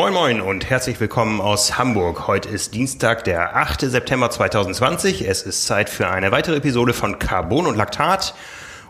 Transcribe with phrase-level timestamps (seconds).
[0.00, 2.26] Moin Moin und herzlich willkommen aus Hamburg.
[2.26, 3.82] Heute ist Dienstag, der 8.
[3.82, 5.28] September 2020.
[5.28, 8.34] Es ist Zeit für eine weitere Episode von Carbon und Laktat.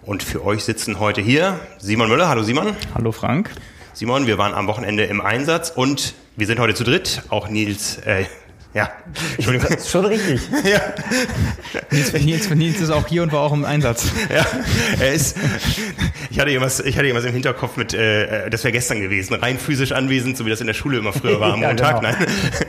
[0.03, 2.29] Und für euch sitzen heute hier Simon Müller.
[2.29, 2.77] Hallo Simon.
[2.95, 3.51] Hallo Frank.
[3.93, 7.23] Simon, wir waren am Wochenende im Einsatz und wir sind heute zu dritt.
[7.29, 8.27] Auch Nils, äh,
[8.73, 8.91] ja,
[9.37, 9.69] Entschuldigung.
[9.69, 10.41] Das ist schon richtig.
[10.65, 10.81] ja.
[11.91, 14.07] Nils, Nils, Nils ist auch hier und war auch im Einsatz.
[14.33, 14.47] Ja,
[15.01, 15.37] er ist,
[16.31, 19.59] ich hatte irgendwas, ich hatte irgendwas im Hinterkopf mit, äh, das wäre gestern gewesen, rein
[19.59, 22.01] physisch anwesend, so wie das in der Schule immer früher war am ja, Montag.
[22.01, 22.13] Genau.
[22.13, 22.27] Nein.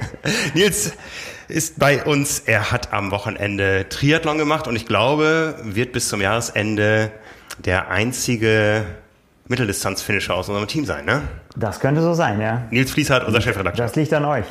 [0.56, 0.94] Nils
[1.48, 6.22] ist bei uns, er hat am Wochenende Triathlon gemacht und ich glaube, wird bis zum
[6.22, 7.12] Jahresende
[7.60, 8.86] der einzige
[9.48, 11.24] Mitteldistanz-Finisher aus unserem Team sein, ne?
[11.56, 12.64] Das könnte so sein, ja.
[12.72, 13.86] Nils Fließhardt, unser Chefredakteur.
[13.86, 14.46] Das liegt an euch.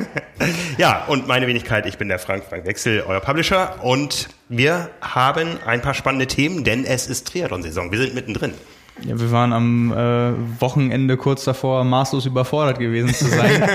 [0.78, 3.84] ja, und meine Wenigkeit, ich bin der Frank, Frank Wechsel, euer Publisher.
[3.84, 7.92] Und wir haben ein paar spannende Themen, denn es ist Triathlon-Saison.
[7.92, 8.54] Wir sind mittendrin.
[9.02, 13.68] Ja, wir waren am äh, Wochenende kurz davor, maßlos überfordert gewesen zu sein,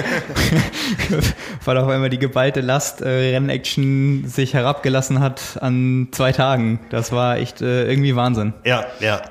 [1.65, 6.79] weil auf einmal die geballte Last äh, Rennaction sich herabgelassen hat an zwei Tagen.
[6.89, 8.53] Das war echt äh, irgendwie Wahnsinn.
[8.63, 9.21] Ja, ja.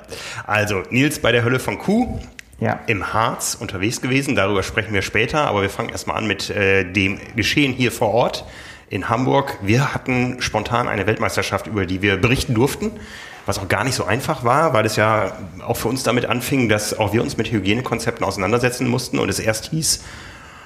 [0.47, 2.21] Also Nils bei der Hölle von Kuh.
[2.61, 2.81] Ja.
[2.87, 6.85] Im Harz unterwegs gewesen, darüber sprechen wir später, aber wir fangen erstmal an mit äh,
[6.85, 8.45] dem Geschehen hier vor Ort
[8.91, 9.59] in Hamburg.
[9.63, 12.91] Wir hatten spontan eine Weltmeisterschaft, über die wir berichten durften
[13.49, 15.33] was auch gar nicht so einfach war, weil es ja
[15.67, 19.39] auch für uns damit anfing, dass auch wir uns mit Hygienekonzepten auseinandersetzen mussten und es
[19.39, 20.05] erst hieß,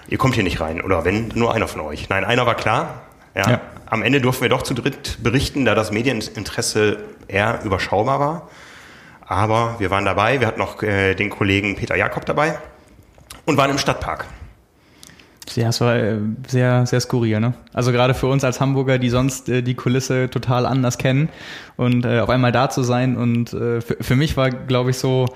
[0.08, 2.08] ihr kommt hier nicht rein oder wenn, nur einer von euch.
[2.08, 3.02] Nein, einer war klar.
[3.34, 3.50] Ja.
[3.50, 3.60] ja.
[3.86, 8.48] Am Ende durften wir doch zu dritt berichten, da das Medieninteresse eher überschaubar war.
[9.24, 12.58] Aber wir waren dabei, wir hatten noch äh, den Kollegen Peter Jakob dabei
[13.46, 14.26] und waren im Stadtpark.
[15.54, 17.54] Ja, es war äh, sehr, sehr skurril, ne?
[17.72, 21.28] Also gerade für uns als Hamburger, die sonst äh, die Kulisse total anders kennen
[21.76, 24.98] und äh, auf einmal da zu sein und äh, für, für mich war, glaube ich,
[24.98, 25.26] so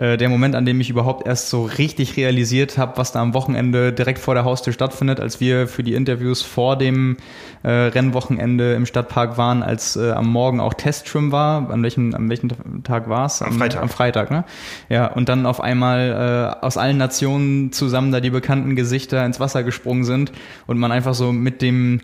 [0.00, 3.34] äh, der Moment, an dem ich überhaupt erst so richtig realisiert habe, was da am
[3.34, 7.18] Wochenende direkt vor der Haustür stattfindet, als wir für die Interviews vor dem
[7.62, 11.70] äh, Rennwochenende im Stadtpark waren, als äh, am Morgen auch Testschwimmen war.
[11.70, 12.48] An welchem, an welchem
[12.82, 13.42] Tag war es?
[13.42, 13.82] Am, am, Freitag.
[13.82, 14.44] Am Freitag, ne?
[14.88, 19.38] Ja, und dann auf einmal äh, aus allen Nationen zusammen da die bekannten Gesichter ins
[19.38, 20.32] Wasser gesprungen sind
[20.66, 22.00] und man einfach so mit dem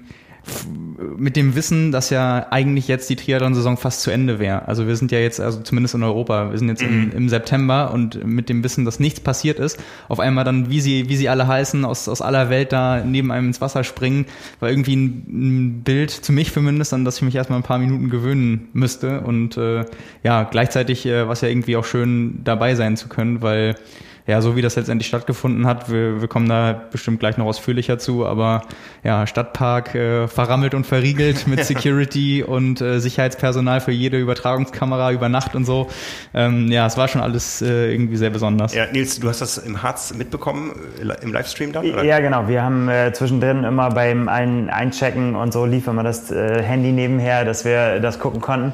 [1.16, 4.66] mit dem Wissen, dass ja eigentlich jetzt die Triathlon-Saison fast zu Ende wäre.
[4.68, 7.10] Also wir sind ja jetzt, also zumindest in Europa, wir sind jetzt mhm.
[7.10, 10.80] im, im, September und mit dem Wissen, dass nichts passiert ist, auf einmal dann, wie
[10.80, 14.26] sie, wie sie alle heißen, aus, aus aller Welt da neben einem ins Wasser springen,
[14.60, 17.78] war irgendwie ein, ein Bild, zu mich zumindest, an das ich mich erstmal ein paar
[17.78, 19.20] Minuten gewöhnen müsste.
[19.20, 19.84] Und äh,
[20.22, 23.76] ja, gleichzeitig äh, war es ja irgendwie auch schön, dabei sein zu können, weil
[24.26, 27.98] ja, so wie das letztendlich stattgefunden hat, wir, wir kommen da bestimmt gleich noch ausführlicher
[27.98, 28.62] zu, aber
[29.04, 35.28] ja, Stadtpark äh, verrammelt und verriegelt mit Security und äh, Sicherheitspersonal für jede Übertragungskamera über
[35.28, 35.88] Nacht und so.
[36.34, 38.74] Ähm, ja, es war schon alles äh, irgendwie sehr besonders.
[38.74, 41.88] Ja, Nils, du hast das im Harz mitbekommen, äh, im Livestream dann?
[41.88, 42.02] Oder?
[42.02, 42.48] Ja, genau.
[42.48, 46.90] Wir haben äh, zwischendrin immer beim Ein Einchecken und so lief immer das äh, Handy
[46.90, 48.72] nebenher, dass wir das gucken konnten.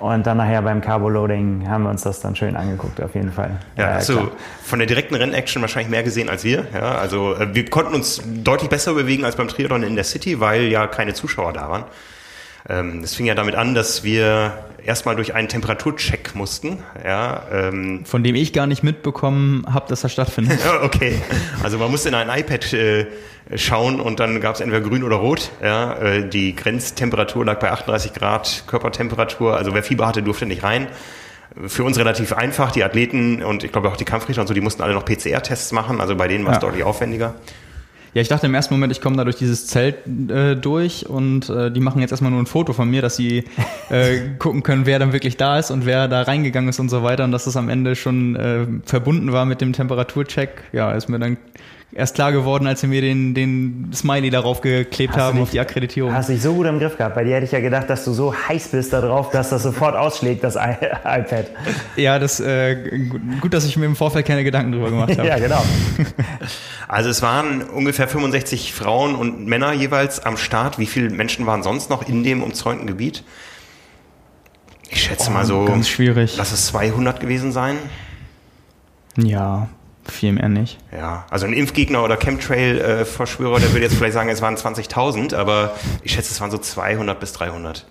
[0.00, 3.60] Und dann nachher beim Carbo-Loading haben wir uns das dann schön angeguckt, auf jeden Fall.
[3.76, 4.30] Ja, ja hast du
[4.62, 6.64] von der direkten Rennaction wahrscheinlich mehr gesehen als wir.
[6.72, 10.40] Ja, also äh, wir konnten uns deutlich besser bewegen als beim Triathlon in der City,
[10.40, 11.84] weil ja keine Zuschauer da waren.
[12.68, 14.52] Ähm, das fing ja damit an, dass wir
[14.84, 16.78] erstmal durch einen Temperaturcheck mussten.
[17.04, 20.58] Ja, ähm, Von dem ich gar nicht mitbekommen habe, dass das stattfindet.
[20.82, 21.16] okay,
[21.62, 23.06] also man musste in ein iPad äh,
[23.56, 25.50] schauen und dann gab es entweder grün oder rot.
[25.62, 30.62] Ja, äh, die Grenztemperatur lag bei 38 Grad Körpertemperatur, also wer Fieber hatte, durfte nicht
[30.62, 30.88] rein.
[31.66, 34.60] Für uns relativ einfach, die Athleten und ich glaube auch die Kampfrichter und so, die
[34.60, 36.60] mussten alle noch PCR-Tests machen, also bei denen war es ja.
[36.60, 37.34] deutlich aufwendiger.
[38.12, 39.96] Ja, ich dachte im ersten Moment, ich komme da durch dieses Zelt
[40.28, 43.44] äh, durch und äh, die machen jetzt erstmal nur ein Foto von mir, dass sie
[43.90, 47.04] äh, gucken können, wer dann wirklich da ist und wer da reingegangen ist und so
[47.04, 50.64] weiter und dass das am Ende schon äh, verbunden war mit dem Temperaturcheck.
[50.72, 51.36] Ja, ist mir dann
[51.92, 55.50] erst klar geworden, als sie mir den, den Smiley darauf geklebt hast haben dich, auf
[55.50, 56.12] die Akkreditierung.
[56.12, 57.14] Hast du dich so gut im Griff gehabt.
[57.14, 59.96] Bei dir hätte ich ja gedacht, dass du so heiß bist darauf, dass das sofort
[59.96, 60.54] ausschlägt, das
[61.04, 61.46] iPad.
[61.96, 62.98] Ja, das äh,
[63.40, 65.28] gut, dass ich mir im Vorfeld keine Gedanken drüber gemacht habe.
[65.28, 65.62] ja, genau.
[66.88, 70.80] Also es waren ungefähr 65 Frauen und Männer jeweils am Start.
[70.80, 73.22] Wie viele Menschen waren sonst noch in dem umzäunten Gebiet?
[74.88, 75.66] Ich schätze oh, mal so.
[75.66, 76.36] Ganz schwierig.
[76.36, 77.76] Lass es 200 gewesen sein.
[79.16, 79.68] Ja,
[80.10, 80.78] viel mehr nicht.
[80.92, 85.76] Ja, also ein Impfgegner oder Chemtrail-Verschwörer, der würde jetzt vielleicht sagen, es waren 20.000, aber
[86.02, 87.86] ich schätze, es waren so 200 bis 300.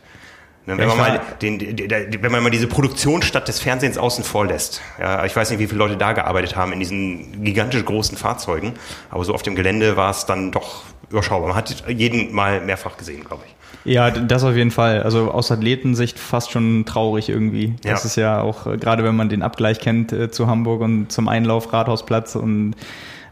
[0.66, 4.82] Ne, wenn, man mal den, wenn man mal diese Produktionsstadt des Fernsehens außen vor lässt.
[5.00, 8.74] Ja, ich weiß nicht, wie viele Leute da gearbeitet haben in diesen gigantisch großen Fahrzeugen,
[9.10, 11.48] aber so auf dem Gelände war es dann doch überschaubar.
[11.48, 13.56] Man hat jeden mal mehrfach gesehen, glaube ich.
[13.86, 15.04] Ja, das auf jeden Fall.
[15.04, 17.76] Also aus Athletensicht fast schon traurig irgendwie.
[17.84, 17.92] Ja.
[17.92, 21.12] Das ist ja auch, äh, gerade wenn man den Abgleich kennt äh, zu Hamburg und
[21.12, 22.76] zum Einlauf Rathausplatz und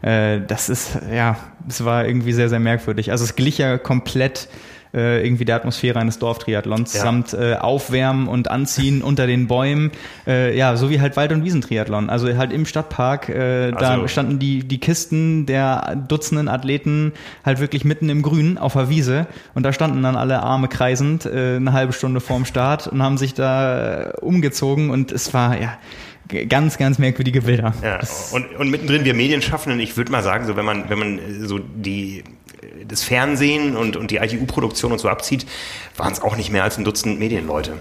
[0.00, 1.36] Äh, das ist, ja,
[1.68, 3.10] es war irgendwie sehr, sehr merkwürdig.
[3.10, 4.48] Also es glich ja komplett
[4.94, 7.02] äh, irgendwie der Atmosphäre eines Dorftriathlons ja.
[7.02, 9.90] samt äh, Aufwärmen und Anziehen unter den Bäumen.
[10.26, 12.10] Äh, ja, so wie halt Wald- und Wiesentriathlon.
[12.10, 13.78] Also halt im Stadtpark, äh, also.
[13.78, 17.12] da standen die, die Kisten der Dutzenden Athleten
[17.44, 21.26] halt wirklich mitten im Grün auf der Wiese und da standen dann alle Arme kreisend
[21.26, 25.60] äh, eine halbe Stunde vorm Start und haben sich da äh, umgezogen und es war
[25.60, 25.78] ja
[26.48, 27.74] ganz, ganz merkwürdige Bilder.
[27.82, 28.00] Ja,
[28.32, 31.58] und, und mittendrin wir Medienschaffenden, ich würde mal sagen, so wenn man, wenn man so
[31.58, 32.24] die
[32.86, 35.46] das Fernsehen und, und die ITU-Produktion und so abzieht,
[35.96, 37.74] waren es auch nicht mehr als ein Dutzend Medienleute.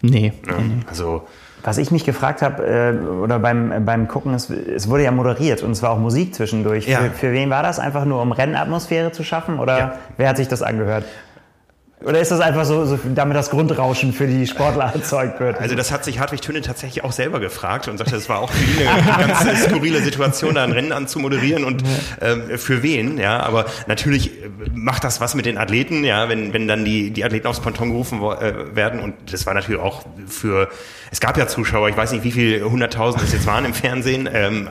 [0.00, 0.32] Nee.
[0.46, 0.54] Ja,
[0.88, 1.26] also
[1.62, 5.62] was ich mich gefragt habe, äh, oder beim, beim Gucken, es, es wurde ja moderiert
[5.62, 6.86] und es war auch Musik zwischendurch.
[6.86, 7.00] Ja.
[7.00, 7.78] Für, für wen war das?
[7.78, 9.58] Einfach nur um Rennatmosphäre zu schaffen?
[9.58, 9.98] Oder ja.
[10.16, 11.04] wer hat sich das angehört?
[12.04, 15.58] Oder ist das einfach so, so, damit das Grundrauschen für die Sportler erzeugt wird?
[15.58, 18.52] Also das hat sich Hartwig Töne tatsächlich auch selber gefragt und sagte, es war auch
[18.52, 21.82] für ihn eine ganz skurrile Situation, da ein Rennen anzumoderieren und
[22.20, 23.40] ähm, für wen, ja.
[23.40, 27.24] Aber natürlich äh, macht das was mit den Athleten, ja, wenn, wenn dann die, die
[27.24, 29.00] Athleten aufs Ponton gerufen äh, werden.
[29.00, 30.68] Und das war natürlich auch für,
[31.10, 34.28] es gab ja Zuschauer, ich weiß nicht, wie viel hunderttausend es jetzt waren im Fernsehen.
[34.32, 34.68] Ähm,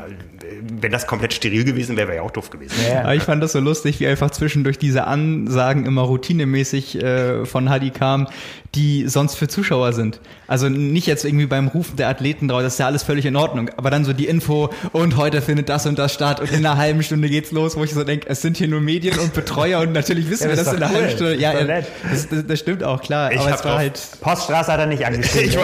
[0.82, 2.76] wenn das komplett steril gewesen wäre, wäre ja auch doof gewesen.
[2.88, 3.14] Ja.
[3.14, 7.92] Ich fand das so lustig, wie einfach zwischendurch diese Ansagen immer routinemäßig äh, von Hadi
[7.92, 8.28] kam,
[8.76, 10.20] die sonst für Zuschauer sind.
[10.48, 13.36] Also nicht jetzt irgendwie beim Rufen der Athleten drauf, das ist ja alles völlig in
[13.36, 16.66] Ordnung, aber dann so die Info und heute findet das und das statt und in
[16.66, 19.34] einer halben Stunde geht's los, wo ich so denke, es sind hier nur Medien und
[19.34, 20.96] Betreuer und natürlich wissen ja, wir das in einer cool.
[20.96, 21.36] halben Stunde.
[21.36, 23.32] Ja, ja das, das, das, stimmt auch, klar.
[23.32, 25.50] Ich aber es war halt Poststraße hat er nicht angeschrieben.
[25.50, 25.58] ich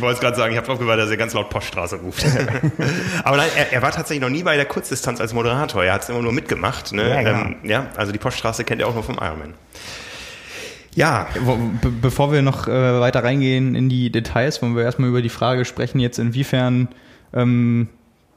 [0.00, 2.24] wollte es gerade sagen, ich habe drauf gewartet, dass er ganz laut Poststraße ruft.
[3.30, 5.84] aber nein, er, er, war tatsächlich noch nie bei der Kurzdistanz als Moderator.
[5.84, 6.92] Er hat es immer nur mitgemacht.
[6.92, 7.08] Ne?
[7.08, 7.42] Ja, genau.
[7.42, 9.54] ähm, ja, also die Poststraße kennt er auch nur vom Ironman.
[10.96, 11.28] Ja.
[11.34, 15.28] Be bevor wir noch äh, weiter reingehen in die Details, wollen wir erstmal über die
[15.28, 16.88] Frage sprechen, jetzt inwiefern
[17.32, 17.88] ähm,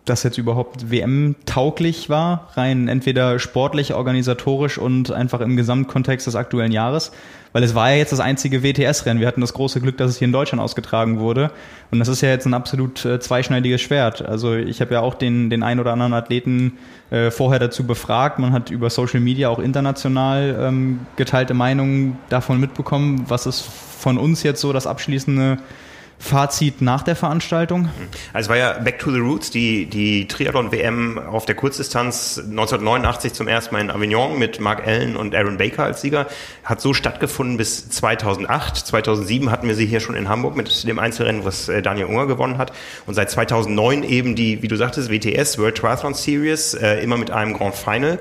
[0.05, 6.73] das jetzt überhaupt WM-tauglich war, rein entweder sportlich, organisatorisch und einfach im Gesamtkontext des aktuellen
[6.73, 7.11] Jahres.
[7.53, 9.19] Weil es war ja jetzt das einzige WTS-Rennen.
[9.19, 11.51] Wir hatten das große Glück, dass es hier in Deutschland ausgetragen wurde.
[11.91, 14.23] Und das ist ja jetzt ein absolut äh, zweischneidiges Schwert.
[14.23, 16.79] Also ich habe ja auch den, den ein oder anderen Athleten
[17.11, 18.39] äh, vorher dazu befragt.
[18.39, 23.25] Man hat über Social Media auch international ähm, geteilte Meinungen davon mitbekommen.
[23.27, 25.59] Was ist von uns jetzt so das abschließende
[26.23, 27.89] Fazit nach der Veranstaltung?
[28.31, 33.33] Also es war ja Back to the Roots, die, die Triathlon-WM auf der Kurzdistanz 1989
[33.33, 36.27] zum ersten Mal in Avignon mit Mark Allen und Aaron Baker als Sieger.
[36.63, 38.77] Hat so stattgefunden bis 2008.
[38.77, 42.25] 2007 hatten wir sie hier schon in Hamburg mit dem Einzelrennen, was äh, Daniel Unger
[42.25, 42.71] gewonnen hat.
[43.05, 47.31] Und seit 2009 eben die, wie du sagtest, WTS, World Triathlon Series, äh, immer mit
[47.31, 48.19] einem Grand Final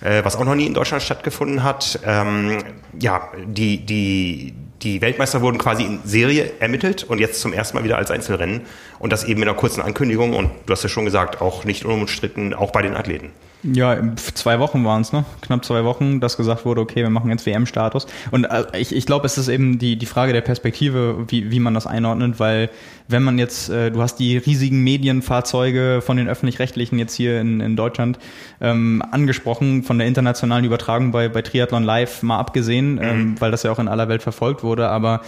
[0.00, 2.00] äh, was auch noch nie in Deutschland stattgefunden hat.
[2.04, 2.58] Ähm,
[3.00, 4.52] ja, die, die,
[4.82, 8.62] die Weltmeister wurden quasi in Serie ermittelt und jetzt zum ersten Mal wieder als Einzelrennen.
[8.98, 11.84] Und das eben mit einer kurzen Ankündigung und du hast ja schon gesagt, auch nicht
[11.84, 13.30] unumstritten, auch bei den Athleten.
[13.62, 13.98] Ja,
[14.34, 15.24] zwei Wochen waren es, ne?
[15.40, 18.06] Knapp zwei Wochen, dass gesagt wurde, okay, wir machen jetzt WM-Status.
[18.30, 21.58] Und äh, ich, ich glaube, es ist eben die, die Frage der Perspektive, wie, wie
[21.58, 22.70] man das einordnet, weil
[23.08, 27.60] wenn man jetzt, äh, du hast die riesigen Medienfahrzeuge von den öffentlich-rechtlichen jetzt hier in,
[27.60, 28.18] in Deutschland
[28.60, 33.02] ähm, angesprochen, von der internationalen Übertragung bei, bei Triathlon Live mal abgesehen, mhm.
[33.02, 35.22] ähm, weil das ja auch in aller Welt verfolgt wurde, aber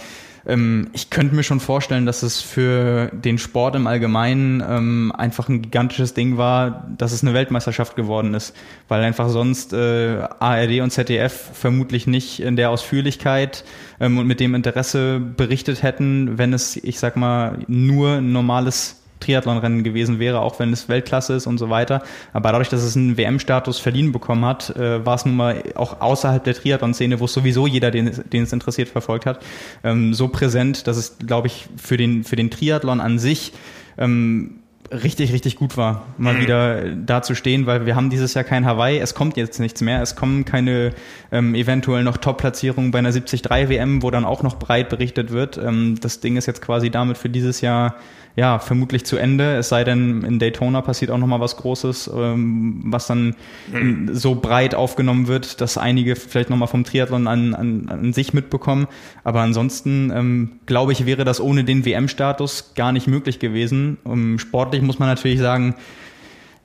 [0.45, 5.49] ähm, ich könnte mir schon vorstellen, dass es für den Sport im Allgemeinen ähm, einfach
[5.49, 8.55] ein gigantisches Ding war, dass es eine Weltmeisterschaft geworden ist,
[8.87, 13.63] weil einfach sonst äh, ARD und ZDF vermutlich nicht in der Ausführlichkeit
[13.99, 18.98] ähm, und mit dem Interesse berichtet hätten, wenn es, ich sag mal, nur ein normales
[19.19, 22.01] Triathlonrennen gewesen wäre, auch wenn es Weltklasse ist und so weiter.
[22.33, 26.01] Aber dadurch, dass es einen WM-Status verliehen bekommen hat, äh, war es nun mal auch
[26.01, 29.39] außerhalb der Triathlon-Szene, wo es sowieso jeder, den, den es interessiert, verfolgt hat,
[29.83, 33.53] ähm, so präsent, dass es, glaube ich, für den, für den Triathlon an sich
[33.97, 34.59] ähm,
[34.91, 36.41] richtig, richtig gut war, mal mhm.
[36.41, 39.81] wieder da zu stehen, weil wir haben dieses Jahr kein Hawaii, es kommt jetzt nichts
[39.81, 40.91] mehr, es kommen keine
[41.31, 45.57] ähm, eventuell noch Top-Platzierungen bei einer 73 WM, wo dann auch noch breit berichtet wird.
[45.57, 47.95] Ähm, das Ding ist jetzt quasi damit für dieses Jahr
[48.39, 49.57] ja, vermutlich zu Ende.
[49.57, 53.35] Es sei denn, in Daytona passiert auch nochmal was Großes, ähm, was dann
[53.69, 54.11] mhm.
[54.13, 58.87] so breit aufgenommen wird, dass einige vielleicht nochmal vom Triathlon an, an, an sich mitbekommen.
[59.25, 63.97] Aber ansonsten, ähm, glaube ich, wäre das ohne den WM-Status gar nicht möglich gewesen.
[64.05, 65.75] Um, ähm, sportlich muss man natürlich sagen,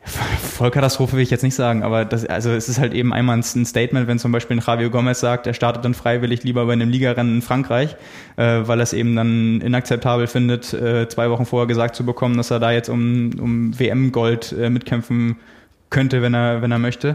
[0.06, 3.42] Vollkatastrophe will ich jetzt nicht sagen, aber das, also es ist halt eben einmal ein
[3.42, 6.90] Statement, wenn zum Beispiel ein Javier Gomez sagt, er startet dann freiwillig lieber bei einem
[6.90, 7.96] Ligarennen in Frankreich,
[8.37, 12.37] äh, weil er es eben dann inakzeptabel findet, äh, zwei Wochen vorher gesagt zu bekommen,
[12.37, 15.37] dass er da jetzt um, um WM-Gold äh, mitkämpfen
[15.88, 17.14] könnte, wenn er, wenn er möchte.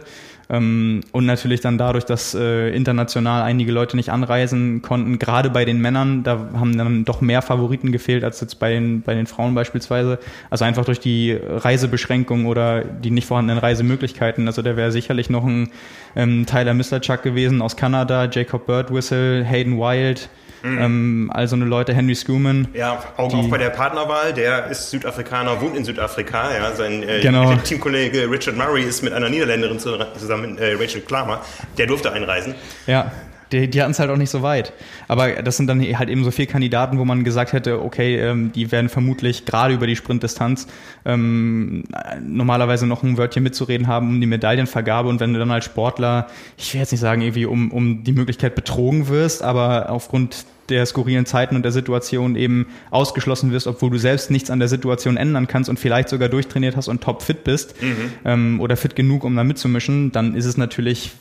[0.52, 5.64] Ähm, und natürlich dann dadurch, dass äh, international einige Leute nicht anreisen konnten, gerade bei
[5.64, 9.28] den Männern, da haben dann doch mehr Favoriten gefehlt als jetzt bei den, bei den
[9.28, 10.18] Frauen beispielsweise.
[10.50, 14.48] Also einfach durch die Reisebeschränkung oder die nicht vorhandenen Reisemöglichkeiten.
[14.48, 15.70] Also da wäre sicherlich noch ein
[16.16, 20.30] ähm, Tyler Misterchuck gewesen aus Kanada, Jacob Birdwhistle, Hayden Wild,
[20.62, 20.78] Mhm.
[20.80, 22.68] Ähm, also eine Leute, Henry Schumann.
[22.74, 26.54] Ja, auch, auch bei der Partnerwahl, der ist Südafrikaner, wohnt in Südafrika.
[26.54, 27.56] Ja, sein äh, genau.
[27.64, 31.42] Teamkollege Richard Murray ist mit einer Niederländerin zusammen, äh, Rachel Klammer,
[31.78, 32.56] der durfte einreisen.
[32.88, 33.12] Ja.
[33.52, 34.74] Die, die hatten es halt auch nicht so weit.
[35.08, 38.52] Aber das sind dann halt eben so viele Kandidaten, wo man gesagt hätte, okay, ähm,
[38.52, 40.68] die werden vermutlich gerade über die Sprintdistanz
[41.06, 41.84] ähm,
[42.22, 45.10] normalerweise noch ein Wörtchen mitzureden haben um die Medaillenvergabe.
[45.10, 46.28] Und wenn du dann als Sportler,
[46.58, 50.86] ich will jetzt nicht sagen, irgendwie um, um die Möglichkeit betrogen wirst, aber aufgrund der
[50.86, 55.18] skurrilen Zeiten und der Situation eben ausgeschlossen wirst, obwohl du selbst nichts an der Situation
[55.18, 58.12] ändern kannst und vielleicht sogar durchtrainiert hast und topfit bist mhm.
[58.26, 61.12] ähm, oder fit genug, um da mitzumischen, dann ist es natürlich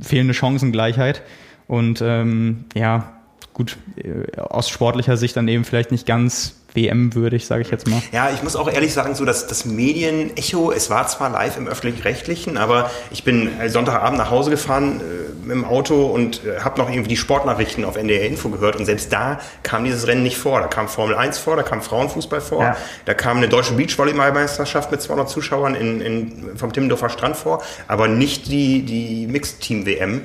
[0.00, 1.22] fehlende Chancengleichheit.
[1.68, 3.12] Und ähm, ja,
[3.52, 8.02] gut, äh, aus sportlicher Sicht dann eben vielleicht nicht ganz WM-würdig, sage ich jetzt mal.
[8.12, 11.66] Ja, ich muss auch ehrlich sagen, so dass das Medienecho, es war zwar live im
[11.66, 16.90] öffentlich-rechtlichen, aber ich bin Sonntagabend nach Hause gefahren äh, dem Auto und äh, habe noch
[16.90, 20.60] irgendwie die Sportnachrichten auf NDR Info gehört und selbst da kam dieses Rennen nicht vor.
[20.60, 22.76] Da kam Formel 1 vor, da kam Frauenfußball vor, ja.
[23.04, 28.08] da kam eine deutsche Beachvolleyballmeisterschaft mit 200 Zuschauern in, in, vom Timmendorfer Strand vor, aber
[28.08, 30.22] nicht die, die Mixed-Team-WM.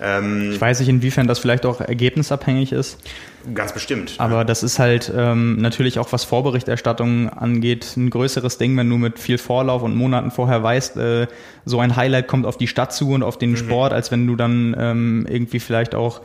[0.00, 2.98] Ähm, ich weiß nicht, inwiefern das vielleicht auch ergebnisabhängig ist.
[3.54, 4.14] Ganz bestimmt.
[4.18, 4.44] Aber ja.
[4.44, 9.18] das ist halt ähm, natürlich auch, was Vorberichterstattung angeht, ein größeres Ding, wenn du mit
[9.18, 11.26] viel Vorlauf und Monaten vorher weißt, äh,
[11.66, 13.56] so ein Highlight kommt auf die Stadt zu und auf den mhm.
[13.56, 16.22] Sport, als wenn du dann ähm, irgendwie vielleicht auch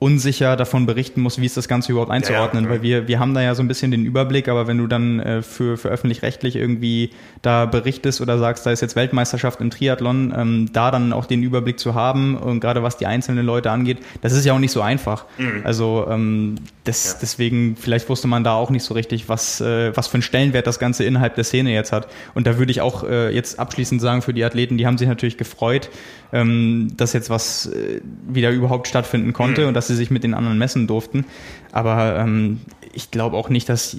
[0.00, 2.74] unsicher davon berichten muss, wie ist das Ganze überhaupt einzuordnen, ja, ja.
[2.74, 5.20] weil wir, wir haben da ja so ein bisschen den Überblick, aber wenn du dann
[5.20, 7.10] äh, für, für öffentlich-rechtlich irgendwie
[7.42, 11.42] da berichtest oder sagst, da ist jetzt Weltmeisterschaft im Triathlon, ähm, da dann auch den
[11.42, 14.72] Überblick zu haben und gerade was die einzelnen Leute angeht, das ist ja auch nicht
[14.72, 15.26] so einfach.
[15.36, 15.60] Mhm.
[15.64, 16.54] Also ähm,
[16.84, 17.18] das, ja.
[17.20, 20.66] deswegen, vielleicht wusste man da auch nicht so richtig, was, äh, was für einen Stellenwert
[20.66, 22.08] das Ganze innerhalb der Szene jetzt hat.
[22.32, 25.08] Und da würde ich auch äh, jetzt abschließend sagen, für die Athleten, die haben sich
[25.08, 25.90] natürlich gefreut,
[26.32, 29.68] ähm, dass jetzt was äh, wieder überhaupt stattfinden konnte mhm.
[29.68, 31.24] und dass sie sich mit den anderen messen durften.
[31.72, 32.60] Aber ähm,
[32.92, 33.96] ich glaube auch nicht, dass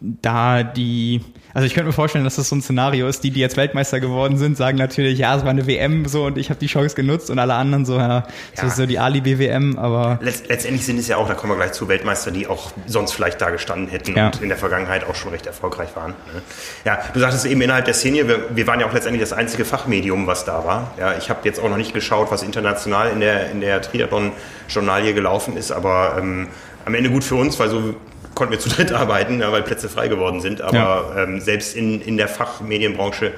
[0.00, 1.20] da die,
[1.56, 3.98] also ich könnte mir vorstellen, dass das so ein Szenario ist, die, die jetzt Weltmeister
[3.98, 6.94] geworden sind, sagen natürlich, ja, es war eine WM so und ich habe die Chance
[6.94, 8.26] genutzt und alle anderen so, ja, ja.
[8.60, 10.18] so ist so die Alibi-WM, aber.
[10.20, 13.12] Letzt, letztendlich sind es ja auch, da kommen wir gleich zu, Weltmeister, die auch sonst
[13.12, 14.26] vielleicht da gestanden hätten ja.
[14.26, 16.10] und in der Vergangenheit auch schon recht erfolgreich waren.
[16.10, 16.42] Ne?
[16.84, 19.64] Ja, du sagtest eben innerhalb der Szene, wir, wir waren ja auch letztendlich das einzige
[19.64, 20.90] Fachmedium, was da war.
[21.00, 25.14] Ja, ich habe jetzt auch noch nicht geschaut, was international in der, in der Triathlon-Journalie
[25.14, 26.48] gelaufen ist, aber ähm,
[26.84, 27.94] am Ende gut für uns, weil so
[28.36, 30.60] konnten wir zu dritt arbeiten, weil Plätze frei geworden sind.
[30.60, 31.22] Aber ja.
[31.24, 33.32] ähm, selbst in, in der Fachmedienbranche,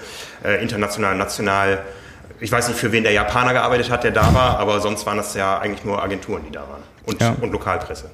[0.45, 1.79] äh, international, national,
[2.41, 5.17] ich weiß nicht, für wen der Japaner gearbeitet hat, der da war, aber sonst waren
[5.17, 7.35] das ja eigentlich nur Agenturen, die da waren und, ja.
[7.41, 8.11] und Lokalpresse.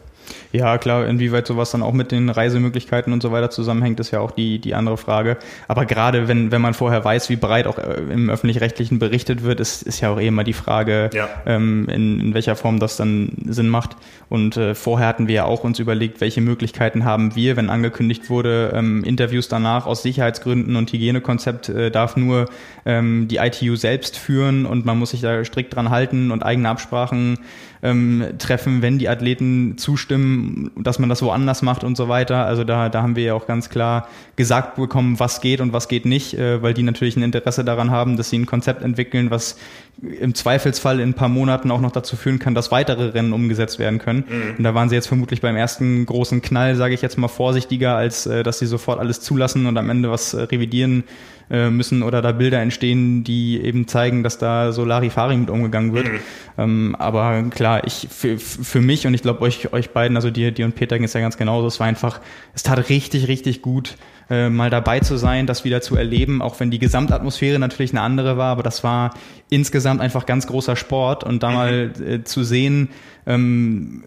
[0.55, 4.21] Ja, klar, inwieweit sowas dann auch mit den Reisemöglichkeiten und so weiter zusammenhängt, ist ja
[4.21, 5.37] auch die, die andere Frage.
[5.67, 9.59] Aber gerade wenn, wenn man vorher weiß, wie breit auch äh, im öffentlich-rechtlichen berichtet wird,
[9.59, 11.29] ist, ist ja auch eh immer die Frage, ja.
[11.45, 13.97] ähm, in, in welcher Form das dann Sinn macht.
[14.29, 18.31] Und äh, vorher hatten wir ja auch uns überlegt, welche Möglichkeiten haben wir, wenn angekündigt
[18.31, 22.47] wurde, ähm, Interviews danach aus Sicherheitsgründen und Hygienekonzept äh, darf nur
[22.87, 26.69] ähm, die ITU selbst führen und man muss sich da strikt dran halten und eigene
[26.69, 27.41] Absprachen
[27.85, 30.44] ähm, treffen, wenn die Athleten zustimmen,
[30.77, 32.47] dass man das woanders macht und so weiter.
[32.47, 35.89] Also da, da haben wir ja auch ganz klar gesagt bekommen, was geht und was
[35.89, 39.31] geht nicht, äh, weil die natürlich ein Interesse daran haben, dass sie ein Konzept entwickeln,
[39.31, 39.57] was
[40.03, 43.79] im Zweifelsfall in ein paar Monaten auch noch dazu führen kann, dass weitere Rennen umgesetzt
[43.79, 44.25] werden können.
[44.29, 44.55] Mhm.
[44.59, 47.97] Und da waren sie jetzt vermutlich beim ersten großen Knall, sage ich jetzt mal, vorsichtiger,
[47.97, 51.05] als äh, dass sie sofort alles zulassen und am Ende was äh, revidieren
[51.51, 55.93] äh, müssen oder da Bilder entstehen, die eben zeigen, dass da so Larifari mit umgegangen
[55.93, 56.09] wird.
[56.09, 56.19] Mhm.
[56.57, 60.53] Ähm, aber klar, ich für, für mich und ich glaube euch euch beiden, also dir,
[60.53, 62.21] dir und Peter ging es ja ganz genauso, es war einfach,
[62.55, 63.97] es tat richtig, richtig gut,
[64.31, 68.01] äh, mal dabei zu sein, das wieder zu erleben, auch wenn die Gesamtatmosphäre natürlich eine
[68.01, 69.15] andere war, aber das war
[69.51, 71.55] insgesamt einfach ganz großer Sport und da mhm.
[71.55, 72.89] mal äh, zu sehen,
[73.27, 74.03] ähm,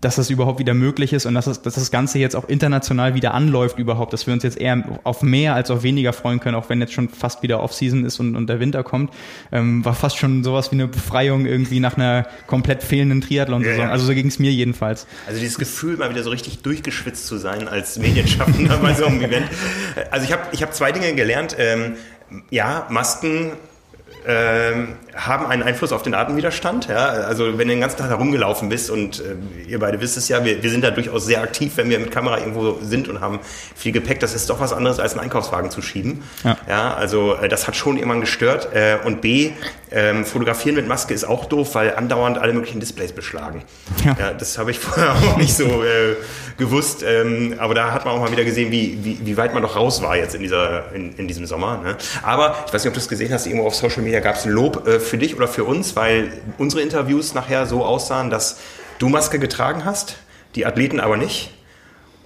[0.00, 3.14] dass das überhaupt wieder möglich ist und dass das, dass das Ganze jetzt auch international
[3.14, 6.54] wieder anläuft überhaupt, dass wir uns jetzt eher auf mehr als auf weniger freuen können,
[6.54, 9.12] auch wenn jetzt schon fast wieder Off-Season ist und, und der Winter kommt,
[9.52, 13.78] ähm, war fast schon sowas wie eine Befreiung irgendwie nach einer komplett fehlenden Triathlon-Saison.
[13.78, 13.90] Ja, ja.
[13.90, 15.06] Also so ging es mir jedenfalls.
[15.26, 19.20] Also dieses Gefühl, mal wieder so richtig durchgeschwitzt zu sein als Medienschaffender bei so einem
[19.20, 19.46] Event.
[20.10, 21.56] Also ich habe ich hab zwei Dinge gelernt.
[21.58, 21.96] Ähm,
[22.50, 23.52] ja, Masken
[24.26, 26.88] ähm, haben einen Einfluss auf den Atemwiderstand.
[26.88, 27.06] Ja?
[27.06, 30.44] Also wenn du den ganzen Tag herumgelaufen bist und äh, ihr beide wisst es ja,
[30.44, 33.40] wir, wir sind da durchaus sehr aktiv, wenn wir mit Kamera irgendwo sind und haben
[33.74, 34.20] viel Gepäck.
[34.20, 36.22] Das ist doch was anderes als einen Einkaufswagen zu schieben.
[36.44, 38.68] Ja, ja also äh, das hat schon irgendwann gestört.
[38.74, 39.52] Äh, und B,
[39.92, 43.62] ähm, fotografieren mit Maske ist auch doof, weil andauernd alle möglichen Displays beschlagen.
[44.04, 44.16] Ja.
[44.18, 46.16] ja das habe ich vorher auch nicht so äh,
[46.56, 47.02] gewusst.
[47.02, 49.76] Ähm, aber da hat man auch mal wieder gesehen, wie, wie, wie weit man noch
[49.76, 51.78] raus war jetzt in, dieser, in, in diesem Sommer.
[51.78, 51.96] Ne?
[52.22, 54.44] Aber ich weiß nicht, ob du es gesehen hast, irgendwo auf Social Media gab es
[54.44, 58.58] ein Lob äh, für dich oder für uns, weil unsere Interviews nachher so aussahen, dass
[58.98, 60.16] du Maske getragen hast,
[60.56, 61.52] die Athleten aber nicht.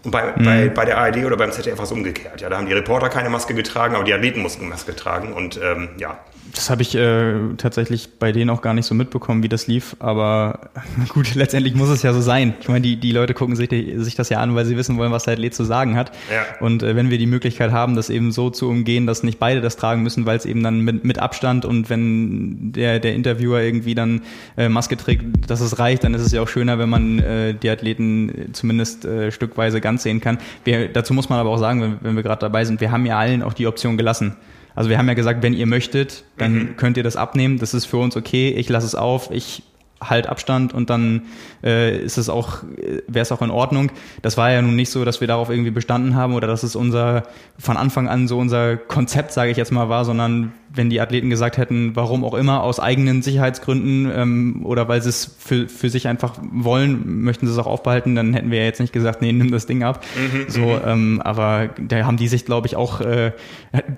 [0.05, 0.45] Und bei, mhm.
[0.45, 2.41] bei, bei der ARD oder beim ZDF war es umgekehrt.
[2.41, 5.33] Ja, da haben die Reporter keine Maske getragen, aber die Athleten mussten Maske tragen.
[5.33, 6.19] Und ähm, ja,
[6.55, 9.97] das habe ich äh, tatsächlich bei denen auch gar nicht so mitbekommen, wie das lief.
[9.99, 10.71] Aber
[11.09, 12.55] gut, letztendlich muss es ja so sein.
[12.61, 14.97] Ich meine, die, die Leute gucken sich, die, sich das ja an, weil sie wissen
[14.99, 16.13] wollen, was der Athlet zu sagen hat.
[16.33, 16.45] Ja.
[16.61, 19.61] Und äh, wenn wir die Möglichkeit haben, das eben so zu umgehen, dass nicht beide
[19.61, 23.61] das tragen müssen, weil es eben dann mit, mit Abstand und wenn der, der Interviewer
[23.61, 24.23] irgendwie dann
[24.57, 27.55] äh, Maske trägt, dass es reicht, dann ist es ja auch schöner, wenn man äh,
[27.55, 30.39] die Athleten zumindest äh, stückweise ganz sehen kann.
[30.65, 33.07] Wir, dazu muss man aber auch sagen, wenn, wenn wir gerade dabei sind, wir haben
[33.07, 34.37] ja allen auch die Option gelassen.
[34.75, 36.77] Also wir haben ja gesagt, wenn ihr möchtet, dann mhm.
[36.77, 37.59] könnt ihr das abnehmen.
[37.59, 38.51] Das ist für uns okay.
[38.51, 39.31] Ich lasse es auf.
[39.31, 39.63] Ich
[40.09, 41.23] halt Abstand und dann
[41.63, 42.63] äh, ist es auch,
[43.07, 43.91] wäre es auch in Ordnung.
[44.23, 46.77] Das war ja nun nicht so, dass wir darauf irgendwie bestanden haben oder dass es
[46.77, 47.25] unser
[47.59, 51.31] von Anfang an so unser Konzept, sage ich jetzt mal, war, sondern wenn die Athleten
[51.31, 55.89] gesagt hätten, warum auch immer, aus eigenen Sicherheitsgründen ähm, oder weil sie es für, für
[55.89, 59.23] sich einfach wollen, möchten sie es auch aufbehalten, dann hätten wir ja jetzt nicht gesagt,
[59.23, 60.05] nee, nimm das Ding ab.
[60.17, 60.81] Mhm, so, mhm.
[60.85, 63.33] ähm, aber da haben die sich, glaube ich, auch, äh,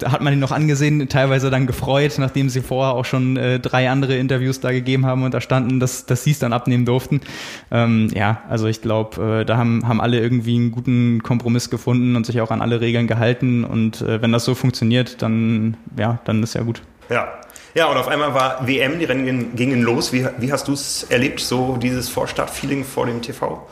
[0.04, 3.88] hat man ihn noch angesehen, teilweise dann gefreut, nachdem sie vorher auch schon äh, drei
[3.88, 7.22] andere Interviews da gegeben haben und da standen, dass, dass sie es dann abnehmen durften.
[7.70, 12.16] Ähm, ja, also ich glaube, äh, da haben, haben alle irgendwie einen guten Kompromiss gefunden
[12.16, 16.18] und sich auch an alle Regeln gehalten und äh, wenn das so funktioniert, dann, ja,
[16.24, 16.82] dann ist ja gut.
[17.08, 17.28] Ja.
[17.74, 20.10] Ja, und auf einmal war WM, die Rennen gingen los.
[20.10, 23.66] Wie, wie hast du es erlebt, so dieses Vorstart-Feeling vor dem TV?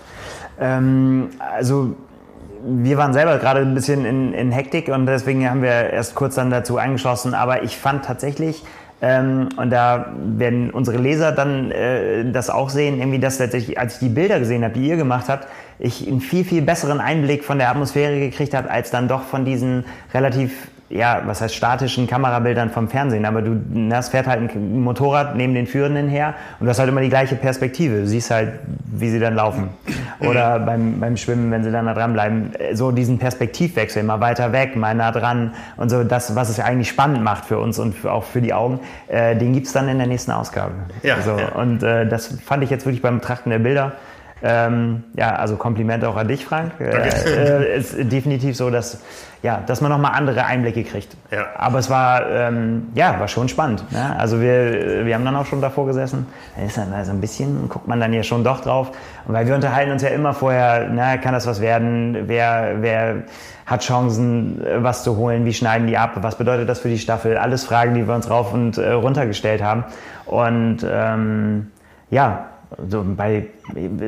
[0.60, 1.96] Ähm, also
[2.66, 6.34] wir waren selber gerade ein bisschen in, in, Hektik und deswegen haben wir erst kurz
[6.34, 7.34] dann dazu angeschlossen.
[7.34, 8.62] Aber ich fand tatsächlich,
[9.06, 13.94] ähm, und da werden unsere Leser dann äh, das auch sehen, irgendwie, dass tatsächlich, als
[13.94, 15.46] ich die Bilder gesehen habe, die ihr gemacht habt,
[15.78, 19.44] ich einen viel, viel besseren Einblick von der Atmosphäre gekriegt habe, als dann doch von
[19.44, 24.82] diesen relativ ja, was heißt statischen Kamerabildern vom Fernsehen, aber du, das fährt halt ein
[24.82, 28.00] Motorrad neben den Führenden her und du hast halt immer die gleiche Perspektive.
[28.00, 28.52] Du siehst halt,
[28.92, 29.70] wie sie dann laufen.
[30.20, 34.76] Oder beim, beim Schwimmen, wenn sie dann da dranbleiben, so diesen Perspektivwechsel, mal weiter weg,
[34.76, 38.06] mal nah dran und so das, was es ja eigentlich spannend macht für uns und
[38.06, 40.74] auch für die Augen, äh, den gibt's dann in der nächsten Ausgabe.
[41.02, 41.48] Ja, so, ja.
[41.52, 43.92] Und äh, das fand ich jetzt wirklich beim Betrachten der Bilder
[44.46, 46.72] ähm, ja, also Kompliment auch an dich, Frank.
[46.84, 49.00] Äh, äh, ist definitiv so, dass,
[49.42, 51.16] ja, dass man nochmal andere Einblicke kriegt.
[51.30, 51.46] Ja.
[51.56, 53.90] Aber es war, ähm, ja, war schon spannend.
[53.90, 54.14] Ne?
[54.18, 56.26] Also wir, wir haben dann auch schon davor gesessen.
[56.56, 58.92] Da ist dann also ein bisschen, guckt man dann ja schon doch drauf.
[59.26, 62.24] Und weil wir unterhalten uns ja immer vorher, na, kann das was werden?
[62.26, 63.22] Wer, wer
[63.64, 65.46] hat Chancen, was zu holen?
[65.46, 66.12] Wie schneiden die ab?
[66.16, 67.38] Was bedeutet das für die Staffel?
[67.38, 69.84] Alles Fragen, die wir uns rauf und äh, runter gestellt haben.
[70.26, 71.70] Und ähm,
[72.10, 72.46] ja,
[72.88, 73.46] so bei,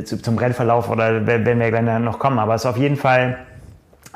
[0.05, 2.38] zum Rennverlauf oder wenn wir gleich noch kommen.
[2.38, 3.38] Aber es ist auf jeden Fall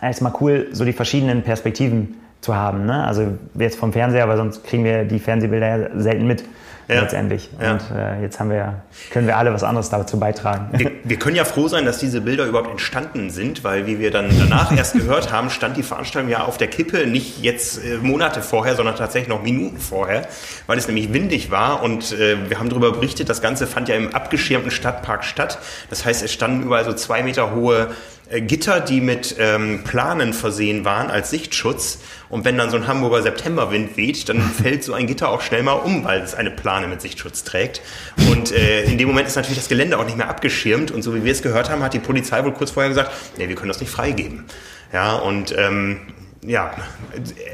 [0.01, 2.87] erstmal cool, so die verschiedenen Perspektiven zu haben.
[2.87, 3.05] Ne?
[3.05, 6.45] Also jetzt vom Fernseher, aber sonst kriegen wir die Fernsehbilder selten mit
[6.95, 7.01] ja.
[7.03, 7.49] letztendlich.
[7.61, 7.73] Ja.
[7.73, 10.69] Und äh, jetzt haben wir, können wir alle was anderes dazu beitragen.
[10.73, 14.11] Wir, wir, können ja froh sein, dass diese Bilder überhaupt entstanden sind, weil wie wir
[14.11, 17.99] dann danach erst gehört haben, stand die Veranstaltung ja auf der Kippe, nicht jetzt äh,
[17.99, 20.27] Monate vorher, sondern tatsächlich noch Minuten vorher,
[20.67, 23.95] weil es nämlich windig war und äh, wir haben darüber berichtet, das Ganze fand ja
[23.95, 25.59] im abgeschirmten Stadtpark statt.
[25.89, 27.89] Das heißt, es standen überall so zwei Meter hohe
[28.31, 31.99] äh, Gitter, die mit ähm, Planen versehen waren als Sichtschutz.
[32.31, 35.63] Und wenn dann so ein Hamburger Septemberwind weht, dann fällt so ein Gitter auch schnell
[35.63, 37.83] mal um, weil es eine Plane mit Sichtschutz trägt.
[38.31, 40.91] Und äh, in dem Moment ist natürlich das Gelände auch nicht mehr abgeschirmt.
[40.91, 43.49] Und so wie wir es gehört haben, hat die Polizei wohl kurz vorher gesagt, nee,
[43.49, 44.45] wir können das nicht freigeben.
[44.93, 46.01] Ja, und ähm,
[46.43, 46.71] ja.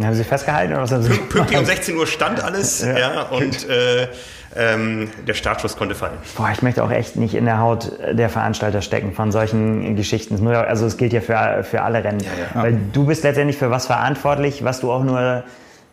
[0.00, 0.72] Haben Sie festgehalten?
[0.72, 2.82] Oder was haben Sie Pünktlich um 16 Uhr stand alles.
[2.82, 2.98] ja.
[2.98, 4.08] ja und äh,
[4.56, 6.16] ähm, der Startschuss konnte fallen.
[6.36, 10.46] Boah, ich möchte auch echt nicht in der Haut der Veranstalter stecken von solchen Geschichten.
[10.48, 12.20] Also es gilt ja für, für alle Rennen.
[12.20, 12.62] Ja, ja.
[12.62, 15.44] Weil du bist letztendlich für was verantwortlich, was du auch nur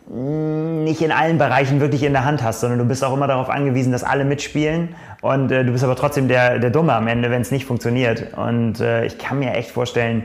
[0.06, 3.48] nicht in allen Bereichen wirklich in der Hand hast, sondern du bist auch immer darauf
[3.48, 7.30] angewiesen, dass alle mitspielen und äh, du bist aber trotzdem der, der Dumme am Ende,
[7.30, 8.34] wenn es nicht funktioniert.
[8.36, 10.24] Und äh, ich kann mir echt vorstellen,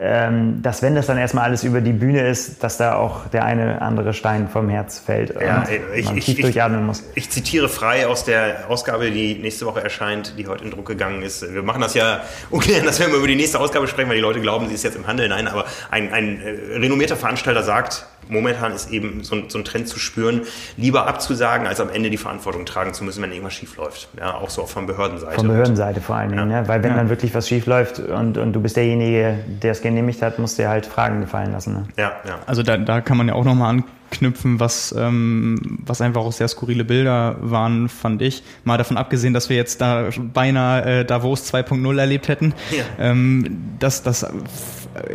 [0.00, 3.82] dass wenn das dann erstmal alles über die Bühne ist, dass da auch der eine
[3.82, 7.04] andere Stein vom Herz fällt ja, ich, man ich, tief ich, durchatmen muss.
[7.14, 11.20] Ich zitiere frei aus der Ausgabe, die nächste Woche erscheint, die heute in Druck gegangen
[11.20, 11.52] ist.
[11.52, 14.22] Wir machen das ja ungern, dass wir immer über die nächste Ausgabe sprechen, weil die
[14.22, 15.28] Leute glauben, sie ist jetzt im Handel.
[15.28, 19.88] Nein, aber ein, ein äh, renommierter Veranstalter sagt, momentan ist eben so, so, ein Trend
[19.88, 20.42] zu spüren,
[20.76, 24.08] lieber abzusagen, als am Ende die Verantwortung tragen zu müssen, wenn irgendwas schief läuft.
[24.18, 25.36] Ja, auch so von Behördenseite.
[25.36, 26.62] Von Behördenseite vor allen Dingen, ja.
[26.62, 26.68] ne?
[26.68, 26.96] weil wenn ja.
[26.96, 30.58] dann wirklich was schief läuft und, und du bist derjenige, der es genehmigt hat, musst
[30.58, 31.74] du dir halt Fragen gefallen lassen.
[31.74, 31.84] Ne?
[31.96, 32.38] Ja, ja.
[32.46, 36.32] Also da, da kann man ja auch nochmal an knüpfen, was, ähm, was einfach auch
[36.32, 38.42] sehr skurrile Bilder waren, fand ich.
[38.64, 42.54] Mal davon abgesehen, dass wir jetzt da beinahe äh, Davos 2.0 erlebt hätten.
[42.70, 42.84] Ja.
[42.98, 44.26] Ähm, dass das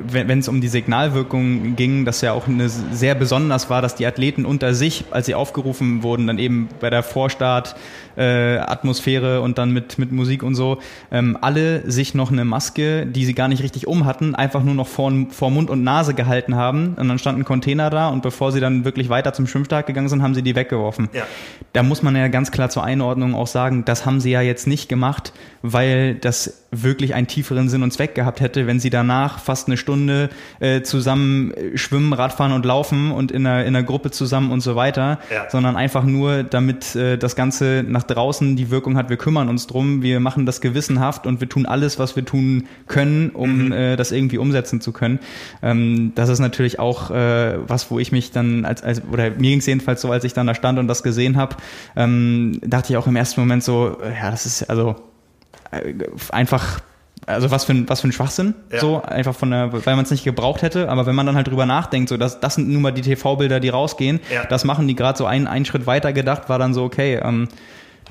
[0.07, 4.05] wenn es um die Signalwirkung ging, dass ja auch eine sehr besonders war, dass die
[4.05, 7.75] Athleten unter sich, als sie aufgerufen wurden, dann eben bei der Vorstart
[8.15, 10.79] äh, Atmosphäre und dann mit, mit Musik und so,
[11.11, 14.75] ähm, alle sich noch eine Maske, die sie gar nicht richtig um hatten, einfach nur
[14.75, 16.95] noch vor, vor Mund und Nase gehalten haben.
[16.95, 20.07] Und dann stand ein Container da und bevor sie dann wirklich weiter zum Schwimmstart gegangen
[20.07, 21.09] sind, haben sie die weggeworfen.
[21.11, 21.23] Ja.
[21.73, 24.67] Da muss man ja ganz klar zur Einordnung auch sagen, das haben sie ja jetzt
[24.67, 25.33] nicht gemacht,
[25.71, 29.77] weil das wirklich einen tieferen Sinn und Zweck gehabt hätte, wenn sie danach fast eine
[29.77, 34.51] Stunde äh, zusammen äh, schwimmen, Radfahren und laufen und in einer, in einer Gruppe zusammen
[34.51, 35.49] und so weiter, ja.
[35.49, 39.67] sondern einfach nur, damit äh, das Ganze nach draußen die Wirkung hat, wir kümmern uns
[39.67, 43.71] drum, wir machen das gewissenhaft und wir tun alles, was wir tun können, um mhm.
[43.71, 45.19] äh, das irgendwie umsetzen zu können.
[45.63, 49.49] Ähm, das ist natürlich auch äh, was, wo ich mich dann als, als oder mir
[49.49, 51.55] ging es jedenfalls so, als ich dann da stand und das gesehen habe,
[51.95, 55.14] ähm, dachte ich auch im ersten Moment so, ja, das ist also äh,
[56.31, 56.79] einfach
[57.27, 58.79] also was für ein, was für ein Schwachsinn, ja.
[58.79, 61.47] so einfach von der, weil man es nicht gebraucht hätte, aber wenn man dann halt
[61.47, 64.45] drüber nachdenkt, so dass das sind nun mal die TV-Bilder, die rausgehen, ja.
[64.45, 67.47] das machen die gerade so einen, einen Schritt weiter gedacht, war dann so, okay, ähm,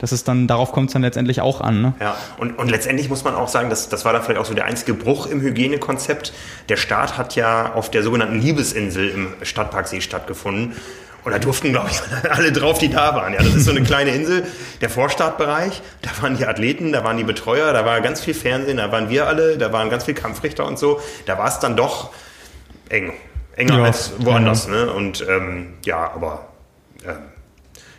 [0.01, 1.81] das ist dann, darauf kommt es dann letztendlich auch an.
[1.81, 1.95] Ne?
[2.01, 4.55] Ja, und, und letztendlich muss man auch sagen, dass, das war dann vielleicht auch so
[4.55, 6.33] der einzige Bruch im Hygienekonzept.
[6.69, 10.73] Der Staat hat ja auf der sogenannten Liebesinsel im Stadtparksee stattgefunden.
[11.25, 13.33] Und da durften, glaube ich, alle drauf, die da waren.
[13.33, 14.47] Ja, das ist so eine kleine Insel,
[14.81, 15.83] der Vorstartbereich.
[16.03, 19.09] Da waren die Athleten, da waren die Betreuer, da war ganz viel Fernsehen, da waren
[19.09, 21.01] wir alle, da waren ganz viel Kampfrichter und so.
[21.27, 22.11] Da war es dann doch
[22.89, 23.13] eng.
[23.57, 24.67] Enger ja, als woanders.
[24.67, 24.73] Ja.
[24.73, 24.93] Ne?
[24.93, 26.49] Und ähm, ja, aber
[27.07, 27.17] ähm,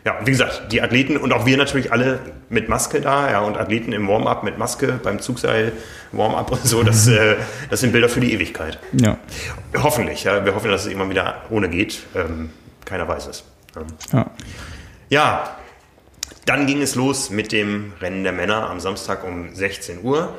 [0.05, 3.57] ja, wie gesagt, die Athleten und auch wir natürlich alle mit Maske da, ja, und
[3.57, 5.71] Athleten im Warm-up mit Maske beim Zugseil
[6.11, 7.37] Warm-up und so, das, äh,
[7.71, 8.77] das sind Bilder für die Ewigkeit.
[8.93, 9.17] Ja.
[9.81, 10.45] Hoffentlich, ja.
[10.45, 12.03] Wir hoffen, dass es immer wieder ohne geht.
[12.15, 12.51] Ähm,
[12.85, 13.43] keiner weiß es.
[14.13, 14.31] Ja.
[15.09, 15.57] ja,
[16.45, 20.33] dann ging es los mit dem Rennen der Männer am Samstag um 16 Uhr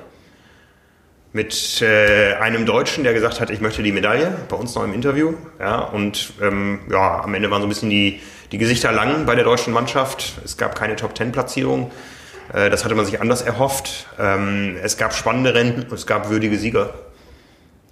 [1.37, 4.94] mit äh, einem Deutschen, der gesagt hat, ich möchte die Medaille, bei uns noch im
[4.94, 5.35] Interview.
[5.61, 8.20] Ja, und ähm, ja, am Ende waren so ein bisschen die,
[8.52, 10.32] die Gesichter lang bei der deutschen Mannschaft.
[10.44, 11.90] Es gab keine Top-10-Platzierung.
[12.54, 14.06] Äh, das hatte man sich anders erhofft.
[14.18, 16.94] Ähm, es gab spannende Rennen, es gab würdige Sieger.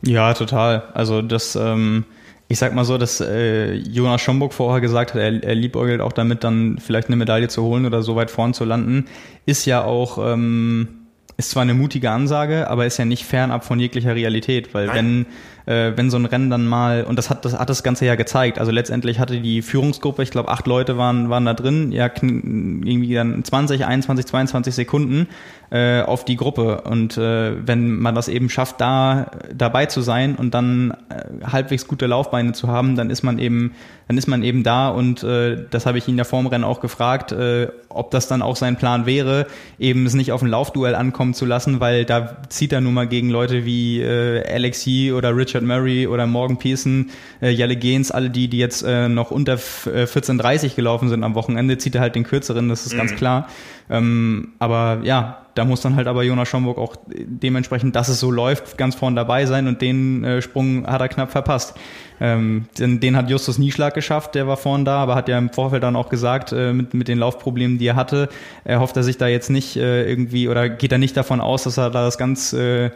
[0.01, 0.85] Ja, total.
[0.95, 2.05] Also das, ähm,
[2.49, 6.13] ich sag mal so, dass äh, Jonas Schomburg vorher gesagt hat, er, er liebäugelt auch
[6.13, 9.07] damit, dann vielleicht eine Medaille zu holen oder so weit vorn zu landen,
[9.47, 10.19] ist ja auch...
[10.19, 11.01] Ähm,
[11.37, 14.97] ist zwar eine mutige Ansage, aber ist ja nicht fernab von jeglicher Realität, weil Nein.
[14.97, 15.27] wenn
[15.67, 18.15] äh, wenn so ein Rennen dann mal, und das hat das, hat das Ganze ja
[18.15, 22.11] gezeigt, also letztendlich hatte die Führungsgruppe, ich glaube acht Leute waren, waren da drin, ja
[22.23, 25.29] irgendwie dann 20, 21, 22 Sekunden
[25.71, 26.83] äh, auf die Gruppe.
[26.83, 31.89] Und äh, wenn man das eben schafft, da dabei zu sein und dann äh, halbwegs
[31.89, 33.73] gute Laufbeine zu haben, dann ist man eben
[34.07, 34.89] dann ist man eben da.
[34.89, 38.43] Und äh, das habe ich ihn ja vorm Rennen auch gefragt, äh, ob das dann
[38.43, 39.47] auch sein Plan wäre,
[39.79, 43.07] eben es nicht auf ein Laufduell ankommen zu lassen, weil da zieht er nun mal
[43.07, 48.31] gegen Leute wie äh, Alexi oder Richard Murray oder Morgan Pearson, äh, Jelle Gens, alle
[48.31, 52.15] die, die jetzt äh, noch unter 14.30 äh, gelaufen sind am Wochenende, zieht er halt
[52.15, 52.99] den kürzeren, das ist mhm.
[52.99, 53.49] ganz klar.
[53.91, 58.31] Ähm, aber ja, da muss dann halt aber Jonas Schomburg auch dementsprechend, dass es so
[58.31, 61.75] läuft, ganz vorn dabei sein und den äh, Sprung hat er knapp verpasst.
[62.21, 65.51] Ähm, den, den hat Justus Nieschlag geschafft, der war vorn da, aber hat ja im
[65.51, 68.29] Vorfeld dann auch gesagt, äh, mit, mit den Laufproblemen, die er hatte,
[68.65, 71.65] er hofft er sich da jetzt nicht äh, irgendwie oder geht er nicht davon aus,
[71.65, 72.91] dass er da das ganz, äh,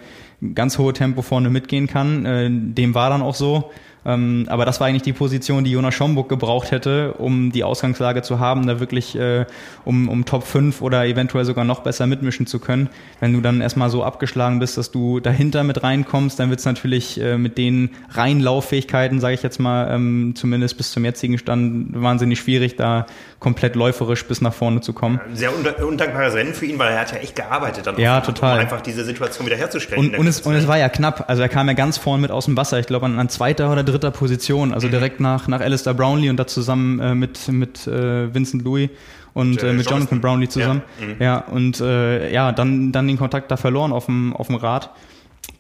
[0.55, 2.25] ganz hohe Tempo vorne mitgehen kann.
[2.25, 3.71] Äh, dem war dann auch so.
[4.09, 8.23] Ähm, aber das war eigentlich die Position, die Jonas Schomburg gebraucht hätte, um die Ausgangslage
[8.23, 9.45] zu haben, da wirklich äh,
[9.85, 12.89] um, um Top 5 oder eventuell sogar noch besser mitmischen zu können.
[13.21, 16.65] Wenn du dann erstmal so abgeschlagen bist, dass du dahinter mit reinkommst, dann wird es
[16.65, 21.37] natürlich äh, mit den reinen Lauffähigkeiten, sage ich jetzt mal, ähm, zumindest bis zum jetzigen
[21.37, 23.05] Stand, wahnsinnig schwierig, da
[23.39, 25.21] komplett läuferisch bis nach vorne zu kommen.
[25.33, 28.55] Sehr undankbares Rennen für ihn, weil er hat ja echt gearbeitet, dann ja, total.
[28.55, 30.11] um einfach diese Situation wiederherzustellen.
[30.11, 31.25] Und, und, es, und es war ja knapp.
[31.29, 32.81] Also er kam ja ganz vorne mit aus dem Wasser.
[32.81, 34.93] Ich glaube an, an zweiter oder dritter Position, also mhm.
[34.93, 38.91] direkt nach, nach Alistair Brownlee und da zusammen äh, mit, mit äh, Vincent Louis
[39.35, 40.83] und äh, mit Jonathan, Jonathan Brownlee zusammen.
[40.99, 41.17] Ja, mhm.
[41.21, 44.91] ja und äh, ja, dann, dann den Kontakt da verloren auf dem, auf dem Rad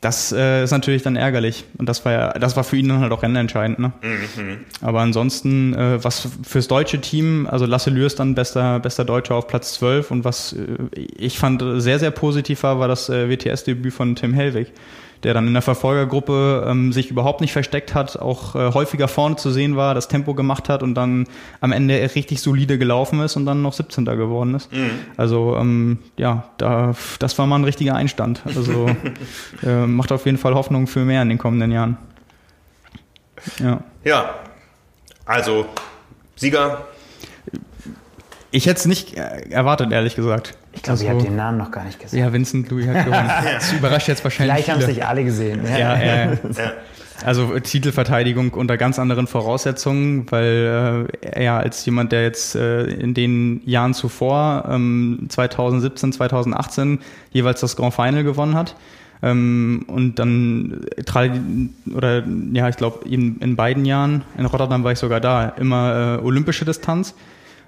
[0.00, 1.64] das äh, ist natürlich dann ärgerlich.
[1.76, 3.80] Und das war ja, das war für ihn dann halt auch rennentscheidend.
[3.80, 3.92] Ne?
[4.02, 4.58] Mhm.
[4.80, 9.48] Aber ansonsten, äh, was fürs deutsche Team, also Lasse Lürs dann bester, bester Deutscher auf
[9.48, 13.92] Platz 12 und was äh, ich fand sehr, sehr positiv war, war das äh, WTS-Debüt
[13.92, 14.72] von Tim Hellwig,
[15.24, 19.36] der dann in der Verfolgergruppe ähm, sich überhaupt nicht versteckt hat, auch äh, häufiger vorne
[19.36, 21.26] zu sehen war, das Tempo gemacht hat und dann
[21.60, 24.04] am Ende richtig solide gelaufen ist und dann noch 17.
[24.04, 24.72] geworden ist.
[24.72, 24.90] Mhm.
[25.16, 28.42] Also ähm, ja, da, das war mal ein richtiger Einstand.
[28.44, 28.88] Also
[29.62, 31.96] äh, macht auf jeden Fall Hoffnung für mehr in den kommenden Jahren.
[33.60, 33.82] Ja.
[34.04, 34.34] Ja,
[35.24, 35.66] also
[36.36, 36.86] Sieger.
[38.50, 40.56] Ich hätte es nicht erwartet, ehrlich gesagt.
[40.78, 42.20] Ich glaube, also, ich habe den Namen noch gar nicht gesehen.
[42.20, 43.30] Ja, Vincent Louis hat gewonnen.
[43.54, 44.54] Das überrascht jetzt wahrscheinlich.
[44.64, 45.60] Vielleicht haben es nicht alle gesehen.
[45.64, 46.24] Ja, ja, ja.
[46.26, 46.72] ja.
[47.24, 53.12] Also Titelverteidigung unter ganz anderen Voraussetzungen, weil äh, er als jemand, der jetzt äh, in
[53.12, 57.00] den Jahren zuvor, ähm, 2017, 2018,
[57.32, 58.76] jeweils das Grand Final gewonnen hat,
[59.20, 60.86] ähm, und dann
[61.92, 66.20] oder ja, ich glaube in, in beiden Jahren, in Rotterdam war ich sogar da, immer
[66.20, 67.16] äh, olympische Distanz.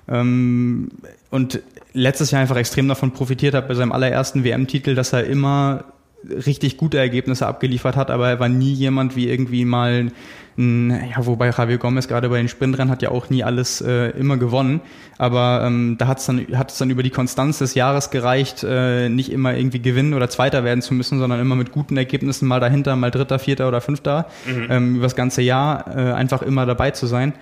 [0.09, 0.91] Ähm,
[1.31, 1.61] und
[1.93, 5.85] letztes Jahr einfach extrem davon profitiert hat bei seinem allerersten WM-Titel, dass er immer
[6.25, 10.11] richtig gute Ergebnisse abgeliefert hat, aber er war nie jemand wie irgendwie mal
[10.59, 14.11] ein, ja, wobei Javier Gomez gerade bei den Sprintrennen hat ja auch nie alles äh,
[14.11, 14.83] immer gewonnen,
[15.17, 19.09] aber ähm, da hat's dann hat es dann über die Konstanz des Jahres gereicht, äh,
[19.09, 22.61] nicht immer irgendwie gewinnen oder Zweiter werden zu müssen, sondern immer mit guten Ergebnissen mal
[22.61, 24.67] dahinter, mal Dritter, Vierter oder Fünfter mhm.
[24.69, 27.33] ähm, über das ganze Jahr äh, einfach immer dabei zu sein.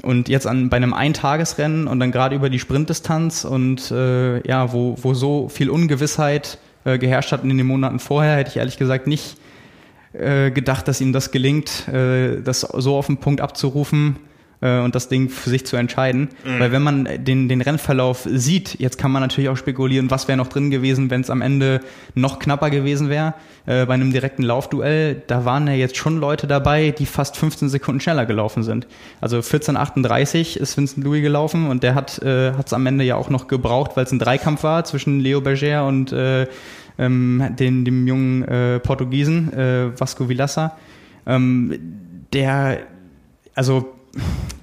[0.00, 4.72] Und jetzt an bei einem Eintagesrennen und dann gerade über die Sprintdistanz und äh, ja,
[4.72, 8.78] wo, wo so viel Ungewissheit äh, geherrscht hat in den Monaten vorher, hätte ich ehrlich
[8.78, 9.36] gesagt nicht
[10.14, 14.16] äh, gedacht, dass ihm das gelingt, äh, das so auf den Punkt abzurufen
[14.62, 16.30] äh, und das Ding für sich zu entscheiden.
[16.44, 16.60] Mhm.
[16.60, 20.38] Weil wenn man den, den Rennverlauf sieht, jetzt kann man natürlich auch spekulieren, was wäre
[20.38, 21.80] noch drin gewesen, wenn es am Ende
[22.14, 23.34] noch knapper gewesen wäre.
[23.66, 27.68] Äh, bei einem direkten Laufduell, da waren ja jetzt schon Leute dabei, die fast 15
[27.68, 28.86] Sekunden schneller gelaufen sind.
[29.20, 33.48] Also 14,38 ist Vincent Louis gelaufen und der hat es am Ende ja auch noch
[33.48, 36.46] gebraucht, weil es ein Dreikampf war zwischen Leo Berger und äh,
[36.98, 40.76] ähm, den, dem jungen äh, Portugiesen, äh, Vasco Vilassa,
[41.26, 41.78] ähm,
[42.32, 42.80] der,
[43.54, 43.92] also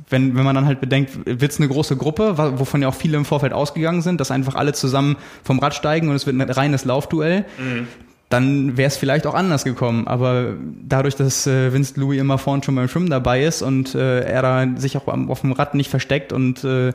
[0.09, 3.17] wenn, wenn man dann halt bedenkt, wird es eine große Gruppe, wovon ja auch viele
[3.17, 6.49] im Vorfeld ausgegangen sind, dass einfach alle zusammen vom Rad steigen und es wird ein
[6.49, 7.45] reines Laufduell.
[7.57, 7.88] Mhm
[8.29, 10.07] dann wäre es vielleicht auch anders gekommen.
[10.07, 10.53] Aber
[10.88, 14.41] dadurch, dass äh, Vince Louis immer vorne schon beim Schwimmen dabei ist und äh, er
[14.43, 16.93] da sich auch auf dem Rad nicht versteckt und äh,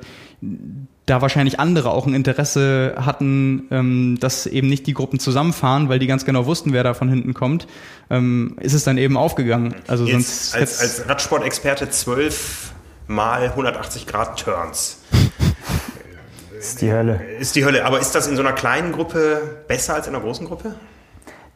[1.07, 5.99] da wahrscheinlich andere auch ein Interesse hatten, ähm, dass eben nicht die Gruppen zusammenfahren, weil
[5.99, 7.67] die ganz genau wussten, wer da von hinten kommt,
[8.11, 9.75] ähm, ist es dann eben aufgegangen.
[9.87, 12.73] Also Jetzt sonst als, als Radsportexperte zwölf
[13.07, 15.01] mal 180 Grad Turns.
[16.59, 17.21] ist die Hölle.
[17.39, 17.85] Ist die Hölle.
[17.85, 20.75] Aber ist das in so einer kleinen Gruppe besser als in einer großen Gruppe?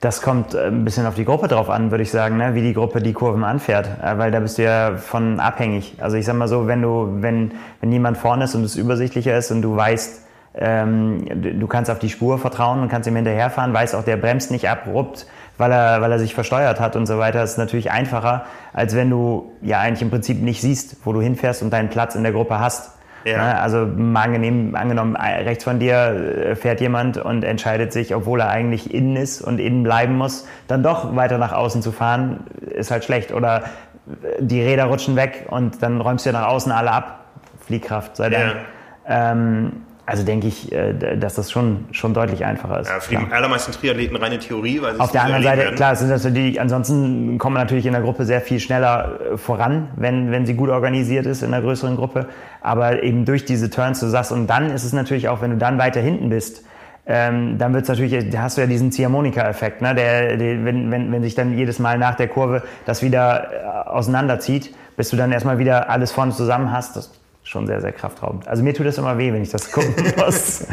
[0.00, 2.54] Das kommt äh, ein bisschen auf die Gruppe drauf an, würde ich sagen, ne?
[2.54, 5.96] wie die Gruppe die Kurven anfährt, äh, weil da bist du ja von abhängig.
[5.98, 9.36] Also ich sag mal so, wenn du, wenn, wenn jemand vorne ist und es übersichtlicher
[9.36, 13.72] ist und du weißt, ähm, du kannst auf die Spur vertrauen und kannst ihm hinterherfahren,
[13.72, 17.18] weißt auch, der bremst nicht abrupt, weil er, weil er sich versteuert hat und so
[17.18, 21.20] weiter, ist natürlich einfacher, als wenn du ja eigentlich im Prinzip nicht siehst, wo du
[21.20, 22.97] hinfährst und deinen Platz in der Gruppe hast.
[23.24, 23.38] Ja.
[23.38, 23.60] Ne?
[23.60, 28.48] Also angenehm, angenommen, äh, rechts von dir äh, fährt jemand und entscheidet sich, obwohl er
[28.48, 32.90] eigentlich innen ist und innen bleiben muss, dann doch weiter nach außen zu fahren, ist
[32.90, 33.32] halt schlecht.
[33.32, 33.64] Oder
[34.22, 37.24] äh, die Räder rutschen weg und dann räumst du ja nach außen alle ab.
[37.60, 38.54] Fliehkraft sei Dank.
[39.06, 39.32] Ja.
[39.32, 39.72] Ähm,
[40.08, 42.88] also denke ich, äh, dass das schon, schon deutlich einfacher ist.
[42.88, 44.80] Ja, für die allermeisten Triathleten reine Theorie.
[44.80, 45.76] Weil Auf der anderen Seite, werden.
[45.76, 49.90] klar, sind das die, ansonsten kommen natürlich in der Gruppe sehr viel schneller äh, voran,
[49.96, 52.26] wenn, wenn sie gut organisiert ist in einer größeren Gruppe.
[52.62, 55.56] Aber eben durch diese Turns, du sagst, und dann ist es natürlich auch, wenn du
[55.58, 56.64] dann weiter hinten bist,
[57.06, 59.94] ähm, dann wird's natürlich, da hast du ja diesen Ziehharmonika-Effekt, ne?
[59.94, 63.88] der, der, wenn, wenn, wenn sich dann jedes Mal nach der Kurve das wieder äh,
[63.88, 66.96] auseinanderzieht, bis du dann erstmal wieder alles vorne zusammen hast.
[66.96, 67.10] Das
[67.48, 68.46] schon sehr, sehr kraftraubend.
[68.46, 70.66] Also mir tut das immer weh, wenn ich das gucken muss.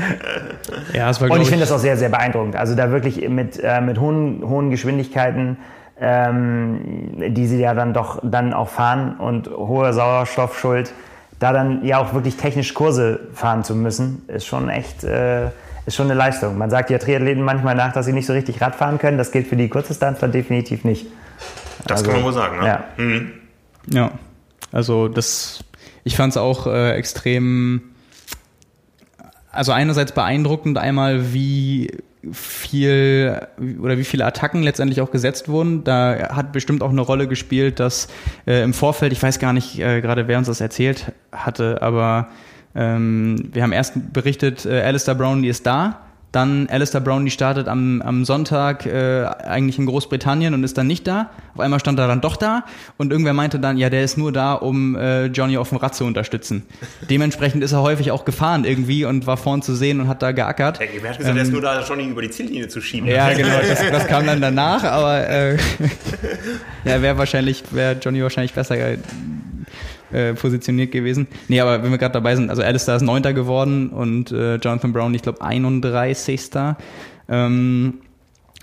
[0.94, 2.56] ja, das war, Und ich, ich finde das auch sehr, sehr beeindruckend.
[2.56, 5.58] Also da wirklich mit, äh, mit hohen, hohen Geschwindigkeiten,
[6.00, 10.92] ähm, die sie ja dann doch dann auch fahren und hohe Sauerstoffschuld,
[11.40, 15.04] da dann ja auch wirklich technisch Kurse fahren zu müssen, ist schon echt...
[15.04, 15.48] Äh,
[15.86, 16.58] ist schon eine Leistung.
[16.58, 19.20] Man sagt ja Triathleten manchmal nach, dass sie nicht so richtig Rad fahren können.
[19.20, 21.06] Das gilt für die Kurzdistanzler definitiv nicht.
[21.86, 22.66] Das also, kann man wohl sagen, ne?
[22.66, 22.84] Ja.
[22.98, 23.32] Mhm.
[23.92, 24.12] ja.
[24.72, 25.64] Also das
[26.06, 27.82] ich fand es auch äh, extrem,
[29.52, 31.92] also einerseits beeindruckend einmal, wie
[32.32, 33.48] viel
[33.82, 35.84] oder wie viele Attacken letztendlich auch gesetzt wurden.
[35.84, 38.08] Da hat bestimmt auch eine Rolle gespielt, dass
[38.48, 42.30] äh, im Vorfeld, ich weiß gar nicht äh, gerade, wer uns das erzählt hatte, aber
[42.76, 46.05] ähm, wir haben erst berichtet, äh, Alistair die ist da,
[46.36, 51.08] Dann Alistair Brownlee startet am, am Sonntag äh, eigentlich in Großbritannien und ist dann nicht
[51.08, 51.30] da.
[51.54, 52.66] Auf einmal stand er dann doch da
[52.98, 55.96] und irgendwer meinte dann, ja, der ist nur da, um äh, Johnny auf dem Rad
[55.96, 56.64] zu unterstützen.
[57.10, 60.34] Dementsprechend ist er häufig auch gefahren irgendwie und war vorn zu sehen und hat da
[60.34, 60.82] geackert.
[60.82, 63.08] Hey, wer hat gesagt, ähm, er ist nur da, Johnny über die Ziellinie zu schieben?
[63.08, 65.54] Ja, genau, das, das kam dann danach, aber äh,
[66.84, 68.76] ja, wäre wahrscheinlich, wäre Johnny wahrscheinlich besser
[70.12, 71.28] äh, positioniert gewesen.
[71.48, 74.94] Nee, aber wenn wir gerade dabei sind, also Alistair ist Neunter geworden und äh, Jonathan
[74.94, 76.50] Brown, ich glaube, 31.
[77.28, 77.96] Ähm,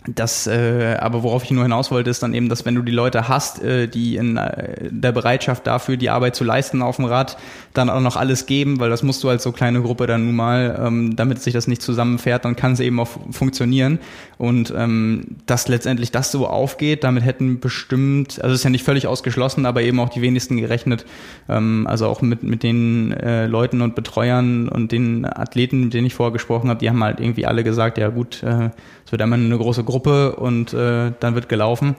[0.06, 2.92] das, äh, aber worauf ich nur hinaus wollte, ist dann eben, dass wenn du die
[2.92, 7.04] Leute hast, äh, die in äh, der Bereitschaft dafür, die Arbeit zu leisten auf dem
[7.04, 7.36] Rad,
[7.72, 10.34] dann auch noch alles geben, weil das musst du als so kleine Gruppe dann nun
[10.34, 14.00] mal, ähm, damit sich das nicht zusammenfährt, dann kann es eben auch funktionieren.
[14.38, 19.06] Und ähm, dass letztendlich das so aufgeht, damit hätten bestimmt, also ist ja nicht völlig
[19.06, 21.06] ausgeschlossen, aber eben auch die wenigsten gerechnet.
[21.48, 26.08] Ähm, also auch mit, mit den äh, Leuten und Betreuern und den Athleten, mit denen
[26.08, 28.70] ich vorher gesprochen habe, die haben halt irgendwie alle gesagt, ja gut, äh,
[29.04, 29.91] es wird einmal eine große Gruppe
[30.38, 31.96] und äh, dann wird gelaufen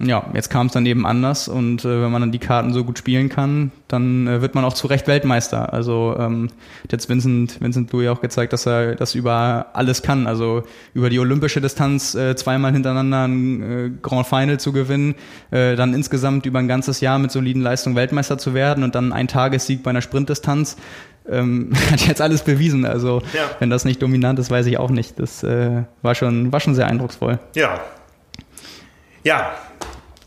[0.00, 2.84] ja, jetzt kam es dann eben anders und äh, wenn man dann die Karten so
[2.84, 5.72] gut spielen kann, dann äh, wird man auch zu Recht Weltmeister.
[5.72, 6.48] Also ähm,
[6.90, 10.26] jetzt Vincent, Vincent Louis auch gezeigt, dass er das über alles kann.
[10.26, 10.62] Also
[10.94, 15.14] über die olympische Distanz äh, zweimal hintereinander ein äh, Grand Final zu gewinnen,
[15.50, 19.12] äh, dann insgesamt über ein ganzes Jahr mit soliden Leistungen Weltmeister zu werden und dann
[19.12, 20.76] ein Tagessieg bei einer Sprintdistanz.
[21.30, 22.84] Ähm, hat jetzt alles bewiesen.
[22.84, 23.50] Also ja.
[23.58, 25.18] wenn das nicht dominant ist, weiß ich auch nicht.
[25.18, 27.38] Das äh, war schon war schon sehr eindrucksvoll.
[27.54, 27.80] Ja.
[29.24, 29.52] Ja,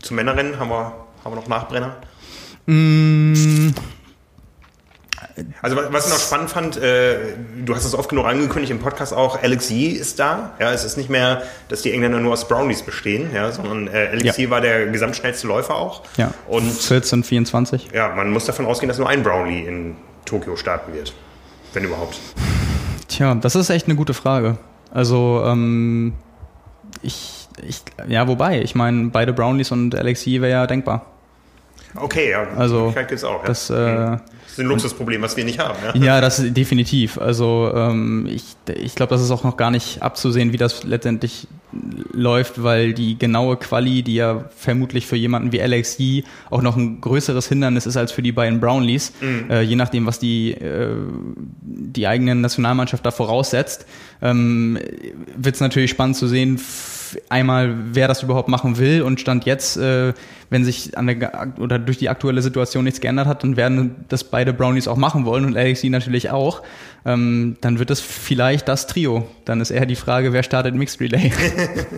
[0.00, 0.92] zum Männerrennen haben wir,
[1.24, 1.96] haben wir noch Nachbrenner?
[2.66, 3.72] Mm.
[5.60, 7.16] Also was ich noch spannend fand, äh,
[7.62, 10.54] du hast es oft genug angekündigt im Podcast auch, Alex Yee ist da.
[10.58, 14.08] Ja, es ist nicht mehr, dass die Engländer nur aus Brownies bestehen, ja, sondern äh,
[14.12, 14.44] Alex ja.
[14.44, 16.04] Yee war der gesamtschnellste Läufer auch.
[16.16, 16.32] Ja.
[16.46, 17.88] Und 14, 24.
[17.92, 21.14] Ja, man muss davon ausgehen, dass nur ein Brownlee in Tokio starten wird,
[21.72, 22.18] wenn überhaupt.
[23.08, 24.58] Tja, das ist echt eine gute Frage.
[24.92, 26.14] Also ähm,
[27.02, 31.06] ich ich, ja, wobei, ich meine, beide Brownies und Alexi wäre ja denkbar.
[31.94, 33.40] Okay, ja, also, gibt's auch.
[33.42, 33.46] Ja.
[33.46, 34.20] Das, äh, das
[34.58, 35.76] ist ein Luxusproblem, was wir nicht haben.
[35.94, 37.18] Ja, ja das definitiv.
[37.18, 41.46] Also ähm, ich, ich glaube, das ist auch noch gar nicht abzusehen, wie das letztendlich
[42.12, 46.76] läuft, weil die genaue Quali, die ja vermutlich für jemanden wie Alex Yee auch noch
[46.76, 49.50] ein größeres Hindernis ist als für die beiden Brownlees, mhm.
[49.50, 50.94] äh, je nachdem, was die, äh,
[51.60, 53.86] die eigene Nationalmannschaft da voraussetzt,
[54.22, 54.78] ähm,
[55.36, 56.58] wird es natürlich spannend zu sehen,
[57.28, 60.12] einmal, wer das überhaupt machen will und Stand jetzt, äh,
[60.50, 64.24] wenn sich an der oder durch die aktuelle Situation nichts geändert hat, dann werden das
[64.24, 66.62] beide Brownies auch machen wollen und Alexi natürlich auch
[67.06, 69.28] ähm, dann wird es vielleicht das Trio.
[69.44, 71.30] Dann ist eher die Frage, wer startet Mixed Relay.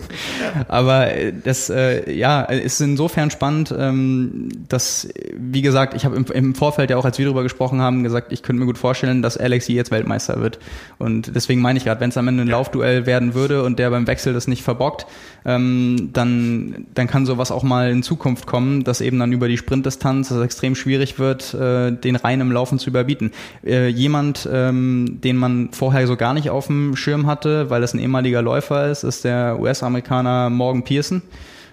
[0.67, 6.25] Aber äh, das äh, ja ist insofern spannend, ähm, dass wie gesagt, ich habe im,
[6.25, 9.23] im, Vorfeld ja auch, als wir darüber gesprochen haben, gesagt, ich könnte mir gut vorstellen,
[9.23, 10.59] dass Alexi jetzt Weltmeister wird.
[10.99, 12.53] Und deswegen meine ich gerade, wenn es am Ende ein ja.
[12.53, 15.07] Laufduell werden würde und der beim Wechsel das nicht verbockt,
[15.45, 19.57] ähm, dann dann kann sowas auch mal in Zukunft kommen, dass eben dann über die
[19.57, 23.31] Sprintdistanz es extrem schwierig wird, äh, den Rein im Laufen zu überbieten.
[23.65, 27.93] Äh, jemand ähm, den man vorher so gar nicht auf dem Schirm hatte, weil das
[27.93, 31.21] ein ehemaliger Läufer ist, ist der US-Amerikaner Morgan Pearson.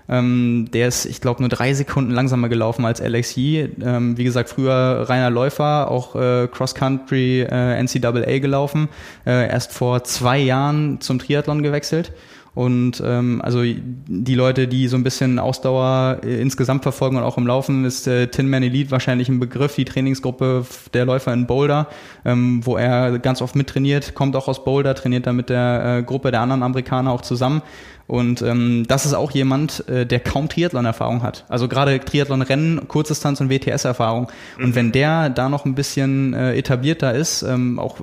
[0.08, 3.70] Ähm, der ist, ich glaube, nur drei Sekunden langsamer gelaufen als LXI.
[3.82, 8.88] Ähm, wie gesagt, früher reiner Läufer, auch äh, Cross-Country äh, NCAA gelaufen.
[9.26, 12.12] Äh, erst vor zwei Jahren zum Triathlon gewechselt.
[12.56, 17.36] Und ähm, also die Leute, die so ein bisschen Ausdauer äh, insgesamt verfolgen und auch
[17.36, 20.64] im Laufen, ist äh, Tin Man Elite wahrscheinlich ein Begriff, die Trainingsgruppe
[20.94, 21.88] der Läufer in Boulder,
[22.24, 26.02] ähm, wo er ganz oft mittrainiert, kommt auch aus Boulder, trainiert da mit der äh,
[26.02, 27.60] Gruppe der anderen Amerikaner auch zusammen.
[28.06, 31.44] Und ähm, das ist auch jemand, äh, der kaum Triathlon-Erfahrung hat.
[31.48, 34.28] Also gerade Triathlon-Rennen, Kurzdistanz und WTS-Erfahrung.
[34.58, 34.74] Und mhm.
[34.74, 37.96] wenn der da noch ein bisschen äh, etablierter ist, ähm, auch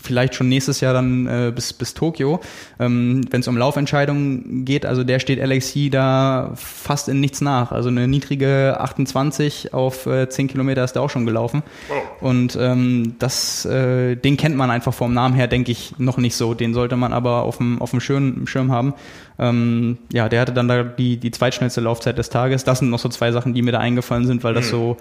[0.00, 2.40] vielleicht schon nächstes Jahr dann äh, bis, bis Tokio,
[2.80, 7.70] ähm, wenn es um Laufentscheidungen geht, also der steht LXC da fast in nichts nach.
[7.70, 11.62] Also eine niedrige 28 auf äh, 10 Kilometer ist der auch schon gelaufen.
[11.90, 12.28] Oh.
[12.28, 16.34] Und ähm, das, äh, den kennt man einfach vom Namen her, denke ich, noch nicht
[16.34, 16.54] so.
[16.54, 18.94] Den sollte man aber auf dem, auf dem Schirm, Schirm haben.
[19.38, 22.64] Ähm, ja, der hatte dann da die, die zweitschnellste Laufzeit des Tages.
[22.64, 24.70] Das sind noch so zwei Sachen, die mir da eingefallen sind, weil das mhm.
[24.70, 24.96] so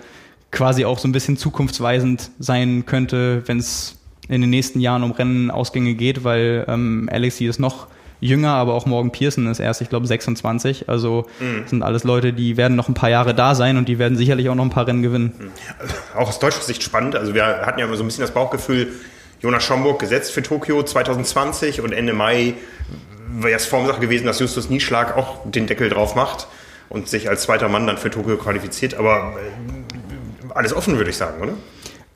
[0.51, 5.11] quasi auch so ein bisschen zukunftsweisend sein könnte, wenn es in den nächsten Jahren um
[5.11, 7.87] Rennenausgänge geht, weil ähm, Alexi ist noch
[8.23, 10.87] jünger, aber auch Morgan Pearson ist erst, ich glaube, 26.
[10.87, 11.67] Also mhm.
[11.67, 14.49] sind alles Leute, die werden noch ein paar Jahre da sein und die werden sicherlich
[14.49, 15.33] auch noch ein paar Rennen gewinnen.
[15.37, 16.17] Mhm.
[16.17, 17.15] Auch aus deutscher Sicht spannend.
[17.15, 18.93] Also wir hatten ja immer so ein bisschen das Bauchgefühl,
[19.43, 22.53] Jonas Schomburg gesetzt für Tokio 2020 und Ende Mai
[23.27, 26.47] wäre es Formsache gewesen, dass Justus Nieschlag auch den Deckel drauf macht
[26.87, 28.93] und sich als zweiter Mann dann für Tokio qualifiziert.
[28.93, 31.53] Aber äh, alles offen, würde ich sagen, oder?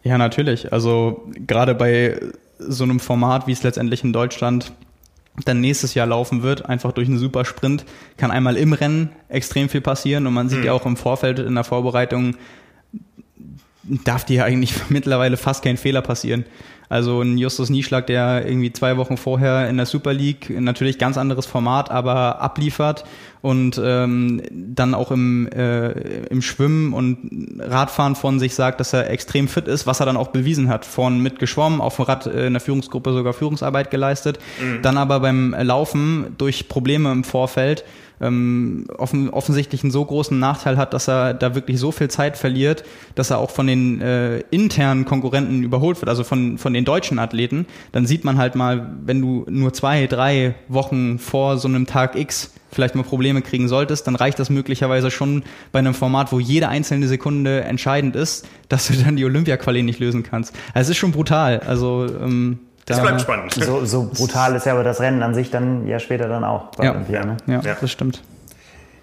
[0.03, 0.71] Ja, natürlich.
[0.71, 2.17] Also gerade bei
[2.59, 4.71] so einem Format, wie es letztendlich in Deutschland
[5.43, 7.83] dann nächstes Jahr laufen wird, einfach durch einen super Sprint,
[8.15, 10.65] kann einmal im Rennen extrem viel passieren und man sieht mhm.
[10.65, 12.37] ja auch im Vorfeld in der Vorbereitung,
[13.83, 16.45] darf dir ja eigentlich mittlerweile fast kein Fehler passieren.
[16.89, 21.17] Also ein Justus Nieschlag, der irgendwie zwei Wochen vorher in der Super League natürlich ganz
[21.17, 23.03] anderes Format, aber abliefert
[23.41, 25.91] und ähm, dann auch im, äh,
[26.27, 30.17] im Schwimmen und Radfahren von sich sagt, dass er extrem fit ist, was er dann
[30.17, 30.85] auch bewiesen hat.
[30.85, 34.81] Vorn mitgeschwommen, auf dem Rad äh, in der Führungsgruppe sogar Führungsarbeit geleistet, mhm.
[34.81, 37.83] dann aber beim Laufen durch Probleme im Vorfeld
[38.21, 42.37] ähm, offen, offensichtlich einen so großen Nachteil hat, dass er da wirklich so viel Zeit
[42.37, 42.83] verliert,
[43.15, 47.19] dass er auch von den äh, internen Konkurrenten überholt wird, also von, von den deutschen
[47.19, 51.85] Athleten, dann sieht man halt mal, wenn du nur zwei, drei Wochen vor so einem
[51.85, 56.31] Tag X vielleicht mal Probleme kriegen solltest, dann reicht das möglicherweise schon bei einem Format,
[56.31, 60.53] wo jede einzelne Sekunde entscheidend ist, dass du dann die Olympia-Quali nicht lösen kannst.
[60.73, 61.61] Also es ist schon brutal.
[61.61, 63.53] Also ähm, das bleibt spannend.
[63.53, 66.71] So, so, brutal ist ja aber das Rennen an sich dann ja später dann auch
[66.77, 66.91] bei ja.
[66.91, 67.25] Olympia.
[67.25, 67.37] Ne?
[67.45, 68.23] Ja, ja, das stimmt.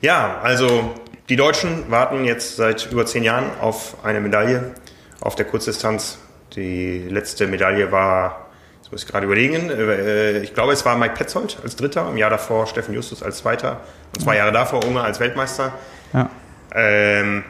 [0.01, 0.95] Ja, also
[1.29, 4.73] die Deutschen warten jetzt seit über zehn Jahren auf eine Medaille
[5.21, 6.19] auf der Kurzdistanz.
[6.57, 8.47] Die letzte Medaille war,
[8.81, 12.17] jetzt muss ich gerade überlegen, äh, ich glaube, es war Mike Petzold als Dritter, im
[12.17, 13.81] Jahr davor Steffen Justus als Zweiter
[14.15, 15.73] und zwei Jahre davor Unge als Weltmeister.
[16.13, 16.31] Ja.
[16.75, 17.45] Ähm,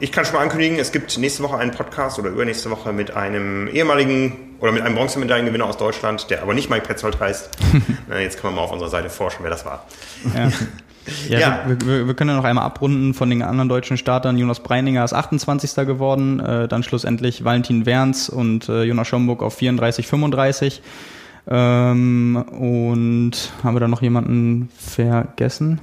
[0.00, 3.14] ich kann schon mal ankündigen, es gibt nächste Woche einen Podcast oder übernächste Woche mit
[3.14, 7.50] einem ehemaligen oder mit einem Bronzemedaillengewinner aus Deutschland, der aber nicht Mike Petzold heißt.
[8.18, 9.86] Jetzt können wir mal auf unserer Seite forschen, wer das war.
[10.34, 10.50] Ja.
[11.28, 11.64] Ja, ja.
[11.66, 14.36] Wir, wir, wir, können ja noch einmal abrunden von den anderen deutschen Startern.
[14.36, 15.74] Jonas Breininger ist 28.
[15.86, 20.82] geworden, äh, dann schlussendlich Valentin Werns und äh, Jonas Schomburg auf 34, 35.
[21.48, 23.32] Ähm, und
[23.64, 25.80] haben wir da noch jemanden vergessen?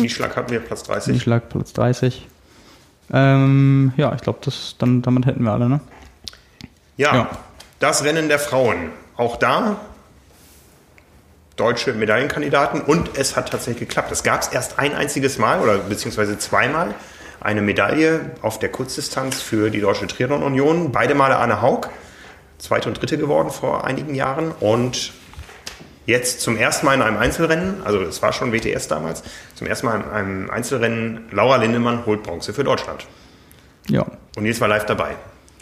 [0.00, 1.14] Nieschlag hatten wir Platz 30.
[1.14, 2.26] Nieschlag Platz 30.
[3.12, 4.40] Ähm, ja, ich glaube,
[4.78, 5.80] dann damit hätten wir alle, ne?
[6.96, 7.30] Ja, ja,
[7.80, 8.90] das Rennen der Frauen.
[9.16, 9.76] Auch da
[11.56, 14.10] deutsche Medaillenkandidaten und es hat tatsächlich geklappt.
[14.10, 16.94] Es gab es erst ein einziges Mal oder beziehungsweise zweimal
[17.40, 20.90] eine Medaille auf der Kurzdistanz für die Deutsche Triathlon Union.
[20.90, 21.88] Beide Male Anne Haug,
[22.58, 25.12] zweite und dritte geworden vor einigen Jahren und
[26.06, 29.22] Jetzt zum ersten Mal in einem Einzelrennen, also es war schon WTS damals,
[29.54, 33.06] zum ersten Mal in einem Einzelrennen, Laura Lindemann holt Bronze für Deutschland.
[33.88, 34.04] Ja.
[34.36, 35.12] Und jetzt war live dabei.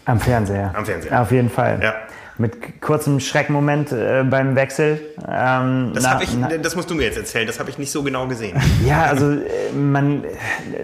[0.04, 0.72] Am Fernseher.
[0.74, 1.20] Am Fernseher.
[1.20, 1.78] Auf jeden Fall.
[1.80, 1.94] Ja.
[2.38, 5.00] Mit kurzem Schreckmoment äh, beim Wechsel.
[5.18, 7.92] Ähm, das, na, ich, na, das musst du mir jetzt erzählen, das habe ich nicht
[7.92, 8.60] so genau gesehen.
[8.86, 10.24] Ja, also äh, man,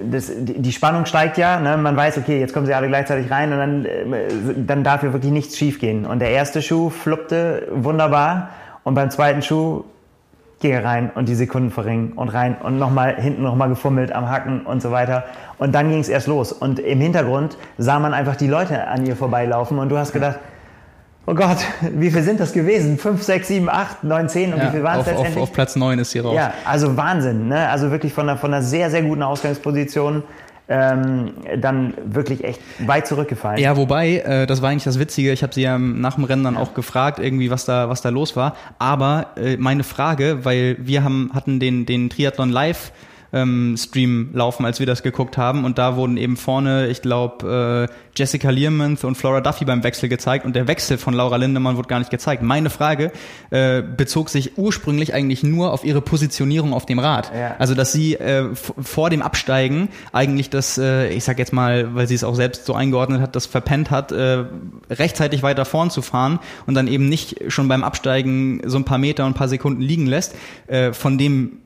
[0.09, 1.59] das, die Spannung steigt ja.
[1.59, 1.77] Ne?
[1.79, 5.13] Man weiß, okay, jetzt kommen sie alle gleichzeitig rein und dann, äh, dann darf ja
[5.13, 6.07] wirklich nichts schiefgehen.
[6.07, 8.51] Und der erste Schuh fluppte wunderbar.
[8.89, 9.85] Und beim zweiten Schuh
[10.61, 14.31] ging er rein und die Sekunden verringen und rein und nochmal hinten nochmal gefummelt am
[14.31, 15.25] Hacken und so weiter.
[15.59, 16.53] Und dann ging es erst los.
[16.53, 20.39] Und im Hintergrund sah man einfach die Leute an ihr vorbeilaufen und du hast gedacht,
[21.27, 21.59] oh Gott,
[21.93, 22.97] wie viel sind das gewesen?
[22.97, 25.37] Fünf, sechs, sieben, acht, neun, zehn und ja, wie viel waren es letztendlich?
[25.37, 26.35] Auf, auf Platz neun ist sie raus.
[26.35, 27.49] Ja, also Wahnsinn.
[27.49, 27.69] Ne?
[27.69, 30.23] Also wirklich von einer, von einer sehr, sehr guten Ausgangsposition
[30.69, 33.59] ähm, dann wirklich echt weit zurückgefallen.
[33.59, 36.45] Ja, wobei, äh, das war eigentlich das Witzige, ich habe sie ja nach dem Rennen
[36.45, 38.55] dann auch gefragt, irgendwie, was da, was da los war.
[38.79, 42.93] Aber äh, meine Frage, weil wir haben, hatten den, den Triathlon live
[43.33, 45.65] ähm, Stream laufen, als wir das geguckt haben.
[45.65, 50.09] Und da wurden eben vorne, ich glaube, äh, Jessica Learmonth und Flora Duffy beim Wechsel
[50.09, 52.43] gezeigt und der Wechsel von Laura Lindemann wurde gar nicht gezeigt.
[52.43, 53.13] Meine Frage
[53.51, 57.31] äh, bezog sich ursprünglich eigentlich nur auf ihre Positionierung auf dem Rad.
[57.35, 57.55] Ja.
[57.59, 62.09] Also, dass sie äh, vor dem Absteigen eigentlich das, äh, ich sag jetzt mal, weil
[62.09, 64.45] sie es auch selbst so eingeordnet hat, das verpennt hat, äh,
[64.91, 68.99] rechtzeitig weiter vorn zu fahren und dann eben nicht schon beim Absteigen so ein paar
[68.99, 70.35] Meter und ein paar Sekunden liegen lässt,
[70.67, 71.59] äh, von dem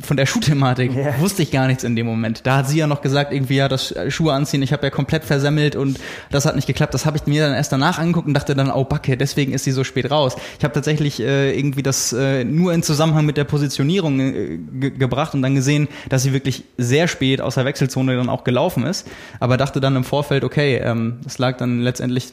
[0.00, 1.20] von der Schuhthematik yeah.
[1.20, 2.44] wusste ich gar nichts in dem Moment.
[2.44, 5.24] Da hat sie ja noch gesagt, irgendwie ja, das Schuhe anziehen, ich habe ja komplett
[5.24, 6.92] versemmelt und das hat nicht geklappt.
[6.92, 9.62] Das habe ich mir dann erst danach angeguckt und dachte dann, oh Backe, deswegen ist
[9.62, 10.36] sie so spät raus.
[10.58, 14.58] Ich habe tatsächlich äh, irgendwie das äh, nur in Zusammenhang mit der Positionierung äh,
[14.90, 18.84] gebracht und dann gesehen, dass sie wirklich sehr spät aus der Wechselzone dann auch gelaufen
[18.84, 19.06] ist.
[19.38, 22.32] Aber dachte dann im Vorfeld, okay, ähm, das lag dann letztendlich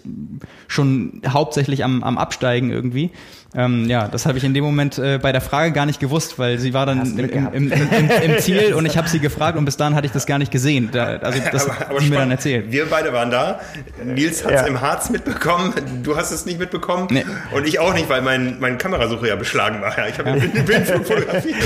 [0.67, 3.11] schon hauptsächlich am, am Absteigen irgendwie.
[3.55, 6.37] Ähm, ja, das habe ich in dem Moment äh, bei der Frage gar nicht gewusst,
[6.37, 9.65] weil sie war dann im, im, im, im, Ziel und ich habe sie gefragt und
[9.65, 10.89] bis dahin hatte ich das gar nicht gesehen.
[10.91, 12.71] Da, also das aber, aber sie mir dann erzählt.
[12.71, 13.59] Wir beide waren da.
[14.03, 14.67] Nils hat es ja.
[14.67, 15.73] im Harz mitbekommen.
[16.03, 17.07] Du hast es nicht mitbekommen.
[17.09, 17.25] Nee.
[17.51, 19.97] Und ich auch nicht, weil mein, mein Kamerasuche ja beschlagen war.
[19.97, 20.35] Ja, ich habe ja.
[20.35, 21.55] den Bildflug fotografiert.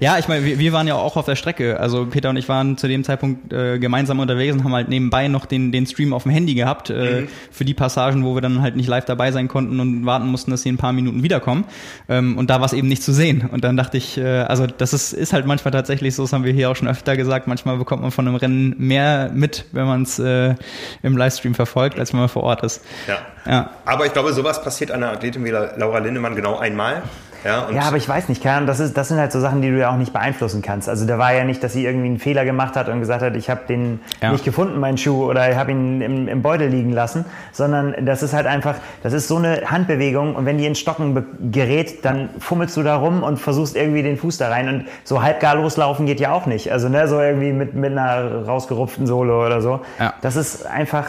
[0.00, 1.78] Ja, ich meine, wir, wir, waren ja auch auf der Strecke.
[1.78, 5.28] Also Peter und ich waren zu dem Zeitpunkt äh, gemeinsam unterwegs und haben halt nebenbei
[5.28, 7.28] noch den, den Stream auf dem Handy gehabt äh, mhm.
[7.52, 10.50] für die Passagen, wo wir dann halt nicht live dabei sein konnten und warten mussten,
[10.50, 11.64] dass sie ein paar paar Minuten wiederkommen.
[12.08, 13.48] Ähm, und da war es eben nicht zu sehen.
[13.50, 16.44] Und dann dachte ich, äh, also das ist, ist halt manchmal tatsächlich so, das haben
[16.44, 19.86] wir hier auch schon öfter gesagt, manchmal bekommt man von einem Rennen mehr mit, wenn
[19.86, 20.54] man es äh,
[21.02, 22.82] im Livestream verfolgt, als wenn man vor Ort ist.
[23.08, 23.18] Ja.
[23.50, 23.70] ja.
[23.84, 27.02] Aber ich glaube, sowas passiert einer Athletin wie Laura Lindemann genau einmal.
[27.44, 29.78] Ja, ja, aber ich weiß nicht, das, ist, das sind halt so Sachen, die du
[29.78, 30.88] ja auch nicht beeinflussen kannst.
[30.88, 33.36] Also da war ja nicht, dass sie irgendwie einen Fehler gemacht hat und gesagt hat,
[33.36, 34.32] ich habe den ja.
[34.32, 38.22] nicht gefunden, meinen Schuh, oder ich habe ihn im, im, Beutel liegen lassen, sondern das
[38.22, 42.30] ist halt einfach, das ist so eine Handbewegung und wenn die in Stocken gerät, dann
[42.38, 46.06] fummelst du da rum und versuchst irgendwie den Fuß da rein und so halbgar loslaufen
[46.06, 46.70] geht ja auch nicht.
[46.70, 49.80] Also ne, so irgendwie mit, mit einer rausgerupften Sohle oder so.
[49.98, 50.14] Ja.
[50.20, 51.06] Das ist einfach,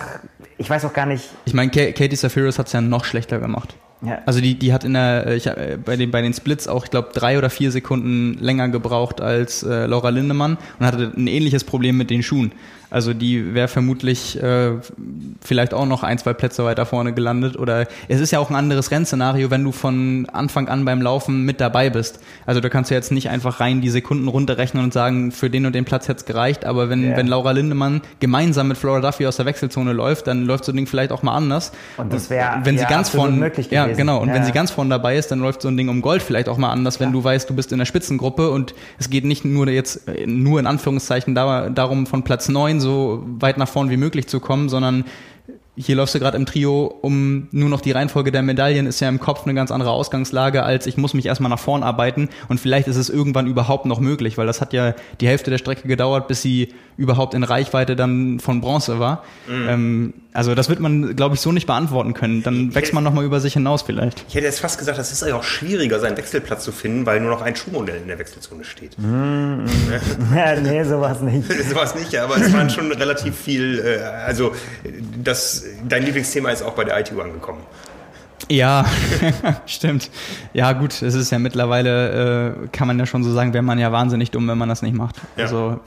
[0.58, 1.30] ich weiß auch gar nicht.
[1.46, 3.76] Ich meine, Katie Safiris hat es ja noch schlechter gemacht.
[4.06, 4.22] Ja.
[4.26, 5.50] Also die, die hat in der, ich,
[5.86, 9.64] bei, den, bei den Splits auch, ich glaube, drei oder vier Sekunden länger gebraucht als
[9.64, 12.52] äh, Laura Lindemann und hatte ein ähnliches Problem mit den Schuhen.
[12.94, 14.74] Also die wäre vermutlich äh,
[15.42, 17.58] vielleicht auch noch ein, zwei Plätze weiter vorne gelandet.
[17.58, 21.44] Oder es ist ja auch ein anderes Rennszenario, wenn du von Anfang an beim Laufen
[21.44, 22.20] mit dabei bist.
[22.46, 25.66] Also da kannst du jetzt nicht einfach rein die Sekunden runterrechnen und sagen, für den
[25.66, 26.66] und den Platz hätte es gereicht.
[26.66, 27.18] Aber wenn, yeah.
[27.18, 30.76] wenn Laura Lindemann gemeinsam mit Flora Duffy aus der Wechselzone läuft, dann läuft so ein
[30.76, 31.72] Ding vielleicht auch mal anders.
[31.98, 33.90] Und das wäre wenn sie ganz vorne möglich gewesen.
[33.90, 34.22] Ja, genau.
[34.22, 34.36] Und ja.
[34.36, 36.60] wenn sie ganz vorne dabei ist, dann läuft so ein Ding um Gold vielleicht auch
[36.60, 37.14] mal anders, wenn ja.
[37.14, 40.68] du weißt, du bist in der Spitzengruppe und es geht nicht nur jetzt nur in
[40.68, 45.06] Anführungszeichen darum von Platz neun so weit nach vorn wie möglich zu kommen, sondern
[45.76, 49.10] hier läufst du gerade im Trio um nur noch die Reihenfolge der Medaillen, ist ja
[49.10, 52.60] im Kopf eine ganz andere Ausgangslage, als ich muss mich erstmal nach vorn arbeiten und
[52.60, 55.88] vielleicht ist es irgendwann überhaupt noch möglich, weil das hat ja die Hälfte der Strecke
[55.88, 59.24] gedauert, bis sie überhaupt in Reichweite dann von Bronze war.
[59.48, 59.68] Mhm.
[59.68, 62.42] Ähm, also das wird man, glaube ich, so nicht beantworten können.
[62.42, 64.26] Dann ich wächst man nochmal über sich hinaus vielleicht.
[64.28, 67.20] Ich hätte jetzt fast gesagt, das ist ja auch schwieriger, seinen Wechselplatz zu finden, weil
[67.20, 68.98] nur noch ein Schuhmodell in der Wechselzone steht.
[68.98, 69.66] Mhm.
[70.36, 71.48] ja, nee, sowas nicht.
[71.70, 74.54] sowas nicht, ja, aber es waren schon relativ viel, äh, also
[75.24, 77.64] das, dein Lieblingsthema ist auch bei der ITU angekommen.
[78.50, 78.86] Ja,
[79.66, 80.10] stimmt.
[80.54, 83.80] Ja, gut, es ist ja mittlerweile, äh, kann man ja schon so sagen, wäre man
[83.80, 85.16] ja wahnsinnig dumm, wenn man das nicht macht.
[85.38, 85.44] Ja.
[85.44, 85.80] Also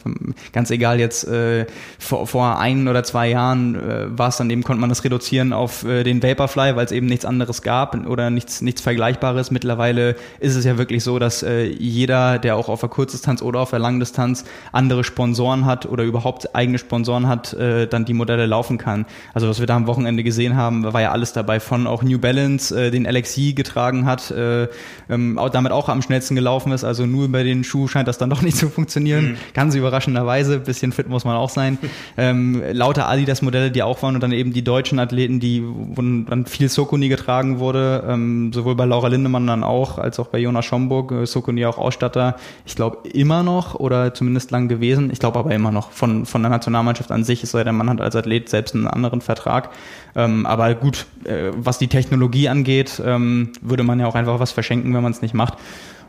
[0.52, 1.66] ganz egal jetzt, äh,
[1.98, 5.52] vor, vor ein oder zwei Jahren äh, war es dann eben, konnte man das reduzieren
[5.52, 9.50] auf äh, den Vaporfly, weil es eben nichts anderes gab oder nichts, nichts Vergleichbares.
[9.50, 13.60] Mittlerweile ist es ja wirklich so, dass äh, jeder, der auch auf der Kurzdistanz oder
[13.60, 18.46] auf der Langdistanz andere Sponsoren hat oder überhaupt eigene Sponsoren hat, äh, dann die Modelle
[18.46, 19.04] laufen kann.
[19.34, 22.18] Also was wir da am Wochenende gesehen haben, war ja alles dabei von auch New
[22.18, 24.68] Balance Collins äh, den LXI getragen hat, äh,
[25.08, 26.84] ähm, damit auch am schnellsten gelaufen ist.
[26.84, 29.32] Also nur bei den Schuh scheint das dann doch nicht zu funktionieren.
[29.32, 29.36] Mhm.
[29.54, 30.60] Ganz überraschenderweise.
[30.60, 31.78] Bisschen fit muss man auch sein.
[32.16, 36.46] ähm, lauter Adidas-Modelle, die auch waren und dann eben die deutschen Athleten, die wo dann
[36.46, 40.64] viel Sokuni getragen wurde, ähm, sowohl bei Laura Lindemann dann auch, als auch bei Jonas
[40.64, 41.12] Schomburg.
[41.12, 42.36] Äh, Sokuni auch Ausstatter.
[42.64, 45.10] Ich glaube immer noch oder zumindest lang gewesen.
[45.10, 47.90] Ich glaube aber immer noch von, von der Nationalmannschaft an sich, es sei denn, man
[47.90, 49.70] hat als Athlet selbst einen anderen Vertrag.
[50.16, 54.50] Ähm, aber gut, äh, was die Technologie angeht, ähm, würde man ja auch einfach was
[54.50, 55.54] verschenken, wenn man es nicht macht.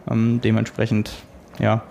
[0.10, 1.12] Ähm, dementsprechend,
[1.60, 1.84] ja,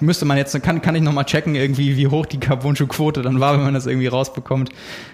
[0.00, 3.54] müsste man jetzt, kann, kann ich nochmal checken, irgendwie, wie hoch die Carbon-Quote dann war,
[3.54, 4.70] wenn man das irgendwie rausbekommt.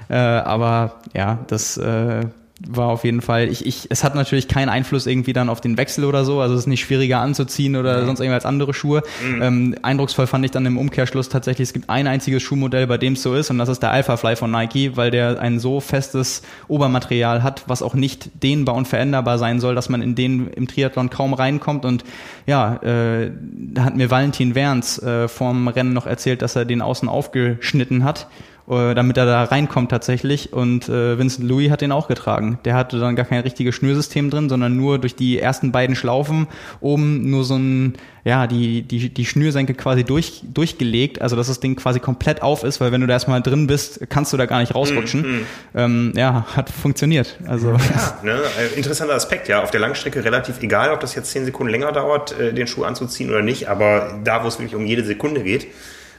[0.09, 2.27] Äh, aber ja, das äh,
[2.67, 5.77] war auf jeden Fall, ich, ich, es hat natürlich keinen Einfluss irgendwie dann auf den
[5.77, 9.03] Wechsel oder so, also es ist nicht schwieriger anzuziehen oder sonst irgendwas andere Schuhe.
[9.23, 9.43] Mhm.
[9.43, 13.13] Ähm, eindrucksvoll fand ich dann im Umkehrschluss tatsächlich, es gibt ein einziges Schuhmodell, bei dem
[13.13, 15.81] es so ist und das ist der Alpha Fly von Nike, weil der ein so
[15.81, 20.49] festes Obermaterial hat, was auch nicht dehnbar und veränderbar sein soll, dass man in den
[20.49, 22.05] im Triathlon kaum reinkommt und
[22.47, 26.81] ja, äh, da hat mir Valentin Werns äh, vorm Rennen noch erzählt, dass er den
[26.81, 28.29] außen aufgeschnitten hat
[28.69, 30.53] äh, damit er da reinkommt tatsächlich.
[30.53, 32.59] Und äh, Vincent Louis hat den auch getragen.
[32.65, 36.49] Der hatte dann gar kein richtiges Schnürsystem drin, sondern nur durch die ersten beiden Schlaufen
[36.81, 37.95] oben nur so ein,
[38.25, 42.65] ja, die, die, die Schnürsenke quasi durch, durchgelegt, also dass das Ding quasi komplett auf
[42.65, 45.23] ist, weil wenn du da erstmal drin bist, kannst du da gar nicht rausrutschen.
[45.23, 45.47] Mm, mm.
[45.75, 47.39] Ähm, ja, hat funktioniert.
[47.47, 48.41] Also ja, ne,
[48.75, 49.63] interessanter Aspekt, ja.
[49.63, 52.83] Auf der Langstrecke relativ egal, ob das jetzt zehn Sekunden länger dauert, äh, den Schuh
[52.83, 55.69] anzuziehen oder nicht, aber da, wo es wirklich um jede Sekunde geht,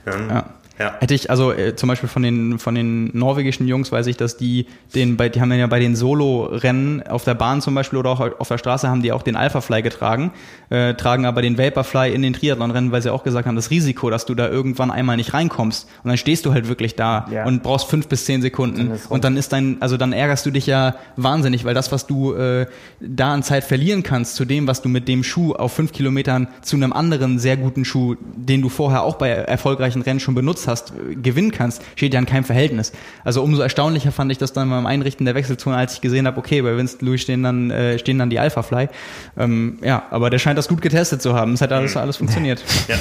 [0.07, 0.45] ja.
[0.79, 0.95] Ja.
[0.99, 4.37] Hätte ich, also äh, zum Beispiel von den, von den norwegischen Jungs weiß ich, dass
[4.37, 8.11] die den, bei, die haben ja bei den Solo-Rennen auf der Bahn zum Beispiel oder
[8.11, 10.31] auch auf der Straße haben die auch den Alpha-Fly getragen,
[10.69, 14.09] äh, tragen aber den Vaporfly in den Triathlon-Rennen, weil sie auch gesagt haben, das Risiko,
[14.11, 17.45] dass du da irgendwann einmal nicht reinkommst und dann stehst du halt wirklich da ja.
[17.45, 20.51] und brauchst fünf bis zehn Sekunden dann und dann ist dein, also dann ärgerst du
[20.51, 22.67] dich ja wahnsinnig, weil das, was du äh,
[22.99, 26.47] da an Zeit verlieren kannst zu dem, was du mit dem Schuh auf fünf Kilometern
[26.61, 30.66] zu einem anderen sehr guten Schuh, den du vorher auch bei erfolgreichen Rennen schon benutzt
[30.67, 32.91] hast, gewinnen kannst, steht ja in keinem Verhältnis.
[33.23, 36.37] Also umso erstaunlicher fand ich das dann beim Einrichten der Wechselzone, als ich gesehen habe,
[36.37, 38.89] okay, bei Winston Louis stehen dann, äh, stehen dann die Alpha Fly.
[39.37, 41.53] Ähm, ja, aber der scheint das gut getestet zu haben.
[41.53, 42.63] Es hat alles, alles funktioniert.
[42.87, 42.95] Ja.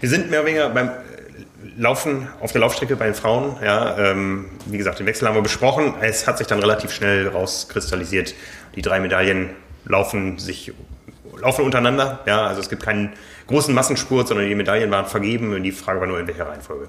[0.00, 0.90] Wir sind mehr oder weniger beim
[1.76, 3.56] Laufen auf der Laufstrecke bei den Frauen.
[3.64, 5.94] Ja, ähm, wie gesagt, den Wechsel haben wir besprochen.
[6.00, 8.34] Es hat sich dann relativ schnell rauskristallisiert.
[8.74, 9.50] Die drei Medaillen
[9.84, 10.72] laufen sich
[11.40, 12.20] laufen untereinander.
[12.26, 13.12] Ja, also es gibt keinen
[13.48, 16.88] großen Massenspurt, sondern die Medaillen waren vergeben und die Frage war nur in welcher Reihenfolge.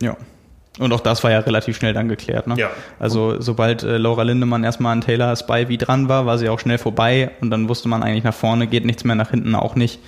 [0.00, 0.16] Ja.
[0.78, 2.46] Und auch das war ja relativ schnell dann geklärt.
[2.46, 2.54] Ne?
[2.58, 2.70] Ja.
[2.98, 6.76] Also sobald äh, Laura Lindemann erstmal an Taylor Spivey dran war, war sie auch schnell
[6.78, 10.00] vorbei und dann wusste man eigentlich nach vorne geht nichts mehr, nach hinten auch nicht.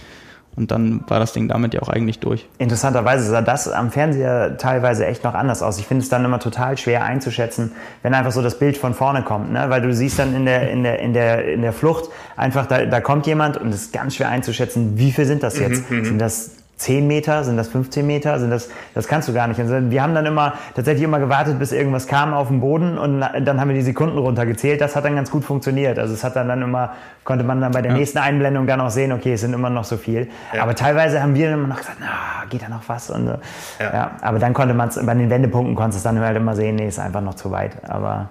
[0.59, 2.49] Und dann war das Ding damit ja auch eigentlich durch.
[2.59, 5.79] Interessanterweise sah das am Fernseher teilweise echt noch anders aus.
[5.79, 7.71] Ich finde es dann immer total schwer einzuschätzen,
[8.03, 9.53] wenn einfach so das Bild von vorne kommt.
[9.53, 9.67] Ne?
[9.69, 12.87] Weil du siehst dann in der, in der, in der, in der Flucht einfach, da,
[12.87, 15.89] da kommt jemand und es ist ganz schwer einzuschätzen, wie viel sind das jetzt?
[15.89, 16.05] Mhm, mhm.
[16.05, 19.59] sind das 10 Meter, sind das 15 Meter, sind das, das kannst du gar nicht.
[19.59, 23.21] Also wir haben dann immer, tatsächlich immer gewartet, bis irgendwas kam auf dem Boden und
[23.21, 24.81] dann haben wir die Sekunden runtergezählt.
[24.81, 25.99] Das hat dann ganz gut funktioniert.
[25.99, 26.93] Also es hat dann, dann immer,
[27.25, 27.99] konnte man dann bei der ja.
[27.99, 30.29] nächsten Einblendung dann auch sehen, okay, es sind immer noch so viel.
[30.55, 30.63] Ja.
[30.63, 33.11] Aber teilweise haben wir dann immer noch gesagt, na, geht da noch was?
[33.11, 33.39] Und, ja.
[33.81, 34.11] ja.
[34.23, 36.77] aber dann konnte man es, bei den Wendepunkten konntest du es dann halt immer sehen,
[36.77, 37.73] nee, ist einfach noch zu weit.
[37.89, 38.29] Aber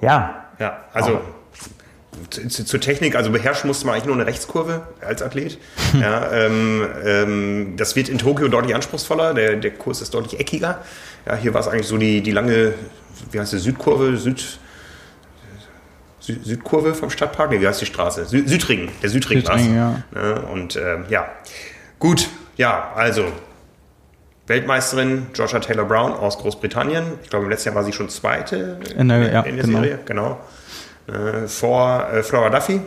[0.00, 0.34] ja.
[0.60, 1.20] Ja, also
[2.30, 5.58] zur Technik, also beherrschen musste man eigentlich nur eine Rechtskurve als Athlet.
[5.92, 6.00] Hm.
[6.00, 10.82] Ja, ähm, ähm, das wird in Tokio deutlich anspruchsvoller, der, der Kurs ist deutlich eckiger.
[11.26, 12.74] Ja, hier war es eigentlich so die, die lange,
[13.30, 14.58] wie heißt die, Südkurve, Süd,
[16.20, 18.24] Süd, Südkurve vom Stadtpark, nee, wie heißt die Straße?
[18.26, 20.02] Süd, Südring, der Südring, Südring ja.
[20.14, 20.32] ja.
[20.52, 21.28] Und äh, ja,
[21.98, 23.24] gut, ja, also
[24.46, 27.04] Weltmeisterin Georgia Taylor Brown aus Großbritannien.
[27.22, 29.80] Ich glaube, im letzten Jahr war sie schon Zweite in der, ja, in der genau.
[29.80, 30.40] Serie, genau
[31.08, 32.80] äh, vor äh, Flora Duffy.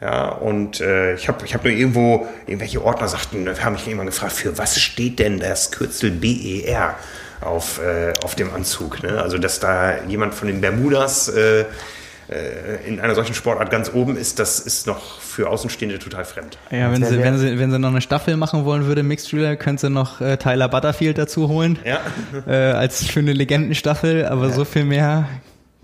[0.00, 4.06] Ja, und äh, ich habe ich hab nur irgendwo, irgendwelche Ordner sagten, haben mich irgendwann
[4.06, 6.94] gefragt, für was steht denn das Kürzel BER
[7.40, 9.02] auf, äh, auf dem Anzug?
[9.02, 9.22] Ne?
[9.22, 11.64] Also, dass da jemand von den Bermudas äh,
[12.28, 16.58] äh, in einer solchen Sportart ganz oben ist, das ist noch für Außenstehende total fremd.
[16.70, 19.56] Ja, wenn sie, wenn sie, wenn sie noch eine Staffel machen wollen würde, Mixed Relay,
[19.56, 21.78] könnte sie noch äh, Tyler Butterfield dazu holen.
[21.84, 22.00] Ja.
[22.46, 24.52] Äh, als schöne Legendenstaffel, aber ja.
[24.52, 25.28] so viel mehr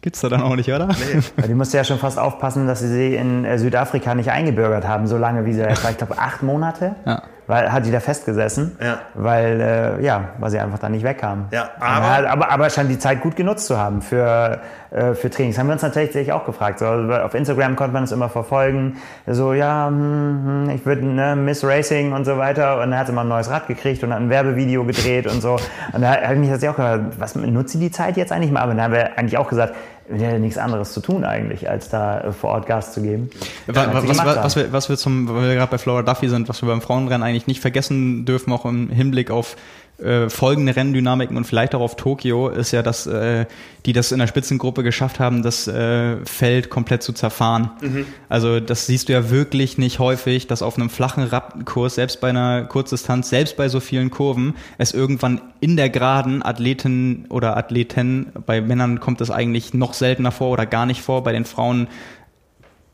[0.03, 0.89] Gibt's da dann auch nicht, oder?
[0.89, 1.47] Nee.
[1.47, 5.07] Die musste ja schon fast aufpassen, dass sie sie in äh, Südafrika nicht eingebürgert haben,
[5.07, 5.63] so lange wie sie.
[5.63, 6.97] Ich glaube, acht Monate.
[7.07, 7.23] Ja.
[7.47, 8.99] Weil hat die da festgesessen, ja.
[9.15, 11.47] weil äh, ja, weil sie einfach da nicht wegkam.
[11.51, 14.61] Ja, aber, aber, aber scheint die Zeit gut genutzt zu haben für
[14.93, 15.59] äh, für Trainings.
[15.59, 16.79] Haben wir uns natürlich auch gefragt.
[16.79, 18.99] So, auf Instagram konnte man es immer verfolgen.
[19.27, 22.81] So ja, hm, hm, ich würde ne, Miss Racing und so weiter.
[22.81, 25.41] Und dann hat sie mal ein neues Rad gekriegt und hat ein Werbevideo gedreht und
[25.41, 25.57] so.
[25.93, 28.53] Und da habe ich mich das auch gefragt, was nutzt sie die Zeit jetzt eigentlich
[28.53, 28.61] mal?
[28.61, 29.75] Aber dann haben wir eigentlich auch gesagt,
[30.13, 33.31] wir hätten nichts anderes zu tun eigentlich, als da äh, vor Ort Gas zu geben.
[33.67, 36.63] Was, was, was, wir, was wir zum, weil wir gerade bei Flora Duffy sind, was
[36.63, 39.57] wir beim Frauenrennen eigentlich nicht vergessen dürfen, auch im Hinblick auf
[39.99, 43.47] äh, folgende Renndynamiken und vielleicht auch auf Tokio ist ja, dass äh,
[43.87, 47.71] die das in der Spitzengruppe geschafft haben, das äh, Feld komplett zu zerfahren.
[47.81, 48.07] Mhm.
[48.29, 52.31] Also das siehst du ja wirklich nicht häufig, dass auf einem flachen Rappenkurs, selbst bei
[52.31, 58.33] einer Kurzdistanz, selbst bei so vielen Kurven, es irgendwann in der Geraden Athleten oder Athleten,
[58.47, 61.87] bei Männern kommt das eigentlich noch seltener vor oder gar nicht vor, bei den Frauen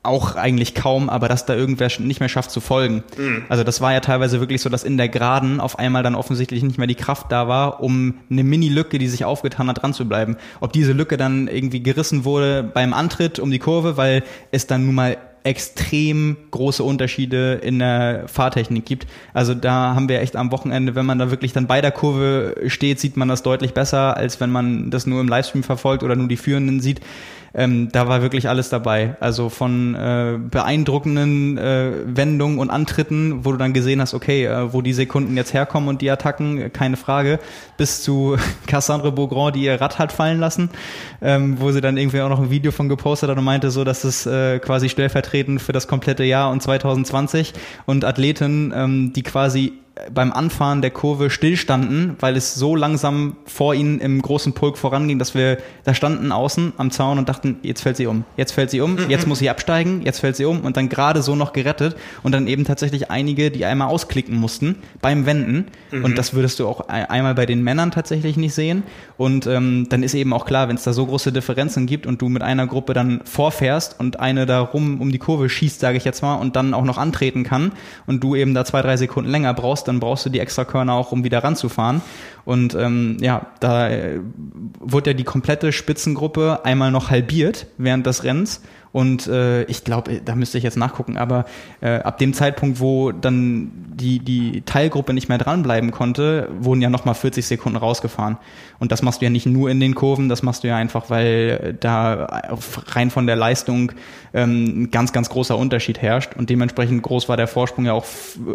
[0.08, 3.04] auch eigentlich kaum, aber dass da irgendwer nicht mehr schafft zu folgen.
[3.16, 3.44] Mhm.
[3.48, 6.62] Also das war ja teilweise wirklich so, dass in der Geraden auf einmal dann offensichtlich
[6.62, 10.08] nicht mehr die Kraft da war, um eine Mini-Lücke, die sich aufgetan hat, dran zu
[10.08, 10.36] bleiben.
[10.60, 14.86] Ob diese Lücke dann irgendwie gerissen wurde beim Antritt um die Kurve, weil es dann
[14.86, 19.06] nun mal extrem große Unterschiede in der Fahrtechnik gibt.
[19.32, 22.54] Also da haben wir echt am Wochenende, wenn man da wirklich dann bei der Kurve
[22.66, 26.16] steht, sieht man das deutlich besser, als wenn man das nur im Livestream verfolgt oder
[26.16, 27.00] nur die Führenden sieht
[27.54, 29.16] ähm, da war wirklich alles dabei.
[29.20, 34.72] Also von äh, beeindruckenden äh, Wendungen und Antritten, wo du dann gesehen hast, okay, äh,
[34.72, 37.38] wo die Sekunden jetzt herkommen und die Attacken, äh, keine Frage,
[37.76, 38.36] bis zu
[38.66, 40.70] Cassandre Beaugrand, die ihr Rad hat fallen lassen,
[41.22, 43.84] ähm, wo sie dann irgendwie auch noch ein Video von gepostet hat und meinte so,
[43.84, 47.54] dass es äh, quasi stellvertretend für das komplette Jahr und 2020
[47.86, 49.72] und Athleten, ähm, die quasi
[50.12, 55.18] beim Anfahren der Kurve stillstanden, weil es so langsam vor ihnen im großen Pulk voranging,
[55.18, 58.70] dass wir da standen außen am Zaun und dachten, jetzt fällt sie um, jetzt fällt
[58.70, 59.10] sie um, mhm.
[59.10, 62.32] jetzt muss sie absteigen, jetzt fällt sie um und dann gerade so noch gerettet und
[62.32, 66.04] dann eben tatsächlich einige, die einmal ausklicken mussten beim Wenden mhm.
[66.04, 68.82] und das würdest du auch einmal bei den Männern tatsächlich nicht sehen
[69.16, 72.22] und ähm, dann ist eben auch klar, wenn es da so große Differenzen gibt und
[72.22, 75.96] du mit einer Gruppe dann vorfährst und eine da rum um die Kurve schießt, sage
[75.96, 77.72] ich jetzt mal, und dann auch noch antreten kann
[78.06, 80.92] und du eben da zwei, drei Sekunden länger brauchst, dann brauchst du die extra Körner
[80.92, 82.02] auch, um wieder ranzufahren.
[82.44, 84.20] Und ähm, ja, da äh,
[84.78, 88.62] wurde ja die komplette Spitzengruppe einmal noch halbiert während des Rennens.
[88.98, 91.44] Und äh, ich glaube, da müsste ich jetzt nachgucken, aber
[91.80, 96.90] äh, ab dem Zeitpunkt, wo dann die, die Teilgruppe nicht mehr dranbleiben konnte, wurden ja
[96.90, 98.38] nochmal 40 Sekunden rausgefahren.
[98.80, 101.10] Und das machst du ja nicht nur in den Kurven, das machst du ja einfach,
[101.10, 102.42] weil da
[102.88, 103.92] rein von der Leistung
[104.34, 106.34] ähm, ein ganz, ganz großer Unterschied herrscht.
[106.34, 108.06] Und dementsprechend groß war der Vorsprung ja auch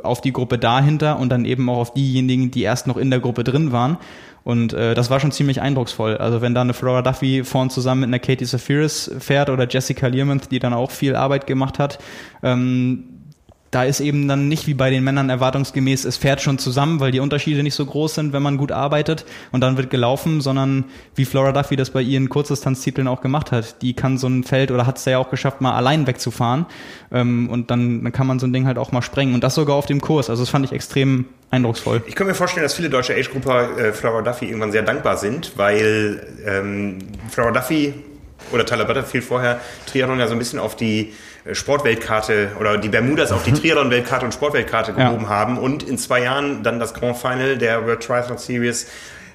[0.03, 3.21] auf die Gruppe dahinter und dann eben auch auf diejenigen, die erst noch in der
[3.21, 3.97] Gruppe drin waren.
[4.43, 6.17] Und äh, das war schon ziemlich eindrucksvoll.
[6.17, 10.07] Also wenn da eine Flora Duffy vorn zusammen mit einer Katie Safiris fährt oder Jessica
[10.07, 11.99] Learmonth, die dann auch viel Arbeit gemacht hat,
[12.41, 13.12] ähm,
[13.73, 17.11] da ist eben dann nicht wie bei den Männern erwartungsgemäß, es fährt schon zusammen, weil
[17.11, 20.85] die Unterschiede nicht so groß sind, wenn man gut arbeitet und dann wird gelaufen, sondern
[21.15, 23.81] wie Flora Duffy das bei ihren Kurzdistanztiteln auch gemacht hat.
[23.81, 26.67] Die kann so ein Feld oder hat es ja auch geschafft, mal allein wegzufahren
[27.11, 29.55] ähm, und dann, dann kann man so ein Ding halt auch mal sprengen und das
[29.55, 30.29] sogar auf dem Kurs.
[30.29, 32.03] Also das fand ich extrem eindrucksvoll.
[32.05, 35.53] Ich kann mir vorstellen, dass viele deutsche Age-Grupper äh, Flora Duffy irgendwann sehr dankbar sind,
[35.55, 36.99] weil ähm,
[37.29, 37.93] Flora Duffy
[38.51, 41.13] oder Tyler Butterfield vorher Triathlon ja so ein bisschen auf die
[41.51, 43.55] Sportweltkarte oder die Bermudas auf die mhm.
[43.55, 45.29] Triathlon-Weltkarte und Sportweltkarte gehoben ja.
[45.29, 48.87] haben und in zwei Jahren dann das Grand Final der World Triathlon Series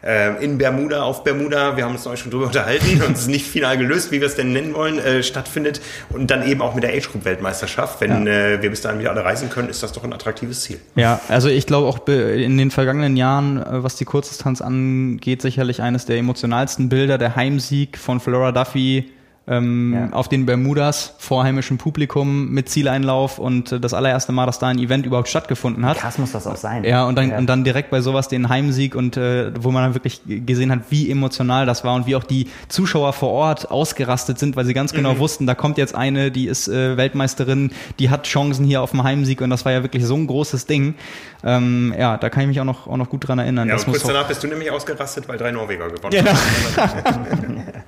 [0.03, 3.29] äh, in Bermuda, auf Bermuda, wir haben uns neulich schon drüber unterhalten und es ist
[3.29, 5.81] nicht final gelöst, wie wir es denn nennen wollen, äh, stattfindet
[6.11, 8.01] und dann eben auch mit der Age Group Weltmeisterschaft.
[8.01, 8.33] Wenn ja.
[8.33, 10.79] äh, wir bis dahin wieder alle reisen können, ist das doch ein attraktives Ziel.
[10.95, 15.83] Ja, also ich glaube auch in den vergangenen Jahren, äh, was die Kurzdistanz angeht, sicherlich
[15.83, 19.11] eines der emotionalsten Bilder, der Heimsieg von Flora Duffy
[19.49, 20.17] ähm, ja.
[20.17, 24.69] auf den Bermudas vor heimischem Publikum mit Zieleinlauf und äh, das allererste Mal, dass da
[24.69, 25.99] ein Event überhaupt stattgefunden hat.
[25.99, 26.85] Krass muss das auch sein.
[26.85, 27.39] Ja, und dann, ja.
[27.39, 30.81] und dann direkt bei sowas den Heimsieg und äh, wo man dann wirklich gesehen hat,
[30.91, 34.75] wie emotional das war und wie auch die Zuschauer vor Ort ausgerastet sind, weil sie
[34.75, 35.19] ganz genau mhm.
[35.19, 39.03] wussten, da kommt jetzt eine, die ist äh, Weltmeisterin, die hat Chancen hier auf dem
[39.03, 40.95] Heimsieg und das war ja wirklich so ein großes Ding.
[41.45, 43.69] Ähm, ja, da kann ich mich auch noch, auch noch gut dran erinnern.
[43.69, 46.25] Ja, das und kurz danach bist du nämlich ausgerastet, weil drei Norweger gewonnen ja.
[46.77, 47.63] haben.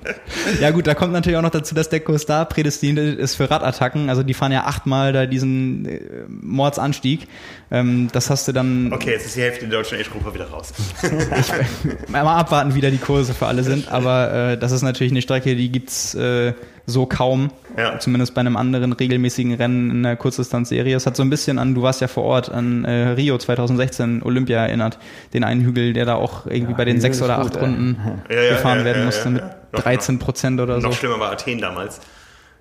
[0.59, 4.09] ja gut, da kommt natürlich auch noch dazu, dass der Costa prädestiniert ist für Radattacken.
[4.09, 7.27] Also die fahren ja achtmal da diesen äh, Mordsanstieg.
[7.71, 8.91] Ähm, das hast du dann...
[8.93, 10.73] Okay, jetzt ist die Hälfte der deutschen Age-Gruppe wieder raus.
[11.01, 13.91] ich, mal abwarten, wie da die Kurse für alle sind.
[13.91, 16.15] Aber äh, das ist natürlich eine Strecke, die gibt's...
[16.15, 16.53] Äh,
[16.85, 17.51] so kaum.
[17.77, 17.99] Ja.
[17.99, 20.95] Zumindest bei einem anderen regelmäßigen Rennen in der Kurzdistanzserie.
[20.95, 24.23] Es hat so ein bisschen an, du warst ja vor Ort, an äh, Rio 2016
[24.23, 24.99] Olympia erinnert.
[25.33, 27.97] Den einen Hügel, der da auch irgendwie ja, bei den sechs oder acht Runden
[28.29, 29.43] ja, gefahren werden musste mit
[29.73, 30.87] 13 Prozent oder so.
[30.87, 31.99] Noch schlimmer war Athen damals.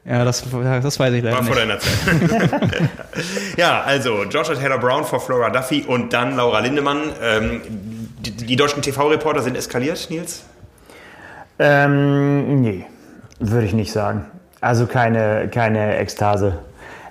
[0.04, 1.92] Ja, das, das weiß ich leider War vor deiner Zeit.
[3.56, 7.12] ja, also Joshua Taylor Brown vor Flora Duffy und dann Laura Lindemann.
[7.22, 7.60] Ähm,
[8.18, 10.44] die, die, deutschen TV-Reporter sind eskaliert, Nils?
[11.58, 12.86] Ähm, nee.
[13.40, 14.26] Würde ich nicht sagen.
[14.60, 16.58] Also keine, keine Ekstase.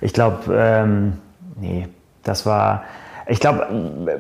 [0.02, 1.14] Ich glaube, ähm,
[1.60, 1.88] nee,
[2.24, 2.84] das war.
[3.28, 3.68] Ich glaube,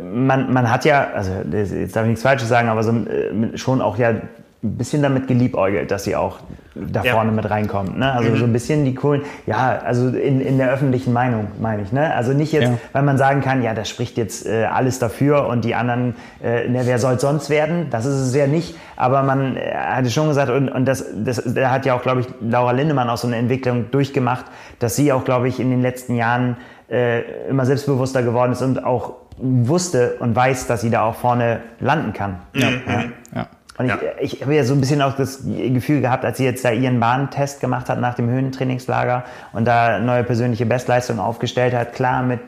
[0.03, 3.81] man, man hat ja, also jetzt darf ich nichts Falsches sagen, aber so, äh, schon
[3.81, 4.13] auch ja
[4.61, 6.39] ein bisschen damit geliebäugelt, dass sie auch
[6.75, 7.13] da ja.
[7.13, 7.97] vorne mit reinkommt.
[7.97, 8.11] Ne?
[8.11, 8.37] Also mhm.
[8.37, 11.91] so ein bisschen die coolen, ja, also in, in der öffentlichen Meinung, meine ich.
[11.91, 12.13] Ne?
[12.13, 12.77] Also nicht jetzt, ja.
[12.91, 16.67] weil man sagen kann, ja, das spricht jetzt äh, alles dafür und die anderen, äh,
[16.67, 17.87] ne, wer soll sonst werden?
[17.89, 18.75] Das ist es ja nicht.
[18.97, 22.21] Aber man äh, hatte schon gesagt, und, und das, das, da hat ja auch, glaube
[22.21, 24.45] ich, Laura Lindemann auch so eine Entwicklung durchgemacht,
[24.79, 26.57] dass sie auch, glaube ich, in den letzten Jahren
[26.89, 31.61] äh, immer selbstbewusster geworden ist und auch wusste und weiß, dass sie da auch vorne
[31.79, 32.39] landen kann.
[32.53, 32.69] Ja.
[32.69, 32.81] Mhm.
[32.87, 33.03] ja.
[33.35, 33.47] ja.
[33.79, 33.97] Und ja.
[34.19, 36.71] ich, ich habe ja so ein bisschen auch das Gefühl gehabt, als sie jetzt da
[36.71, 39.23] ihren Bahntest gemacht hat nach dem Höhentrainingslager
[39.53, 42.41] und da neue persönliche Bestleistungen aufgestellt hat, klar mit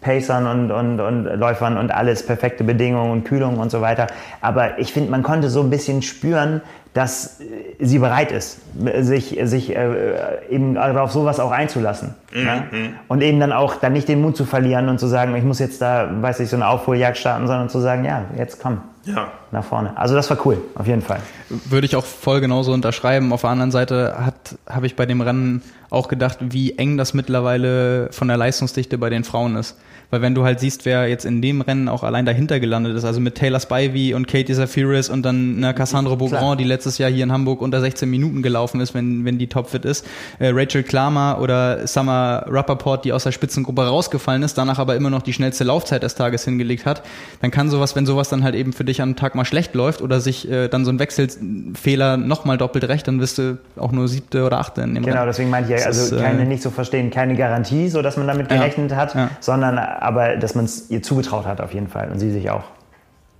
[0.00, 4.08] Pacern und, und, und Läufern und alles, perfekte Bedingungen und Kühlung und so weiter.
[4.40, 6.62] Aber ich finde, man konnte so ein bisschen spüren,
[6.94, 7.38] dass
[7.78, 8.58] sie bereit ist,
[9.00, 12.16] sich, sich äh, eben auf sowas auch einzulassen.
[12.34, 12.44] Mhm.
[12.44, 12.64] Ja?
[13.06, 15.60] Und eben dann auch dann nicht den Mut zu verlieren und zu sagen, ich muss
[15.60, 18.82] jetzt da, weiß ich, so eine Aufholjagd starten, sondern zu sagen, ja, jetzt komm.
[19.04, 19.28] Ja.
[19.52, 19.94] Nach vorne.
[19.98, 21.20] Also das war cool, auf jeden Fall.
[21.50, 23.34] Würde ich auch voll genauso unterschreiben.
[23.34, 24.32] Auf der anderen Seite
[24.66, 29.10] habe ich bei dem Rennen auch gedacht, wie eng das mittlerweile von der Leistungsdichte bei
[29.10, 29.76] den Frauen ist.
[30.12, 33.04] Weil wenn du halt siehst, wer jetzt in dem Rennen auch allein dahinter gelandet ist,
[33.04, 37.10] also mit Taylor Spivey und Katie Zafiris und dann eine Cassandra Beaugrand, die letztes Jahr
[37.10, 40.06] hier in Hamburg unter 16 Minuten gelaufen ist, wenn, wenn die topfit ist,
[40.38, 45.08] äh, Rachel Klammer oder Summer Rappaport, die aus der Spitzengruppe rausgefallen ist, danach aber immer
[45.08, 47.02] noch die schnellste Laufzeit des Tages hingelegt hat,
[47.40, 50.02] dann kann sowas, wenn sowas dann halt eben für dich am Tag mal schlecht läuft
[50.02, 54.08] oder sich äh, dann so ein Wechselfehler nochmal doppelt recht, dann wirst du auch nur
[54.08, 55.26] siebte oder achte in dem Genau, Rennen.
[55.28, 58.16] deswegen meinte ich ja, also ist, keine, äh, nicht so verstehen, keine Garantie, so dass
[58.16, 59.30] man damit gerechnet ja, hat, ja.
[59.40, 62.64] sondern aber dass man es ihr zugetraut hat auf jeden Fall und sie sich auch.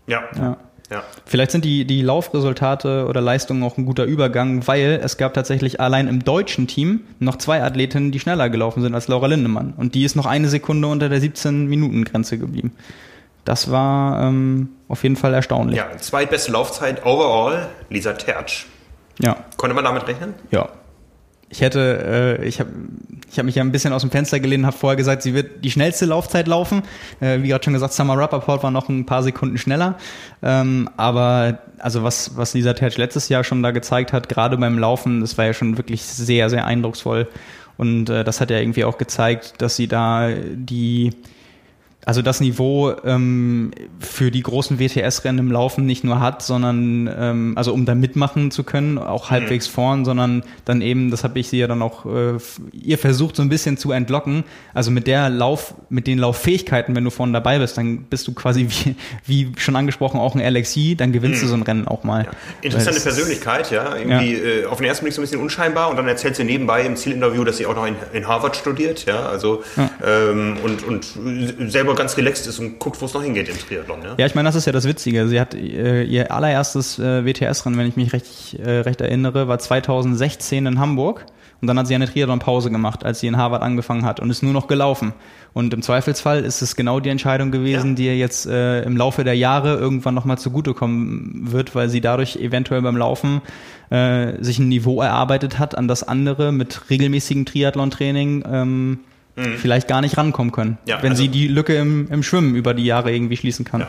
[0.07, 0.23] Ja.
[0.37, 0.57] ja.
[0.93, 1.03] Ja.
[1.25, 5.81] Vielleicht sind die, die Laufresultate oder Leistungen auch ein guter Übergang, weil es gab tatsächlich
[5.81, 9.73] allein im deutschen Team noch zwei Athletinnen, die schneller gelaufen sind als Laura Lindemann.
[9.75, 12.73] Und die ist noch eine Sekunde unter der 17-Minuten-Grenze geblieben.
[13.45, 15.77] Das war ähm, auf jeden Fall erstaunlich.
[15.77, 18.67] Ja, zweitbeste Laufzeit overall, Lisa Tertsch.
[19.21, 19.37] Ja.
[19.57, 20.35] Konnte man damit rechnen?
[20.51, 20.69] Ja.
[21.49, 22.71] Ich hätte, äh, ich habe
[23.31, 25.63] ich hab mich ja ein bisschen aus dem Fenster gelehnt, habe vorher gesagt, sie wird
[25.65, 26.83] die schnellste Laufzeit laufen.
[27.21, 29.99] Äh, wie gerade schon gesagt, Summer Rappaport war noch ein paar Sekunden schneller.
[30.43, 34.79] Ähm, aber also was, was Lisa Tertsch letztes Jahr schon da gezeigt hat, gerade beim
[34.79, 37.29] Laufen, das war ja schon wirklich sehr, sehr eindrucksvoll.
[37.77, 41.11] Und äh, das hat ja irgendwie auch gezeigt, dass sie da die
[42.05, 47.53] also das Niveau ähm, für die großen WTS-Rennen im Laufen nicht nur hat, sondern ähm,
[47.57, 49.35] also um da mitmachen zu können, auch mhm.
[49.35, 52.39] halbwegs vorn, sondern dann eben, das habe ich sie ja dann auch, äh,
[52.73, 54.43] ihr versucht so ein bisschen zu entlocken.
[54.75, 58.35] Also mit der Lauf, mit den Lauffähigkeiten, wenn du vorne dabei bist, dann bist du
[58.35, 61.47] quasi wie, wie schon angesprochen auch ein LXI, dann gewinnst mhm.
[61.47, 62.25] du so ein Rennen auch mal.
[62.25, 62.31] Ja.
[62.63, 63.95] Interessante Persönlichkeit, ja.
[63.95, 64.63] Irgendwie ja.
[64.63, 66.97] Äh, auf den ersten Blick so ein bisschen unscheinbar und dann erzählt sie nebenbei im
[66.97, 69.27] Zielinterview, dass sie auch noch in, in Harvard studiert, ja.
[69.27, 69.89] Also ja.
[70.05, 73.59] Ähm, und, und selber selber ganz relaxed ist und guckt, wo es noch hingeht im
[73.59, 74.03] Triathlon.
[74.03, 75.29] Ja, ja ich meine, das ist ja das Witzige.
[75.29, 79.59] Sie hat äh, ihr allererstes äh, WTS-Rennen, wenn ich mich recht, äh, recht erinnere, war
[79.59, 81.27] 2016 in Hamburg.
[81.61, 84.43] Und dann hat sie eine Triathlon-Pause gemacht, als sie in Harvard angefangen hat und ist
[84.43, 85.13] nur noch gelaufen.
[85.53, 87.95] Und im Zweifelsfall ist es genau die Entscheidung gewesen, ja.
[87.95, 92.35] die ihr jetzt äh, im Laufe der Jahre irgendwann nochmal zugutekommen wird, weil sie dadurch
[92.35, 93.43] eventuell beim Laufen
[93.91, 98.99] äh, sich ein Niveau erarbeitet hat, an das andere mit regelmäßigem Triathlon-Training ähm,
[99.37, 99.57] mhm.
[99.57, 102.75] vielleicht gar nicht rankommen können, ja, wenn also, sie die Lücke im, im Schwimmen über
[102.75, 103.81] die Jahre irgendwie schließen kann.
[103.81, 103.89] Ja,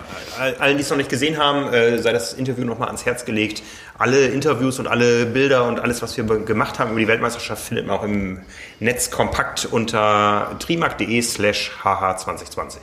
[0.59, 3.63] allen, die es noch nicht gesehen haben, äh, sei das Interview nochmal ans Herz gelegt.
[3.97, 7.87] Alle Interviews und alle Bilder und alles, was wir gemacht haben über die Weltmeisterschaft, findet
[7.87, 8.39] man auch im
[8.79, 12.77] Netz kompakt unter trimark.de slash hh2020.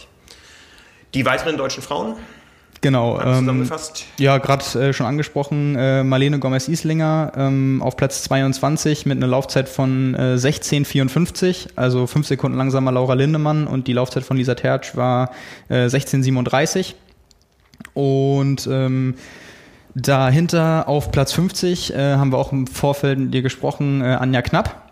[1.14, 2.16] Die weiteren deutschen Frauen?
[2.82, 3.20] Genau.
[3.20, 3.70] Ähm,
[4.18, 9.68] ja, gerade äh, schon angesprochen, äh, Marlene Gomez-Islinger ähm, auf Platz 22 mit einer Laufzeit
[9.68, 14.96] von äh, 16,54, also fünf Sekunden langsamer Laura Lindemann und die Laufzeit von Lisa Tertsch
[14.96, 15.30] war
[15.68, 16.94] äh, 16,37.
[17.92, 19.14] Und ähm,
[19.94, 24.40] dahinter auf Platz 50 äh, haben wir auch im Vorfeld mit dir gesprochen, äh, Anja
[24.40, 24.89] Knapp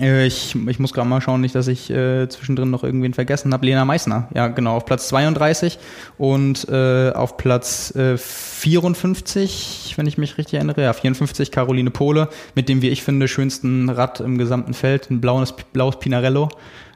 [0.00, 3.64] ich, ich muss gerade mal schauen, nicht, dass ich äh, zwischendrin noch irgendwen vergessen habe.
[3.64, 5.78] Lena Meissner, ja genau, auf Platz 32
[6.18, 12.28] und äh, auf Platz äh, 54, wenn ich mich richtig erinnere, ja 54 Caroline Pohle
[12.54, 16.48] mit dem, wie ich finde, schönsten Rad im gesamten Feld, ein blaues, blaues Pinarello.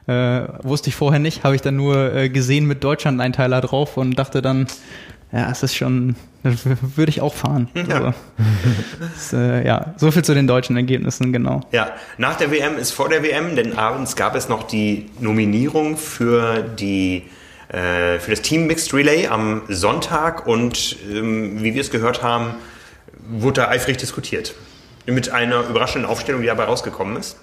[0.07, 4.17] Äh, wusste ich vorher nicht, habe ich dann nur äh, gesehen mit Deutschland-Einteiler drauf und
[4.17, 4.67] dachte dann,
[5.31, 6.15] ja, es ist schon,
[6.95, 7.69] würde ich auch fahren.
[7.75, 7.81] Ja.
[7.81, 8.13] Also,
[8.99, 11.61] das, äh, ja, so viel zu den deutschen Ergebnissen, genau.
[11.71, 15.97] Ja, nach der WM ist vor der WM, denn abends gab es noch die Nominierung
[15.97, 17.23] für die
[17.69, 22.55] äh, für das Team Mixed Relay am Sonntag und ähm, wie wir es gehört haben,
[23.29, 24.53] wurde da eifrig diskutiert.
[25.05, 27.37] Mit einer überraschenden Aufstellung, die dabei rausgekommen ist.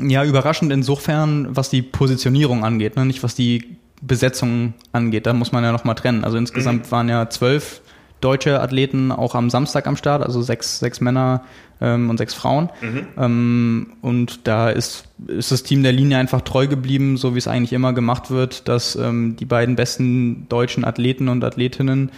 [0.00, 3.04] Ja, überraschend insofern, was die Positionierung angeht, ne?
[3.04, 5.26] nicht was die Besetzung angeht.
[5.26, 6.24] Da muss man ja nochmal trennen.
[6.24, 6.90] Also insgesamt mhm.
[6.90, 7.80] waren ja zwölf
[8.20, 11.42] deutsche Athleten auch am Samstag am Start, also sechs, sechs Männer
[11.80, 12.70] ähm, und sechs Frauen.
[12.80, 13.06] Mhm.
[13.16, 17.48] Ähm, und da ist, ist das Team der Linie einfach treu geblieben, so wie es
[17.48, 22.10] eigentlich immer gemacht wird, dass ähm, die beiden besten deutschen Athleten und Athletinnen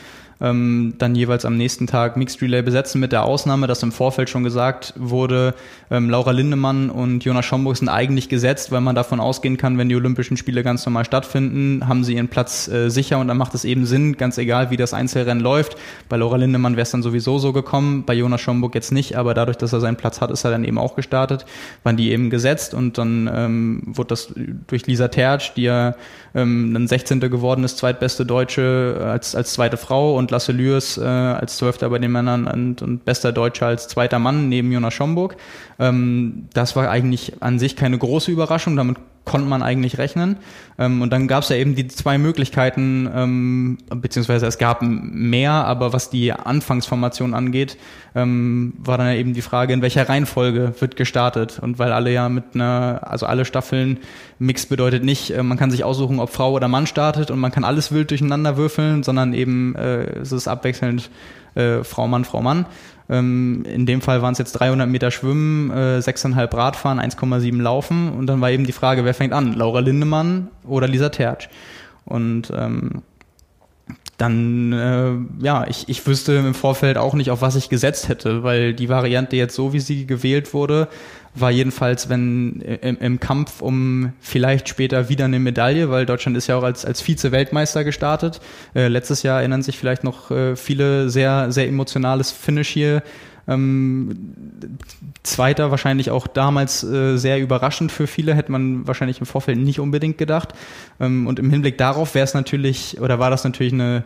[0.42, 4.28] ähm, dann jeweils am nächsten Tag Mixed Relay besetzen, mit der Ausnahme, dass im Vorfeld
[4.28, 5.54] schon gesagt wurde,
[5.90, 9.88] ähm, Laura Lindemann und Jonas Schomburg sind eigentlich gesetzt, weil man davon ausgehen kann, wenn
[9.88, 13.54] die Olympischen Spiele ganz normal stattfinden, haben sie ihren Platz äh, sicher und dann macht
[13.54, 15.76] es eben Sinn, ganz egal wie das Einzelrennen läuft.
[16.08, 19.34] Bei Laura Lindemann wäre es dann sowieso so gekommen, bei Jonas Schomburg jetzt nicht, aber
[19.34, 21.46] dadurch, dass er seinen Platz hat, ist er dann eben auch gestartet,
[21.84, 24.34] waren die eben gesetzt und dann ähm, wurde das
[24.66, 25.94] durch Lisa Tertsch, die ja
[26.34, 27.20] ähm, dann 16.
[27.20, 31.98] geworden ist, zweitbeste Deutsche als, als zweite Frau und Lasse Lürs äh, als Zwölfter bei
[31.98, 35.36] den Männern und, und bester Deutscher als zweiter Mann neben Jonas Schomburg.
[35.78, 40.36] Ähm, das war eigentlich an sich keine große Überraschung, damit konnte man eigentlich rechnen.
[40.78, 45.52] Ähm, und dann gab es ja eben die zwei Möglichkeiten, ähm, beziehungsweise es gab mehr,
[45.52, 47.78] aber was die Anfangsformation angeht,
[48.14, 51.58] ähm, war dann ja eben die Frage, in welcher Reihenfolge wird gestartet.
[51.60, 53.98] Und weil alle ja mit einer, also alle Staffeln,
[54.38, 57.52] Mix bedeutet nicht, äh, man kann sich aussuchen, ob Frau oder Mann startet und man
[57.52, 61.10] kann alles wild durcheinander würfeln, sondern eben äh, es ist abwechselnd
[61.54, 62.66] äh, Frau, Mann, Frau, Mann.
[63.12, 68.10] Ähm, in dem Fall waren es jetzt 300 Meter Schwimmen, äh, 6,5 Radfahren, 1,7 Laufen
[68.10, 69.52] und dann war eben die Frage, wer fängt an?
[69.52, 71.50] Laura Lindemann oder Lisa Tertsch?
[72.06, 73.02] Und ähm,
[74.16, 78.42] dann, äh, ja, ich, ich wüsste im Vorfeld auch nicht, auf was ich gesetzt hätte,
[78.44, 80.88] weil die Variante jetzt so, wie sie gewählt wurde,
[81.34, 86.46] war jedenfalls, wenn im, im Kampf um vielleicht später wieder eine Medaille, weil Deutschland ist
[86.46, 88.40] ja auch als, als Vize-Weltmeister gestartet.
[88.74, 93.02] Äh, letztes Jahr erinnern sich vielleicht noch äh, viele sehr, sehr emotionales Finish hier.
[93.48, 94.34] Ähm,
[95.22, 99.80] zweiter wahrscheinlich auch damals äh, sehr überraschend für viele, hätte man wahrscheinlich im Vorfeld nicht
[99.80, 100.50] unbedingt gedacht.
[101.00, 104.04] Ähm, und im Hinblick darauf wäre es natürlich, oder war das natürlich eine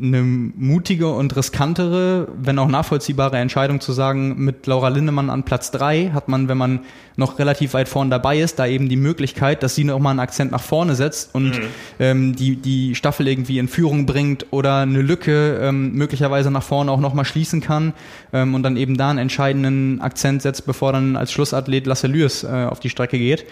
[0.00, 5.70] eine mutige und riskantere, wenn auch nachvollziehbare Entscheidung zu sagen, mit Laura Lindemann an Platz
[5.70, 6.80] drei hat man, wenn man
[7.16, 10.50] noch relativ weit vorne dabei ist, da eben die Möglichkeit, dass sie nochmal einen Akzent
[10.50, 11.66] nach vorne setzt und mhm.
[12.00, 16.90] ähm, die, die Staffel irgendwie in Führung bringt oder eine Lücke ähm, möglicherweise nach vorne
[16.90, 17.92] auch nochmal schließen kann
[18.32, 22.44] ähm, und dann eben da einen entscheidenden Akzent setzt, bevor dann als Schlussathlet Lasse Lürs
[22.44, 23.46] äh, auf die Strecke geht.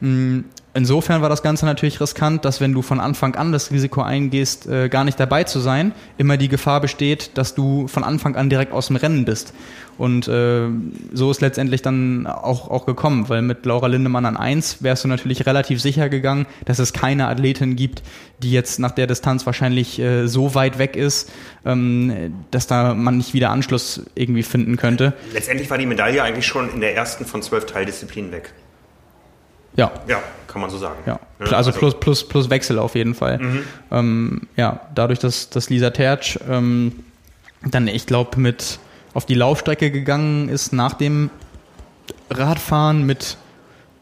[0.00, 0.40] Mm,
[0.78, 4.66] insofern war das Ganze natürlich riskant, dass wenn du von Anfang an das Risiko eingehst,
[4.66, 8.48] äh, gar nicht dabei zu sein, immer die Gefahr besteht, dass du von Anfang an
[8.48, 9.52] direkt aus dem Rennen bist.
[9.98, 10.68] Und äh,
[11.12, 15.08] so ist letztendlich dann auch, auch gekommen, weil mit Laura Lindemann an eins wärst du
[15.08, 18.02] natürlich relativ sicher gegangen, dass es keine Athletin gibt,
[18.38, 21.30] die jetzt nach der Distanz wahrscheinlich äh, so weit weg ist,
[21.66, 25.14] ähm, dass da man nicht wieder Anschluss irgendwie finden könnte.
[25.32, 28.52] Letztendlich war die Medaille eigentlich schon in der ersten von zwölf Teildisziplinen weg.
[29.78, 29.92] Ja.
[30.08, 30.98] Ja, kann man so sagen.
[31.06, 31.20] Ja.
[31.38, 33.38] Also, also plus, plus, plus Wechsel auf jeden Fall.
[33.38, 33.62] Mhm.
[33.90, 37.04] Ähm, ja, dadurch, dass, dass Lisa Tertsch ähm,
[37.62, 38.80] dann, ich glaube, mit
[39.14, 41.30] auf die Laufstrecke gegangen ist nach dem
[42.28, 43.36] Radfahren mit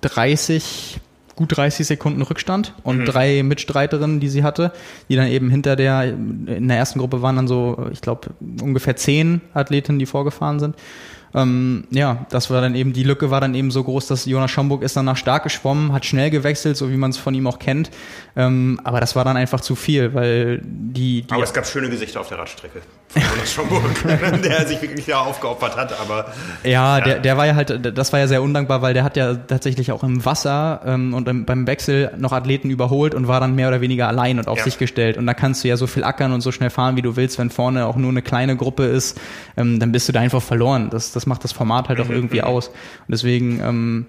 [0.01, 0.99] 30,
[1.37, 3.05] gut 30 Sekunden Rückstand und mhm.
[3.05, 4.72] drei Mitstreiterinnen, die sie hatte,
[5.11, 8.31] die dann eben hinter der, in der ersten Gruppe waren dann so, ich glaube,
[8.62, 10.74] ungefähr zehn Athletinnen, die vorgefahren sind.
[11.37, 14.51] Ähm, ja, das war dann eben, die Lücke war dann eben so groß, dass Jonas
[14.51, 17.59] Schomburg ist danach stark geschwommen, hat schnell gewechselt, so wie man es von ihm auch
[17.59, 17.91] kennt.
[18.37, 21.91] Ähm, aber das war dann einfach zu viel, weil die, die Aber es gab schöne
[21.91, 22.80] Gesichter auf der Radstrecke
[23.47, 23.83] Schomburg,
[24.43, 26.33] der sich wirklich da aufgeopfert hat, aber.
[26.65, 29.17] Ja, ja, Der, der war ja halt, das war ja sehr undankbar, weil der hat
[29.17, 33.41] ja tatsächlich auch im Wasser ähm, und im, beim Wechsel noch Athleten überholt und war
[33.41, 34.65] dann mehr oder weniger allein und auf ja.
[34.65, 35.17] sich gestellt.
[35.17, 37.39] Und da kannst du ja so viel ackern und so schnell fahren, wie du willst,
[37.39, 39.21] wenn vorne auch nur eine kleine Gruppe ist,
[39.57, 40.91] ähm, dann bist du da einfach verloren.
[40.91, 42.15] Das, das macht das Format halt auch mhm.
[42.15, 42.69] irgendwie aus.
[42.69, 42.75] Und
[43.09, 44.07] deswegen, ähm,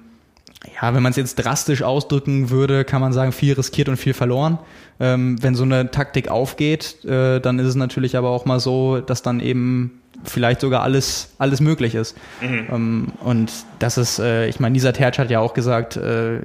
[0.81, 4.13] ja, wenn man es jetzt drastisch ausdrücken würde, kann man sagen, viel riskiert und viel
[4.13, 4.57] verloren.
[4.99, 8.99] Ähm, wenn so eine Taktik aufgeht, äh, dann ist es natürlich aber auch mal so,
[8.99, 12.17] dass dann eben vielleicht sogar alles, alles möglich ist.
[12.41, 12.67] Mhm.
[12.71, 16.39] Ähm, und das ist, äh, ich meine, Lisa Tertsch hat ja auch gesagt, äh,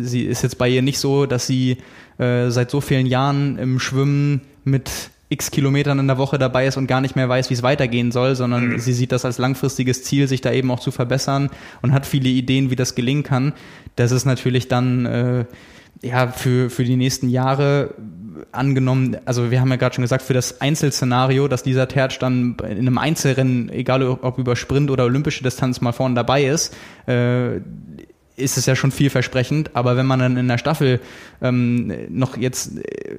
[0.00, 1.78] sie ist jetzt bei ihr nicht so, dass sie
[2.18, 4.90] äh, seit so vielen Jahren im Schwimmen mit
[5.32, 8.12] x Kilometern in der Woche dabei ist und gar nicht mehr weiß, wie es weitergehen
[8.12, 8.78] soll, sondern mhm.
[8.78, 12.28] sie sieht das als langfristiges Ziel, sich da eben auch zu verbessern und hat viele
[12.28, 13.52] Ideen, wie das gelingen kann.
[13.96, 15.44] Das ist natürlich dann äh,
[16.02, 17.94] ja für, für die nächsten Jahre
[18.50, 22.56] angenommen, also wir haben ja gerade schon gesagt, für das Einzelszenario, dass dieser Tertsch dann
[22.68, 26.74] in einem Einzelrennen, egal ob über Sprint oder olympische Distanz mal vorne dabei ist,
[27.06, 27.60] äh,
[28.36, 31.00] ist es ja schon vielversprechend, aber wenn man dann in der Staffel
[31.42, 33.16] ähm, noch jetzt, äh,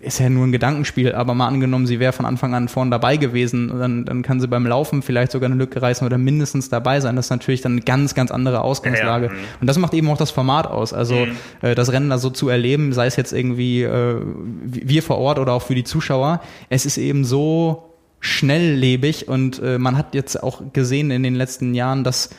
[0.00, 3.16] ist ja nur ein Gedankenspiel, aber mal angenommen, sie wäre von Anfang an vorn dabei
[3.16, 7.00] gewesen, dann, dann kann sie beim Laufen vielleicht sogar eine Lücke reißen oder mindestens dabei
[7.00, 7.16] sein.
[7.16, 9.26] Das ist natürlich dann eine ganz, ganz andere Ausgangslage.
[9.26, 9.38] Ja, ja.
[9.60, 10.92] Und das macht eben auch das Format aus.
[10.92, 11.36] Also mhm.
[11.62, 14.16] äh, das Rennen da so zu erleben, sei es jetzt irgendwie äh,
[14.62, 17.88] wir vor Ort oder auch für die Zuschauer, es ist eben so
[18.20, 22.30] schnelllebig und äh, man hat jetzt auch gesehen in den letzten Jahren, dass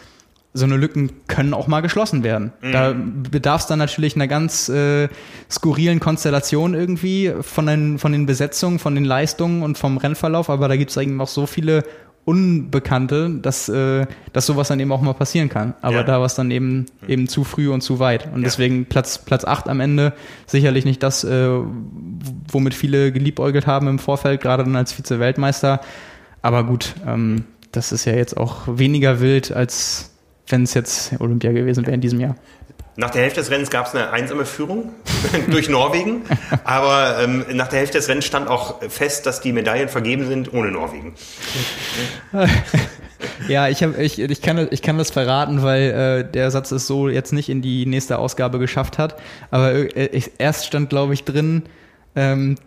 [0.54, 2.54] so eine Lücken können auch mal geschlossen werden.
[2.62, 2.72] Mhm.
[2.72, 2.96] Da
[3.32, 5.10] bedarf es dann natürlich einer ganz äh,
[5.50, 10.68] skurrilen Konstellation irgendwie von den, von den Besetzungen, von den Leistungen und vom Rennverlauf, aber
[10.68, 11.84] da gibt es eigentlich auch so viele
[12.26, 15.74] Unbekannte, dass, äh, dass sowas dann eben auch mal passieren kann.
[15.82, 16.04] Aber ja.
[16.04, 17.10] da war es dann eben, mhm.
[17.10, 18.28] eben zu früh und zu weit.
[18.28, 18.46] Und ja.
[18.46, 20.14] deswegen Platz, Platz 8 am Ende
[20.46, 21.50] sicherlich nicht das, äh,
[22.50, 25.82] womit viele geliebäugelt haben im Vorfeld, gerade dann als Vize-Weltmeister.
[26.42, 27.44] Aber gut, ähm,
[27.74, 30.13] das ist ja jetzt auch weniger wild als
[30.48, 32.36] wenn es jetzt Olympia gewesen wäre in diesem Jahr.
[32.96, 34.92] Nach der Hälfte des Rennens gab es eine einsame Führung
[35.50, 36.22] durch Norwegen,
[36.64, 40.54] aber ähm, nach der Hälfte des Rennens stand auch fest, dass die Medaillen vergeben sind
[40.54, 41.16] ohne Norwegen.
[43.48, 46.86] ja, ich, hab, ich, ich, kann, ich kann das verraten, weil äh, der Satz es
[46.86, 49.20] so jetzt nicht in die nächste Ausgabe geschafft hat.
[49.50, 51.64] Aber äh, ich, erst stand, glaube ich, drin,
[52.16, 52.58] ähm,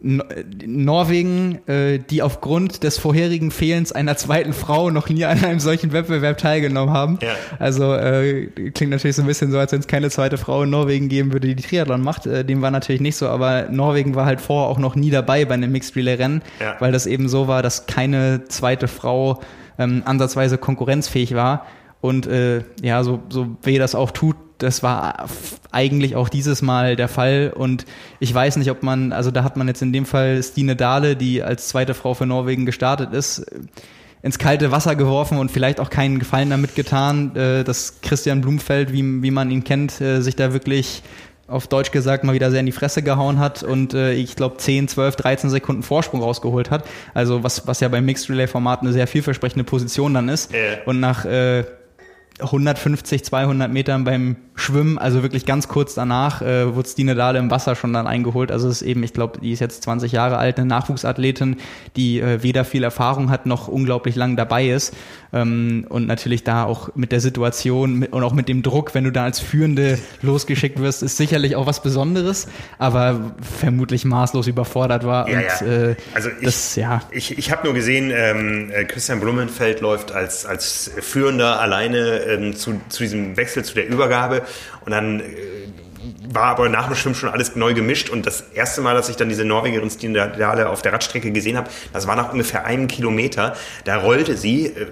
[0.00, 5.92] Norwegen, äh, die aufgrund des vorherigen Fehlens einer zweiten Frau noch nie an einem solchen
[5.92, 7.18] Wettbewerb teilgenommen haben.
[7.22, 7.34] Ja.
[7.58, 10.70] Also äh, klingt natürlich so ein bisschen so, als wenn es keine zweite Frau in
[10.70, 12.26] Norwegen geben würde, die Triathlon macht.
[12.26, 15.44] Äh, dem war natürlich nicht so, aber Norwegen war halt vorher auch noch nie dabei
[15.44, 16.76] bei einem Mixed Relay Rennen, ja.
[16.78, 19.40] weil das eben so war, dass keine zweite Frau
[19.78, 21.66] ähm, ansatzweise konkurrenzfähig war.
[22.06, 25.26] Und äh, ja, so, so weh das auch tut, das war
[25.72, 27.52] eigentlich auch dieses Mal der Fall.
[27.52, 27.84] Und
[28.20, 31.16] ich weiß nicht, ob man, also da hat man jetzt in dem Fall Stine Dahle,
[31.16, 33.44] die als zweite Frau für Norwegen gestartet ist,
[34.22, 38.92] ins kalte Wasser geworfen und vielleicht auch keinen Gefallen damit getan, äh, dass Christian Blumfeld,
[38.92, 41.02] wie, wie man ihn kennt, äh, sich da wirklich
[41.48, 44.58] auf Deutsch gesagt mal wieder sehr in die Fresse gehauen hat und äh, ich glaube
[44.58, 46.84] 10, 12, 13 Sekunden Vorsprung rausgeholt hat.
[47.14, 50.54] Also was, was ja beim Mixed Relay Format eine sehr vielversprechende Position dann ist.
[50.54, 50.78] Äh.
[50.86, 51.64] Und nach äh,
[52.38, 57.50] 150, 200 Metern beim Schwimmen, also wirklich ganz kurz danach, äh, wurde Stine Dahle im
[57.50, 58.50] Wasser schon dann eingeholt.
[58.50, 61.56] Also es ist eben, ich glaube, die ist jetzt 20 Jahre alt, eine Nachwuchsathletin,
[61.96, 64.94] die äh, weder viel Erfahrung hat noch unglaublich lang dabei ist.
[65.32, 69.04] Ähm, und natürlich da auch mit der Situation mit, und auch mit dem Druck, wenn
[69.04, 75.04] du da als Führende losgeschickt wirst, ist sicherlich auch was Besonderes, aber vermutlich maßlos überfordert
[75.04, 75.28] war.
[75.28, 75.66] Ja, und, ja.
[75.66, 77.00] Äh, also ich, das, ja.
[77.10, 82.56] ich, ich habe nur gesehen, ähm, äh, Christian Blumenfeld läuft als, als Führender alleine ähm,
[82.56, 84.42] zu, zu diesem Wechsel, zu der Übergabe.
[84.84, 85.24] Und dann äh,
[86.28, 89.16] war aber nach dem Schwimmen schon alles neu gemischt und das erste Mal, dass ich
[89.16, 92.88] dann diese Norwegerin Stine Dahle auf der Radstrecke gesehen habe, das war nach ungefähr einem
[92.88, 93.56] Kilometer.
[93.84, 94.86] Da rollte sie, äh,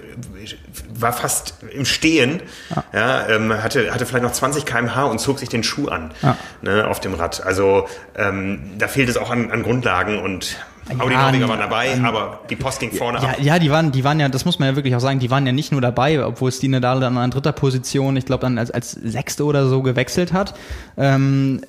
[0.93, 2.83] war fast im Stehen, ja.
[2.93, 6.37] ja ähm, hatte, hatte vielleicht noch 20 km/h und zog sich den Schuh an ja.
[6.61, 7.45] ne, auf dem Rad.
[7.45, 10.57] Also ähm, da fehlt es auch an, an Grundlagen und
[10.89, 13.37] aber die Norweger waren dabei, aber die Post ging vorne ja, ab.
[13.41, 15.45] Ja, die waren, die waren ja, das muss man ja wirklich auch sagen, die waren
[15.45, 18.69] ja nicht nur dabei, obwohl Stine Dahle dann an dritter Position, ich glaube dann als,
[18.71, 20.53] als Sechste oder so gewechselt hat.
[20.97, 21.61] Ähm,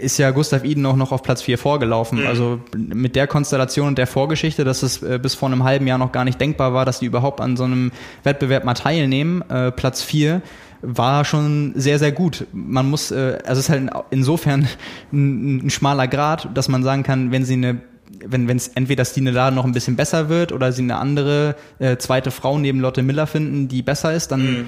[0.00, 2.20] ist ja Gustav Iden auch noch auf Platz 4 vorgelaufen.
[2.20, 2.26] Mhm.
[2.26, 5.98] Also mit der Konstellation und der Vorgeschichte, dass es äh, bis vor einem halben Jahr
[5.98, 7.92] noch gar nicht denkbar war, dass die überhaupt an so einem
[8.24, 9.42] Wettbewerb mal teilnehmen.
[9.48, 10.42] Äh, Platz 4
[10.82, 12.46] war schon sehr, sehr gut.
[12.52, 14.68] Man muss, äh, also es ist halt insofern
[15.12, 17.80] ein, ein schmaler Grad, dass man sagen kann, wenn sie eine
[18.24, 21.96] wenn es entweder Stine da noch ein bisschen besser wird oder sie eine andere äh,
[21.96, 24.64] zweite Frau neben Lotte Miller finden, die besser ist, dann mhm.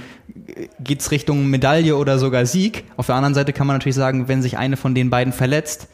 [0.81, 2.85] geht's Richtung Medaille oder sogar Sieg.
[2.97, 5.89] Auf der anderen Seite kann man natürlich sagen, wenn sich eine von den beiden verletzt,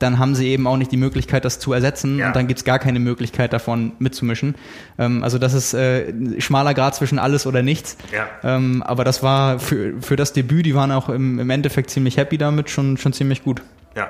[0.00, 2.28] dann haben sie eben auch nicht die Möglichkeit, das zu ersetzen ja.
[2.28, 4.54] und dann gibt's gar keine Möglichkeit davon mitzumischen.
[4.98, 7.96] Ähm, also das ist äh, schmaler Grad zwischen alles oder nichts.
[8.12, 8.26] Ja.
[8.42, 12.16] Ähm, aber das war für, für das Debüt, die waren auch im, im Endeffekt ziemlich
[12.16, 13.62] happy damit, schon, schon ziemlich gut.
[13.94, 14.08] Ja,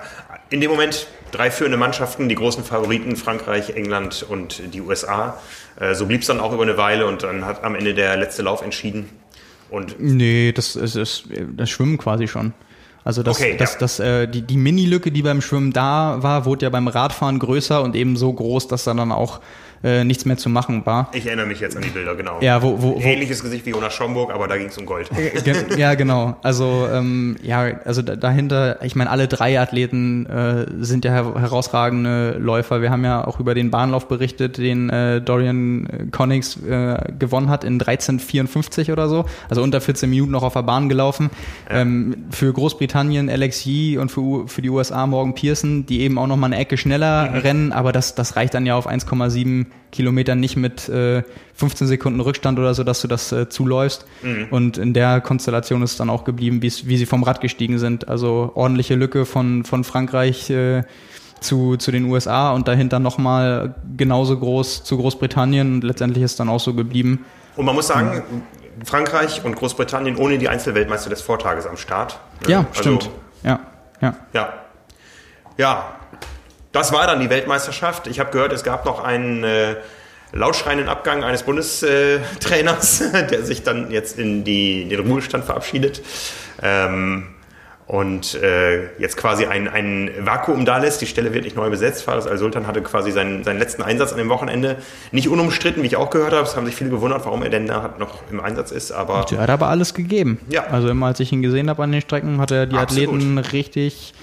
[0.51, 5.39] in dem Moment drei führende Mannschaften, die großen Favoriten Frankreich, England und die USA.
[5.79, 8.17] Äh, so blieb es dann auch über eine Weile und dann hat am Ende der
[8.17, 9.09] letzte Lauf entschieden.
[9.71, 11.25] Und nee, das ist, ist
[11.57, 12.53] das Schwimmen quasi schon.
[13.05, 13.79] Also das, okay, das, ja.
[13.79, 17.83] das, äh, die, die Mini-Lücke, die beim Schwimmen da war, wurde ja beim Radfahren größer
[17.83, 19.41] und eben so groß, dass da dann auch
[19.83, 21.11] äh, nichts mehr zu machen war.
[21.15, 22.39] Ich erinnere mich jetzt an die Bilder, genau.
[22.41, 25.11] Ja, wo, wo, wo Ähnliches Gesicht wie Jonas Schomburg, aber da ging es um Gold.
[25.13, 26.37] Äh, ja, genau.
[26.43, 32.37] Also ähm, ja, also dahinter, ich meine, alle drei Athleten äh, sind ja her herausragende
[32.39, 32.83] Läufer.
[32.83, 37.49] Wir haben ja auch über den Bahnlauf berichtet, den äh, Dorian äh, Connings äh, gewonnen
[37.49, 39.25] hat in 13,54 oder so.
[39.49, 41.31] Also unter 14 Minuten noch auf der Bahn gelaufen.
[41.71, 41.81] Ja.
[41.81, 46.27] Ähm, für Großbritannien Alex Yee und für, für die USA Morgan Pearson, die eben auch
[46.27, 47.37] noch mal eine Ecke schneller mhm.
[47.39, 51.23] rennen, aber das, das reicht dann ja auf 1,7 Kilometern nicht mit äh,
[51.55, 54.07] 15 Sekunden Rückstand oder so, dass du das äh, zuläufst.
[54.23, 54.47] Mhm.
[54.51, 58.09] Und in der Konstellation ist es dann auch geblieben, wie sie vom Rad gestiegen sind.
[58.09, 60.85] Also ordentliche Lücke von, von Frankreich äh,
[61.41, 66.49] zu, zu den USA und dahinter nochmal genauso groß zu Großbritannien und letztendlich ist dann
[66.49, 67.25] auch so geblieben.
[67.57, 68.23] Und man muss sagen,
[68.85, 72.21] Frankreich und Großbritannien ohne die Einzelweltmeister des Vortages am Start.
[72.47, 73.11] Ja, also, stimmt.
[73.43, 73.61] Ja,
[74.01, 74.17] ja.
[74.33, 74.53] Ja.
[75.59, 76.00] Ja,
[76.73, 78.07] das war dann die Weltmeisterschaft.
[78.07, 79.77] Ich habe gehört, es gab noch einen äh,
[80.33, 86.03] lautschreienden Abgang eines Bundestrainers, der sich dann jetzt in, die, in den Ruhestand verabschiedet.
[86.63, 87.27] Ähm,
[87.91, 91.01] und äh, jetzt quasi ein, ein Vakuum da lässt.
[91.01, 92.05] Die Stelle wird nicht neu besetzt.
[92.05, 94.77] Fares Al-Sultan hatte quasi seinen, seinen letzten Einsatz an dem Wochenende.
[95.11, 96.45] Nicht unumstritten, wie ich auch gehört habe.
[96.45, 98.93] Es haben sich viele gewundert, warum er denn da noch im Einsatz ist.
[98.93, 100.39] Aber der hat aber alles gegeben.
[100.51, 100.69] Ja.
[100.69, 103.09] Also immer als ich ihn gesehen habe an den Strecken, hat er die Absolut.
[103.09, 104.15] Athleten richtig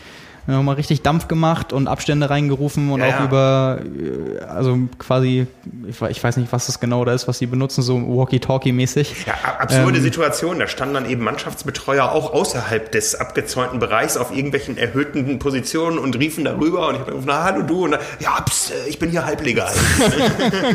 [0.56, 3.26] nochmal richtig Dampf gemacht und Abstände reingerufen und ja, auch ja.
[3.26, 5.48] über, äh, also quasi,
[5.88, 9.26] ich weiß nicht, was das genau da ist, was sie benutzen, so Walkie-Talkie-mäßig.
[9.28, 10.60] Ja, absurde ähm, Situation.
[10.60, 16.18] Da standen dann eben Mannschaftsbetreuer auch außerhalb des abgezäunten Bereichs auf irgendwelchen erhöhten Positionen und
[16.18, 19.10] riefen darüber und ich habe gerufen, na hallo du und dann, ja, pst, ich bin
[19.10, 19.74] hier halblegal.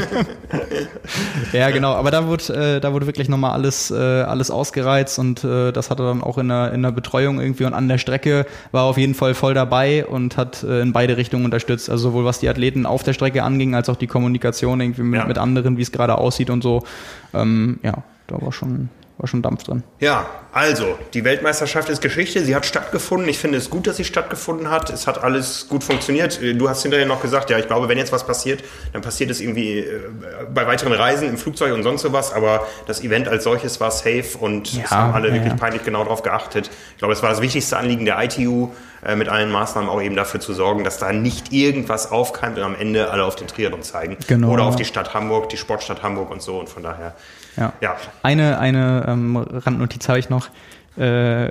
[1.52, 5.44] ja, genau, aber da wurde, äh, da wurde wirklich nochmal alles, äh, alles ausgereizt und
[5.44, 8.44] äh, das hatte dann auch in der, in der Betreuung irgendwie und an der Strecke
[8.70, 11.88] war auf jeden Fall voll da dabei und hat äh, in beide Richtungen unterstützt.
[11.90, 15.20] Also sowohl was die Athleten auf der Strecke anging, als auch die Kommunikation irgendwie mit,
[15.20, 15.26] ja.
[15.26, 16.84] mit anderen, wie es gerade aussieht und so.
[17.34, 18.88] Ähm, ja, da war schon
[19.22, 19.84] war schon Dampf drin.
[20.00, 22.44] Ja, also, die Weltmeisterschaft ist Geschichte.
[22.44, 23.28] Sie hat stattgefunden.
[23.28, 24.90] Ich finde es gut, dass sie stattgefunden hat.
[24.90, 26.40] Es hat alles gut funktioniert.
[26.42, 29.40] Du hast hinterher noch gesagt, ja, ich glaube, wenn jetzt was passiert, dann passiert es
[29.40, 30.00] irgendwie äh,
[30.52, 32.32] bei weiteren Reisen im Flugzeug und sonst sowas.
[32.32, 35.58] Aber das Event als solches war safe und ja, es haben alle ja, wirklich ja.
[35.58, 36.70] peinlich genau darauf geachtet.
[36.92, 38.72] Ich glaube, es war das wichtigste Anliegen der ITU,
[39.04, 42.64] äh, mit allen Maßnahmen auch eben dafür zu sorgen, dass da nicht irgendwas aufkeimt und
[42.64, 44.16] am Ende alle auf den Triathlon zeigen.
[44.28, 44.50] Genau.
[44.50, 46.58] Oder auf die Stadt Hamburg, die Sportstadt Hamburg und so.
[46.60, 47.14] Und von daher
[47.56, 47.72] ja.
[47.80, 47.96] ja.
[48.22, 50.48] Eine, eine ähm, Randnotiz habe ich noch,
[50.96, 51.50] äh,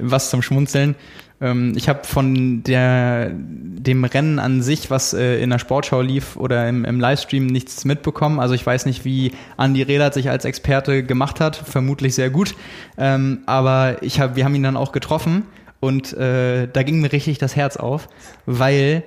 [0.00, 0.94] was zum Schmunzeln.
[1.40, 6.36] Ähm, ich habe von der, dem Rennen an sich, was äh, in der Sportschau lief
[6.36, 8.40] oder im, im Livestream, nichts mitbekommen.
[8.40, 11.56] Also ich weiß nicht, wie Andi Rehlert sich als Experte gemacht hat.
[11.56, 12.54] Vermutlich sehr gut.
[12.96, 15.44] Ähm, aber ich hab, wir haben ihn dann auch getroffen
[15.80, 18.08] und äh, da ging mir richtig das Herz auf,
[18.46, 19.04] weil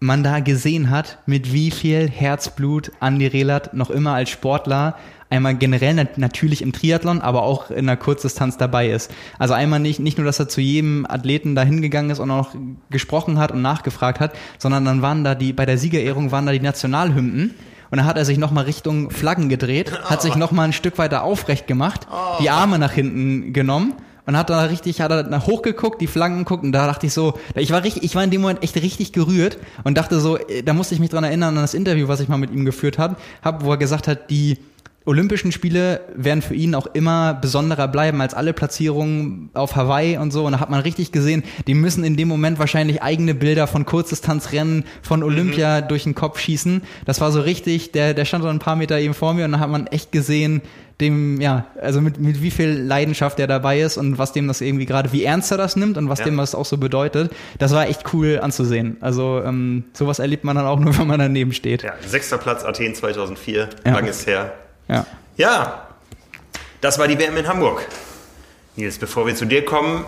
[0.00, 4.96] man da gesehen hat, mit wie viel Herzblut Andi Rehlert noch immer als Sportler
[5.30, 9.10] einmal generell nat natürlich im Triathlon, aber auch in der Kurzdistanz dabei ist.
[9.38, 12.50] Also einmal nicht, nicht nur, dass er zu jedem Athleten da hingegangen ist und auch
[12.90, 16.52] gesprochen hat und nachgefragt hat, sondern dann waren da die, bei der Siegerehrung waren da
[16.52, 17.54] die Nationalhymnen
[17.90, 21.22] und dann hat er sich nochmal Richtung Flaggen gedreht, hat sich nochmal ein Stück weiter
[21.22, 22.06] aufrecht gemacht,
[22.40, 23.94] die Arme nach hinten genommen
[24.26, 27.12] und hat da richtig, hat er nach hochgeguckt, die Flanken geguckt und da dachte ich
[27.12, 30.38] so, ich war richtig, ich war in dem Moment echt richtig gerührt und dachte so,
[30.38, 32.64] äh, da musste ich mich dran erinnern an das Interview, was ich mal mit ihm
[32.64, 34.58] geführt habe, hab, wo er gesagt hat, die
[35.04, 40.30] Olympischen Spiele werden für ihn auch immer besonderer bleiben als alle Platzierungen auf Hawaii und
[40.30, 40.46] so.
[40.46, 43.84] Und da hat man richtig gesehen, die müssen in dem Moment wahrscheinlich eigene Bilder von
[43.84, 45.88] Kurzdistanzrennen von Olympia mhm.
[45.88, 46.82] durch den Kopf schießen.
[47.04, 49.52] Das war so richtig, der, der stand so ein paar Meter eben vor mir und
[49.52, 50.62] da hat man echt gesehen,
[51.00, 54.60] dem, ja, also mit, mit wie viel Leidenschaft er dabei ist und was dem das
[54.60, 56.26] irgendwie gerade, wie ernst er das nimmt und was ja.
[56.26, 57.32] dem das auch so bedeutet.
[57.58, 58.98] Das war echt cool anzusehen.
[59.00, 61.82] Also ähm, sowas erlebt man dann auch nur, wenn man daneben steht.
[61.82, 63.92] Ja, sechster Platz Athen 2004, ja.
[63.92, 64.52] lang ist her.
[64.92, 65.06] Ja.
[65.38, 65.88] Ja,
[66.82, 67.88] das war die WM in Hamburg.
[68.76, 70.04] Nils, bevor wir zu dir kommen,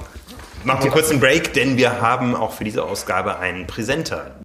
[0.62, 4.40] machen wir kurz einen Break, denn wir haben auch für diese Ausgabe einen Präsenter.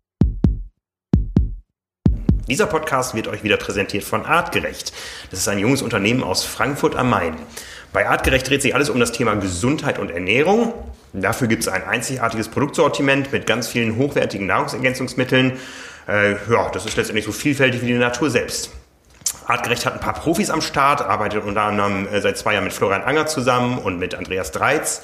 [2.48, 4.94] Dieser Podcast wird euch wieder präsentiert von Artgerecht.
[5.30, 7.36] Das ist ein junges Unternehmen aus Frankfurt am Main.
[7.92, 10.74] Bei Artgerecht dreht sich alles um das Thema Gesundheit und Ernährung.
[11.12, 15.60] Dafür gibt es ein einzigartiges Produktsortiment mit ganz vielen hochwertigen Nahrungsergänzungsmitteln.
[16.08, 18.72] Äh, ja, das ist letztendlich so vielfältig wie die Natur selbst.
[19.48, 22.74] Artgerecht hat ein paar Profis am Start, arbeitet unter anderem äh, seit zwei Jahren mit
[22.74, 25.02] Florian Anger zusammen und mit Andreas Dreiz.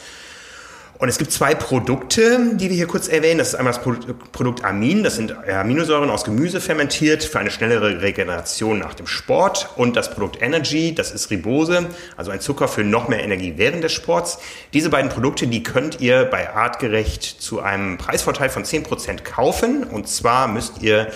[0.97, 3.39] Und es gibt zwei Produkte, die wir hier kurz erwähnen.
[3.39, 3.83] Das ist einmal das
[4.31, 5.03] Produkt Amin.
[5.03, 9.71] Das sind Aminosäuren aus Gemüse fermentiert für eine schnellere Regeneration nach dem Sport.
[9.75, 13.83] Und das Produkt Energy, das ist Ribose, also ein Zucker für noch mehr Energie während
[13.83, 14.37] des Sports.
[14.73, 19.83] Diese beiden Produkte, die könnt ihr bei Artgerecht zu einem Preisvorteil von 10% kaufen.
[19.83, 21.11] Und zwar müsst ihr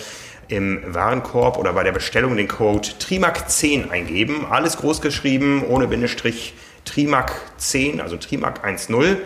[0.50, 4.46] im Warenkorb oder bei der Bestellung den Code TRIMAC10 eingeben.
[4.50, 6.54] Alles groß geschrieben, ohne Bindestrich
[6.86, 9.16] TRIMAC10, also TRIMAC 1.0.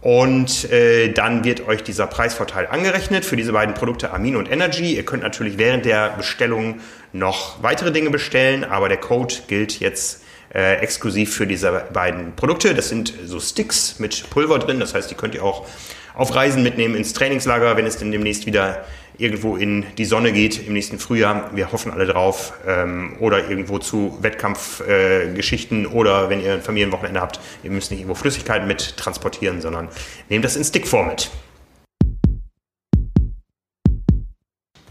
[0.00, 4.94] Und äh, dann wird euch dieser Preisvorteil angerechnet für diese beiden Produkte Amin und Energy.
[4.94, 6.80] Ihr könnt natürlich während der Bestellung
[7.12, 10.22] noch weitere Dinge bestellen, aber der Code gilt jetzt
[10.54, 12.74] äh, exklusiv für diese beiden Produkte.
[12.74, 15.66] Das sind so Sticks mit Pulver drin, das heißt, die könnt ihr auch
[16.14, 18.84] auf Reisen mitnehmen ins Trainingslager, wenn es denn demnächst wieder
[19.18, 21.50] irgendwo in die Sonne geht im nächsten Frühjahr.
[21.54, 22.54] Wir hoffen alle drauf.
[22.66, 28.00] Ähm, oder irgendwo zu Wettkampfgeschichten äh, oder wenn ihr ein Familienwochenende habt, ihr müsst nicht
[28.00, 29.88] irgendwo Flüssigkeiten mit transportieren, sondern
[30.28, 31.30] nehmt das in Stickform mit.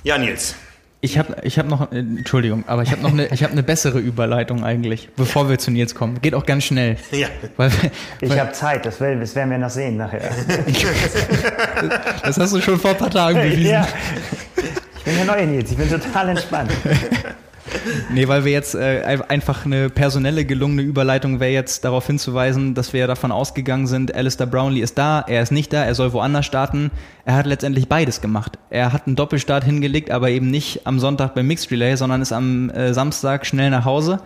[0.03, 0.55] Ja, Nils,
[1.01, 3.63] ich habe ich hab noch, äh, Entschuldigung, aber ich habe noch eine, ich habe eine
[3.63, 6.21] bessere Überleitung eigentlich, bevor wir zu Nils kommen.
[6.21, 6.97] Geht auch ganz schnell.
[7.11, 7.27] Ja.
[7.55, 7.71] Weil,
[8.19, 10.19] ich habe Zeit, das, will, das werden wir noch sehen nachher.
[12.23, 13.71] das hast du schon vor ein paar Tagen bewiesen.
[13.71, 13.87] Ja.
[14.97, 16.71] Ich bin ja neu, Nils, ich bin total entspannt.
[18.13, 22.93] nee, weil wir jetzt äh, einfach eine personelle gelungene Überleitung wäre jetzt darauf hinzuweisen, dass
[22.93, 26.45] wir davon ausgegangen sind, Alistair Brownlee ist da, er ist nicht da, er soll woanders
[26.45, 26.91] starten.
[27.25, 28.57] Er hat letztendlich beides gemacht.
[28.69, 32.31] Er hat einen Doppelstart hingelegt, aber eben nicht am Sonntag beim Mixed Relay, sondern ist
[32.31, 34.21] am äh, Samstag schnell nach Hause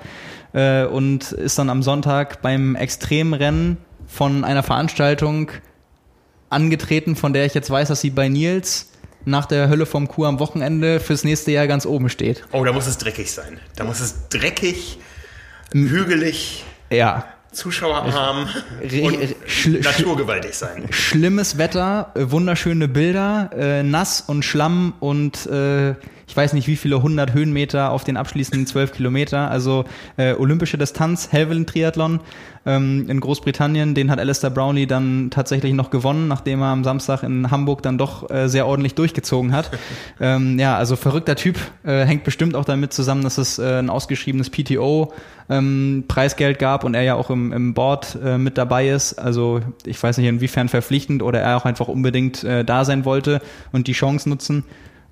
[0.54, 5.52] äh, und ist dann am Sonntag beim Extremrennen von einer Veranstaltung
[6.50, 8.93] angetreten, von der ich jetzt weiß, dass sie bei Nils
[9.26, 12.44] nach der Hölle vom Kuh am Wochenende fürs nächste Jahr ganz oben steht.
[12.52, 13.60] Oh, da muss es dreckig sein.
[13.76, 15.00] Da muss es dreckig,
[15.72, 16.64] hügelig.
[16.90, 17.26] Ja.
[17.52, 18.50] Zuschauerarm
[19.04, 20.88] und naturgewaltig sein.
[20.90, 25.94] Schlimmes Wetter, äh, wunderschöne Bilder, äh, nass und Schlamm und äh,
[26.28, 29.52] ich weiß nicht wie viele hundert Höhenmeter auf den abschließenden zwölf Kilometer.
[29.52, 29.86] Also
[30.18, 32.22] äh, olympische Distanz, Helvellyn Triathlon
[32.66, 33.94] ähm, in Großbritannien.
[33.94, 37.98] Den hat Alistair Brownlee dann tatsächlich noch gewonnen, nachdem er am Samstag in Hamburg dann
[37.98, 39.72] doch äh, sehr ordentlich durchgezogen hat.
[40.20, 41.58] ähm, ja, also verrückter Typ.
[41.84, 45.14] Äh, hängt bestimmt auch damit zusammen, dass es äh, ein ausgeschriebenes PTO
[45.50, 49.14] ähm, Preisgeld gab und er ja auch im, im Board äh, mit dabei ist.
[49.14, 53.42] Also ich weiß nicht inwiefern verpflichtend oder er auch einfach unbedingt äh, da sein wollte
[53.74, 54.64] und die Chance nutzen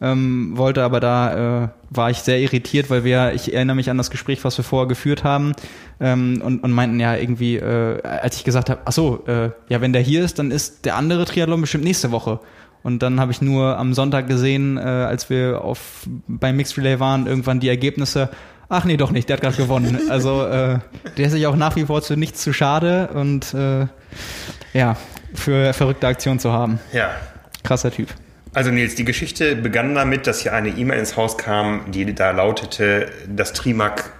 [0.01, 3.97] ähm, wollte, aber da äh, war ich sehr irritiert, weil wir, ich erinnere mich an
[3.97, 5.53] das Gespräch, was wir vorher geführt haben
[5.99, 9.81] ähm, und, und meinten ja irgendwie, äh, als ich gesagt habe, ach so, äh, ja,
[9.81, 12.39] wenn der hier ist, dann ist der andere Triathlon bestimmt nächste Woche.
[12.83, 16.99] Und dann habe ich nur am Sonntag gesehen, äh, als wir auf beim Mixed Relay
[16.99, 18.29] waren, irgendwann die Ergebnisse.
[18.69, 19.99] Ach nee, doch nicht, der hat gerade gewonnen.
[20.09, 20.79] Also äh,
[21.17, 23.85] der ist sich auch nach wie vor zu nichts zu schade und äh,
[24.73, 24.97] ja,
[25.35, 26.79] für verrückte Aktion zu haben.
[26.91, 27.11] Ja.
[27.63, 28.07] Krasser Typ.
[28.53, 32.31] Also Nils, die Geschichte begann damit, dass hier eine E-Mail ins Haus kam, die da
[32.31, 34.11] lautete, das Trimac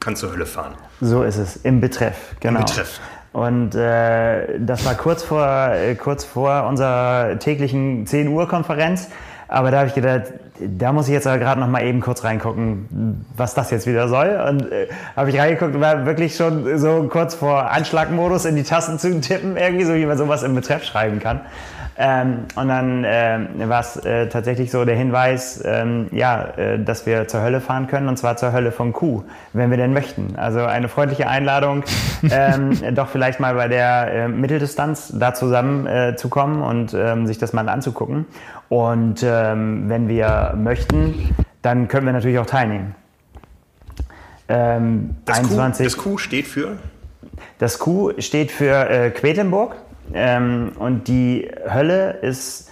[0.00, 0.74] kann zur Hölle fahren.
[1.00, 2.60] So ist es, im Betreff, genau.
[2.60, 3.00] Im Betreff.
[3.32, 9.08] Und äh, das war kurz vor, äh, kurz vor unserer täglichen 10 Uhr Konferenz.
[9.48, 10.24] Aber da habe ich gedacht,
[10.60, 14.28] da muss ich jetzt gerade noch mal eben kurz reingucken, was das jetzt wieder soll.
[14.48, 18.62] Und äh, habe ich reingeguckt und war wirklich schon so kurz vor Anschlagmodus in die
[18.62, 21.40] Tasten zu tippen, irgendwie so, wie man sowas im Betreff schreiben kann.
[22.02, 27.04] Ähm, und dann äh, war es äh, tatsächlich so der Hinweis, ähm, ja, äh, dass
[27.04, 29.22] wir zur Hölle fahren können und zwar zur Hölle von Kuh,
[29.52, 30.34] wenn wir denn möchten.
[30.36, 31.84] Also eine freundliche Einladung,
[32.30, 37.26] ähm, doch vielleicht mal bei der äh, Mitteldistanz da zusammen äh, zu kommen und ähm,
[37.26, 38.24] sich das mal anzugucken.
[38.70, 42.94] Und ähm, wenn wir möchten, dann können wir natürlich auch teilnehmen.
[44.48, 46.78] Ähm, das, 21, Q, das Q steht für?
[47.58, 49.76] Das Q steht für äh, Quedlinburg
[50.14, 52.70] ähm, und die Hölle ist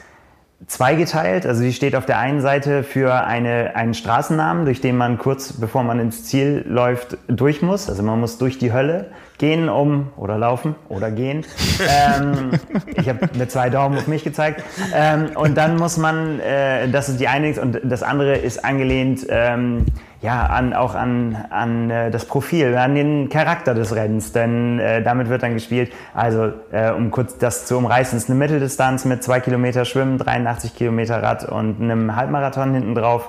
[0.66, 1.47] zweigeteilt.
[1.47, 5.52] Also sie steht auf der einen Seite für eine, einen Straßennamen, durch den man kurz
[5.52, 7.89] bevor man ins Ziel läuft, durch muss.
[7.89, 11.44] Also man muss durch die Hölle gehen, um oder laufen oder gehen.
[11.89, 12.51] ähm,
[12.97, 14.62] ich habe mit zwei Daumen auf mich gezeigt.
[14.94, 19.27] Ähm, und dann muss man, äh, das ist die eine, und das andere ist angelehnt
[19.31, 19.86] ähm,
[20.20, 25.02] ja, an, auch an, an äh, das Profil, an den Charakter des Rennens, denn äh,
[25.02, 25.93] damit wird dann gespielt.
[26.12, 30.74] Also, äh, um kurz das zu umreißen, ist eine Mitteldistanz mit zwei Kilometer Schwimmen, 83
[30.74, 33.28] Kilometer Rad und einem Halbmarathon hinten drauf.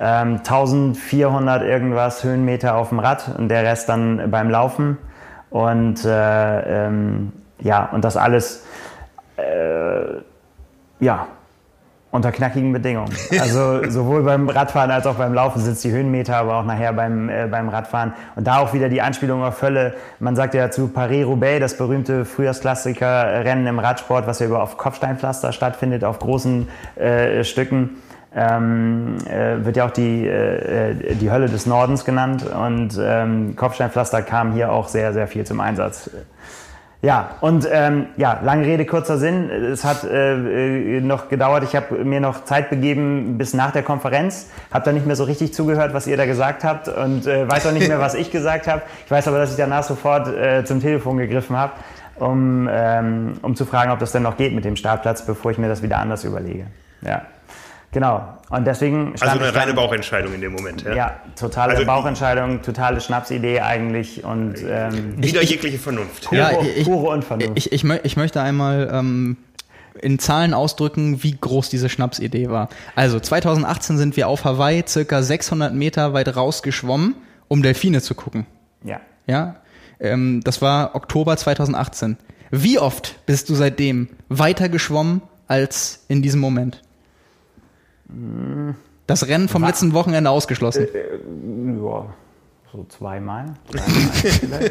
[0.00, 4.98] Ähm, 1400 irgendwas Höhenmeter auf dem Rad und der Rest dann beim Laufen.
[5.54, 8.66] Und äh, ähm, ja, und das alles
[9.36, 10.16] äh,
[10.98, 11.28] ja,
[12.10, 13.12] unter knackigen Bedingungen.
[13.40, 16.92] Also sowohl beim Radfahren als auch beim Laufen sind es die Höhenmeter, aber auch nachher
[16.92, 18.14] beim, äh, beim Radfahren.
[18.34, 19.94] Und da auch wieder die Anspielung auf Hölle.
[20.18, 25.52] Man sagt ja zu Paris-Roubaix, das berühmte Frühjahrsklassiker-Rennen im Radsport, was ja über auf Kopfsteinpflaster
[25.52, 27.90] stattfindet, auf großen äh, Stücken.
[28.36, 34.22] Ähm, äh, wird ja auch die, äh, die Hölle des Nordens genannt und ähm, Kopfsteinpflaster
[34.22, 36.10] kam hier auch sehr, sehr viel zum Einsatz.
[37.04, 39.50] Ja, und ähm, ja, lange Rede, kurzer Sinn.
[39.50, 41.62] Es hat äh, äh, noch gedauert.
[41.62, 44.48] Ich habe mir noch Zeit begeben bis nach der Konferenz.
[44.72, 47.66] Habe da nicht mehr so richtig zugehört, was ihr da gesagt habt und äh, weiß
[47.66, 48.80] auch nicht mehr, was ich gesagt habe.
[49.04, 51.74] Ich weiß aber, dass ich danach sofort äh, zum Telefon gegriffen habe,
[52.16, 55.58] um, ähm, um zu fragen, ob das denn noch geht mit dem Startplatz, bevor ich
[55.58, 56.68] mir das wieder anders überlege.
[57.02, 57.20] Ja.
[57.94, 58.28] Genau.
[58.50, 60.82] Und deswegen also eine reine Bauchentscheidung in dem Moment.
[60.82, 66.24] Ja, ja totale also, Bauchentscheidung, totale Schnapsidee eigentlich und ähm, wieder jegliche Vernunft.
[66.24, 67.56] Pure, ja, ich, pure Unvernunft.
[67.56, 69.36] Ich, ich, ich möchte einmal ähm,
[70.02, 72.68] in Zahlen ausdrücken, wie groß diese Schnapsidee war.
[72.96, 77.14] Also 2018 sind wir auf Hawaii circa 600 Meter weit rausgeschwommen,
[77.46, 78.44] um Delfine zu gucken.
[78.82, 79.00] Ja.
[79.28, 79.54] Ja.
[80.00, 82.16] Ähm, das war Oktober 2018.
[82.50, 86.82] Wie oft bist du seitdem weiter geschwommen als in diesem Moment?
[89.06, 89.70] Das Rennen vom Was?
[89.70, 90.86] letzten Wochenende ausgeschlossen.
[90.92, 92.06] Äh, äh, ja,
[92.72, 93.46] so zweimal.
[93.70, 94.70] zweimal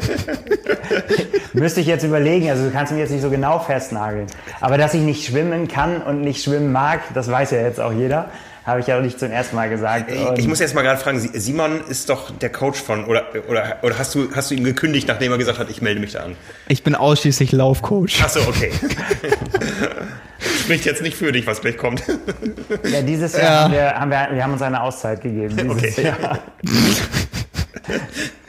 [1.52, 4.26] Müsste ich jetzt überlegen, also du kannst mich jetzt nicht so genau festnageln.
[4.60, 7.92] Aber dass ich nicht schwimmen kann und nicht schwimmen mag, das weiß ja jetzt auch
[7.92, 8.28] jeder.
[8.64, 10.10] Habe ich ja auch nicht zum ersten Mal gesagt.
[10.10, 13.76] Und ich muss jetzt mal gerade fragen, Simon ist doch der Coach von, oder, oder,
[13.82, 16.20] oder hast, du, hast du ihm gekündigt, nachdem er gesagt hat, ich melde mich da
[16.20, 16.36] an?
[16.68, 18.22] Ich bin ausschließlich Laufcoach.
[18.22, 18.72] Achso, okay.
[20.62, 22.02] Spricht jetzt nicht für dich, was gleich kommt.
[22.90, 23.60] Ja, dieses Jahr ja.
[23.60, 25.70] Haben, wir, haben, wir, wir haben uns eine Auszeit gegeben.
[25.70, 26.02] okay.
[26.02, 26.38] Jahr.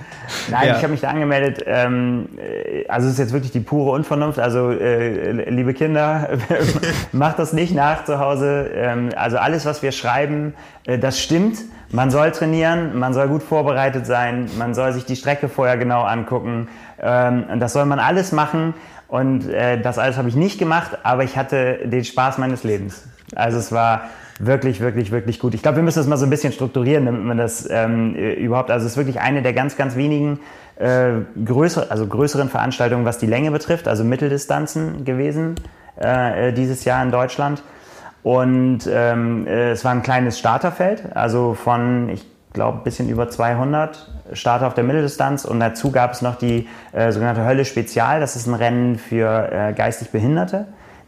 [0.49, 0.75] Nein, ja.
[0.75, 1.63] ich habe mich da angemeldet.
[1.65, 4.39] Ähm, äh, also es ist jetzt wirklich die pure Unvernunft.
[4.39, 6.29] Also äh, liebe Kinder,
[7.11, 8.69] macht das nicht nach zu Hause.
[8.73, 10.53] Ähm, also alles, was wir schreiben,
[10.85, 11.59] äh, das stimmt.
[11.91, 16.01] Man soll trainieren, man soll gut vorbereitet sein, man soll sich die Strecke vorher genau
[16.03, 16.67] angucken.
[16.99, 18.73] Ähm, das soll man alles machen.
[19.07, 23.07] Und äh, das alles habe ich nicht gemacht, aber ich hatte den Spaß meines Lebens.
[23.35, 24.09] Also es war
[24.39, 25.53] wirklich, wirklich, wirklich gut.
[25.53, 28.69] Ich glaube, wir müssen das mal so ein bisschen strukturieren, damit man das ähm, überhaupt,
[28.69, 30.39] also es ist wirklich eine der ganz, ganz wenigen
[30.77, 31.11] äh,
[31.43, 35.55] größer, also größeren Veranstaltungen, was die Länge betrifft, also Mitteldistanzen gewesen
[35.95, 37.63] äh, dieses Jahr in Deutschland.
[38.23, 43.29] Und ähm, äh, es war ein kleines Starterfeld, also von, ich glaube, ein bisschen über
[43.29, 45.45] 200 Starter auf der Mitteldistanz.
[45.45, 48.19] Und dazu gab es noch die äh, sogenannte Hölle Spezial.
[48.19, 50.65] Das ist ein Rennen für äh, geistig Behinderte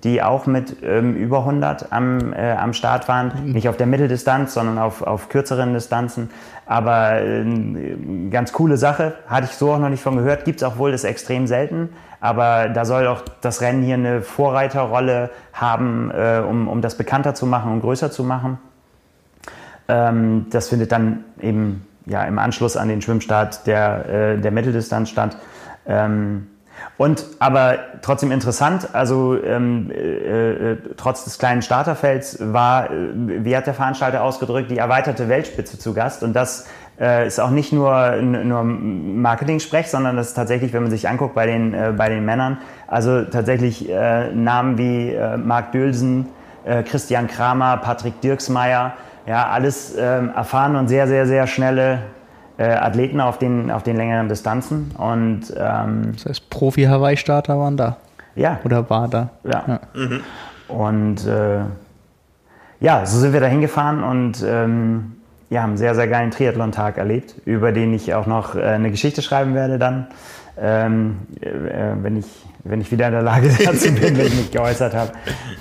[0.08, 3.34] die auch mit ähm, über 100 am, äh, am Start waren.
[3.44, 3.52] Mhm.
[3.52, 6.30] Nicht auf der Mitteldistanz, sondern auf, auf kürzeren Distanzen.
[6.66, 7.46] Aber äh,
[8.32, 9.16] ganz coole Sache.
[9.28, 10.46] Hatte ich so auch noch nicht von gehört.
[10.46, 11.90] Gibt es auch wohl, ist extrem selten.
[12.22, 17.36] Aber da soll auch das Rennen hier eine Vorreiterrolle haben, äh, um, um das bekannter
[17.36, 18.60] zu machen und größer zu machen.
[19.90, 25.10] Ähm, das findet dann eben ja, im Anschluss an den Schwimmstart der, äh, der Mitteldistanz
[25.10, 25.38] statt.
[25.86, 26.48] Ähm,
[26.98, 33.10] und aber trotzdem interessant, also ähm, äh, äh, trotz des kleinen Starterfelds war, äh,
[33.45, 36.24] wie hat der Veranstalter ausgedrückt, die erweiterte Weltspitze zu Gast.
[36.24, 36.68] Und das
[36.99, 41.36] äh, ist auch nicht nur, nur Marketing-Sprech, sondern das ist tatsächlich, wenn man sich anguckt
[41.36, 46.28] bei den, äh, bei den Männern, also tatsächlich äh, Namen wie äh, Marc Dülsen,
[46.66, 48.94] äh, Christian Kramer, Patrick Dirksmeier,
[49.28, 51.99] ja, alles äh, erfahren und sehr, sehr, sehr schnelle
[52.58, 54.92] äh, Athleten auf den, auf den längeren Distanzen.
[54.98, 57.98] Und, ähm, das heißt, Profi-Hawaii-Starter waren da.
[58.36, 58.60] Ja.
[58.64, 59.30] Oder war da.
[59.44, 59.64] Ja.
[59.68, 59.80] ja.
[59.94, 60.22] Mhm.
[60.68, 61.60] Und äh,
[62.80, 65.14] ja, so sind wir da hingefahren und ähm,
[65.50, 68.92] ja, haben einen sehr, sehr geilen Triathlon-Tag erlebt, über den ich auch noch äh, eine
[68.92, 70.08] Geschichte schreiben werde dann,
[70.60, 71.50] ähm, äh,
[72.02, 72.26] wenn, ich,
[72.64, 75.12] wenn ich wieder in der Lage dazu bin, wenn ich mich geäußert habe.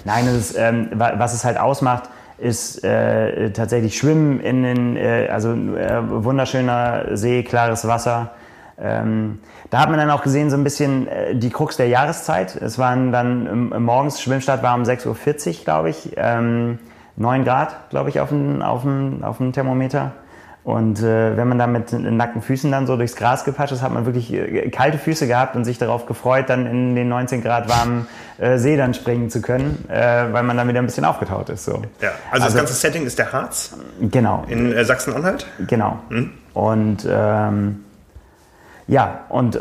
[0.04, 5.52] Nein, ist, ähm, was es halt ausmacht, ist äh, tatsächlich Schwimmen in den, äh, also
[5.52, 8.32] äh, wunderschöner See, klares Wasser.
[8.78, 9.38] Ähm,
[9.70, 12.56] da hat man dann auch gesehen, so ein bisschen äh, die Krux der Jahreszeit.
[12.56, 15.08] Es waren dann ähm, morgens, Schwimmstart war um 6.40
[15.48, 16.12] Uhr, glaube ich.
[16.16, 16.78] Ähm,
[17.16, 20.12] 9 Grad, glaube ich, auf dem, auf, dem, auf dem Thermometer.
[20.66, 23.92] Und äh, wenn man da mit nackten Füßen dann so durchs Gras gepatscht ist, hat
[23.92, 27.68] man wirklich äh, kalte Füße gehabt und sich darauf gefreut, dann in den 19 Grad
[27.68, 31.50] warmen äh, See dann springen zu können, äh, weil man dann wieder ein bisschen aufgetaut
[31.50, 31.66] ist.
[31.66, 31.82] So.
[32.00, 33.76] Ja, also, also das ganze Setting ist der Harz?
[34.00, 34.42] Genau.
[34.48, 35.46] In äh, Sachsen-Anhalt?
[35.68, 36.00] Genau.
[36.08, 36.32] Hm?
[36.52, 37.84] Und ähm,
[38.88, 39.60] ja, und äh,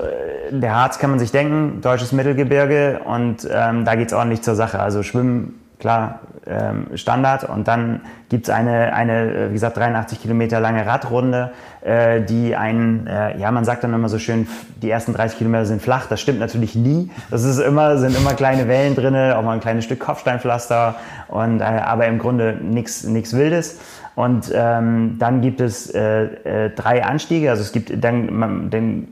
[0.49, 4.79] der Harz kann man sich denken, deutsches Mittelgebirge und ähm, da geht's ordentlich zur Sache.
[4.79, 7.43] Also Schwimmen klar, ähm, Standard.
[7.43, 12.55] Und dann gibt es eine, eine, äh, wie gesagt, 83 Kilometer lange Radrunde, äh, die
[12.55, 14.47] einen, äh, ja, man sagt dann immer so schön,
[14.81, 16.07] die ersten 30 Kilometer sind flach.
[16.07, 17.11] Das stimmt natürlich nie.
[17.31, 20.95] Das ist immer, sind immer kleine Wellen drin, auch mal ein kleines Stück Kopfsteinpflaster,
[21.27, 23.79] und, äh, aber im Grunde nichts Wildes.
[24.15, 27.49] Und ähm, dann gibt es äh, äh, drei Anstiege.
[27.49, 29.09] Also es gibt dann man, den,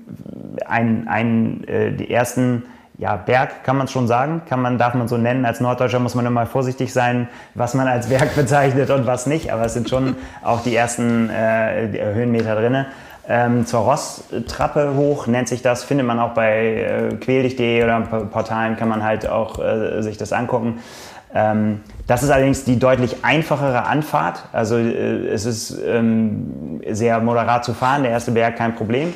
[0.65, 2.63] ein, ein, äh, die ersten
[2.97, 5.45] ja, Berg kann man schon sagen, kann man, darf man so nennen.
[5.45, 9.51] Als Norddeutscher muss man immer vorsichtig sein, was man als Berg bezeichnet und was nicht.
[9.51, 12.85] Aber es sind schon auch die ersten äh, Höhenmeter drin.
[13.27, 18.75] Ähm, zur Rosstrappe hoch nennt sich das, findet man auch bei äh, quäldich.de oder Portalen
[18.75, 20.79] kann man halt auch äh, sich das angucken.
[21.33, 24.43] Ähm, das ist allerdings die deutlich einfachere Anfahrt.
[24.51, 29.13] Also äh, es ist ähm, sehr moderat zu fahren, der erste Berg kein Problem.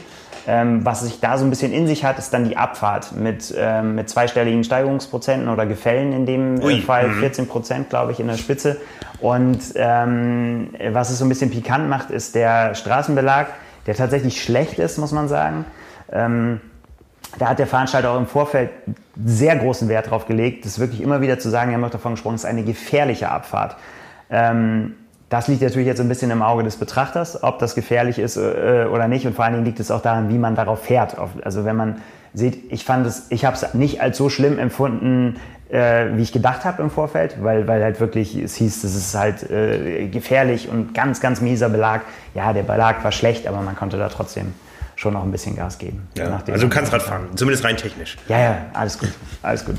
[0.49, 3.53] Ähm, was sich da so ein bisschen in sich hat, ist dann die Abfahrt mit,
[3.57, 6.81] ähm, mit zweistelligen Steigerungsprozenten oder Gefällen in dem äh, Ui.
[6.81, 7.49] Fall, 14 mhm.
[7.49, 8.77] Prozent, glaube ich, in der Spitze.
[9.19, 13.47] Und ähm, was es so ein bisschen pikant macht, ist der Straßenbelag,
[13.87, 15.65] der tatsächlich schlecht ist, muss man sagen.
[16.13, 16.61] Ähm,
[17.37, 18.69] da hat der Veranstalter auch im Vorfeld
[19.25, 22.13] sehr großen Wert drauf gelegt, das wirklich immer wieder zu sagen, wir haben auch davon
[22.13, 23.75] gesprochen, es ist eine gefährliche Abfahrt.
[24.29, 24.95] Ähm,
[25.29, 28.87] das liegt natürlich jetzt ein bisschen im Auge des Betrachters, ob das gefährlich ist äh,
[28.91, 29.25] oder nicht.
[29.27, 31.17] Und vor allen Dingen liegt es auch daran, wie man darauf fährt.
[31.43, 32.01] Also wenn man
[32.33, 35.35] sieht, ich fand es, ich habe es nicht als so schlimm empfunden,
[35.69, 39.15] äh, wie ich gedacht habe im Vorfeld, weil, weil halt wirklich es hieß, es ist
[39.15, 42.01] halt äh, gefährlich und ganz, ganz mieser Belag.
[42.33, 44.53] Ja, der Belag war schlecht, aber man konnte da trotzdem
[44.95, 46.07] schon noch ein bisschen Gas geben.
[46.15, 48.17] Ja, also du kannst Rad fahren, zumindest rein technisch.
[48.29, 49.11] Ja, ja, alles gut,
[49.43, 49.75] alles gut.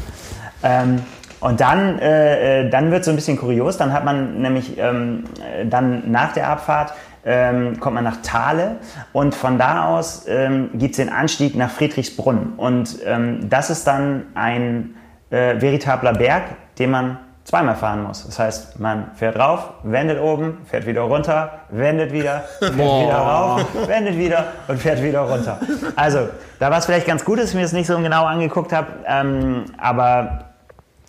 [0.62, 1.00] Ähm,
[1.40, 3.76] und dann, äh, äh dann wird es so ein bisschen kurios.
[3.76, 5.24] Dann hat man nämlich ähm,
[5.68, 6.92] dann nach der Abfahrt
[7.24, 8.76] ähm, kommt man nach Thale
[9.12, 12.54] und von da aus ähm, gibt es den Anstieg nach Friedrichsbrunn.
[12.56, 14.94] Und ähm, das ist dann ein
[15.30, 16.44] äh, veritabler Berg,
[16.78, 18.26] den man zweimal fahren muss.
[18.26, 23.02] Das heißt, man fährt rauf, wendet oben, fährt wieder runter, wendet wieder, fährt Boah.
[23.02, 25.58] wieder rauf, wendet wieder und fährt wieder runter.
[25.96, 26.28] Also,
[26.58, 28.88] da war es vielleicht ganz gut, dass ich mir das nicht so genau angeguckt habe,
[29.06, 30.47] ähm, aber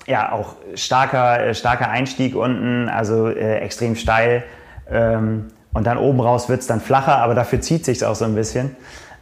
[0.07, 4.43] ja, auch starker, äh, starker Einstieg unten, also äh, extrem steil.
[4.89, 8.25] Ähm, und dann oben raus wird es dann flacher, aber dafür zieht sich auch so
[8.25, 8.75] ein bisschen.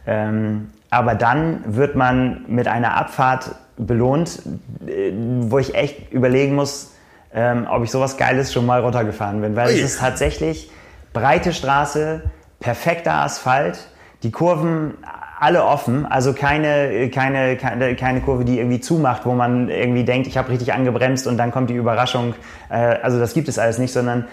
[0.06, 4.42] Ähm, aber dann wird man mit einer Abfahrt belohnt,
[4.86, 6.92] äh, wo ich echt überlegen muss,
[7.34, 9.56] ähm, ob ich sowas Geiles schon mal runtergefahren bin.
[9.56, 9.74] Weil Ui.
[9.74, 10.70] es ist tatsächlich
[11.12, 12.22] breite Straße,
[12.60, 13.88] perfekter Asphalt,
[14.22, 14.94] die Kurven
[15.40, 20.26] alle offen, also keine, keine, keine, keine Kurve, die irgendwie zumacht, wo man irgendwie denkt,
[20.26, 22.34] ich habe richtig angebremst und dann kommt die Überraschung.
[22.70, 24.26] Äh, also das gibt es alles nicht, sondern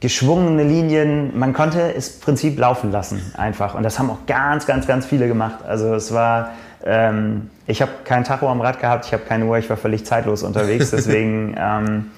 [0.00, 3.74] geschwungene Linien, man konnte es im Prinzip laufen lassen einfach.
[3.74, 5.64] Und das haben auch ganz, ganz, ganz viele gemacht.
[5.66, 6.50] Also es war,
[6.84, 10.04] ähm, ich habe kein Tacho am Rad gehabt, ich habe keine Uhr, ich war völlig
[10.04, 12.10] zeitlos unterwegs, deswegen ähm,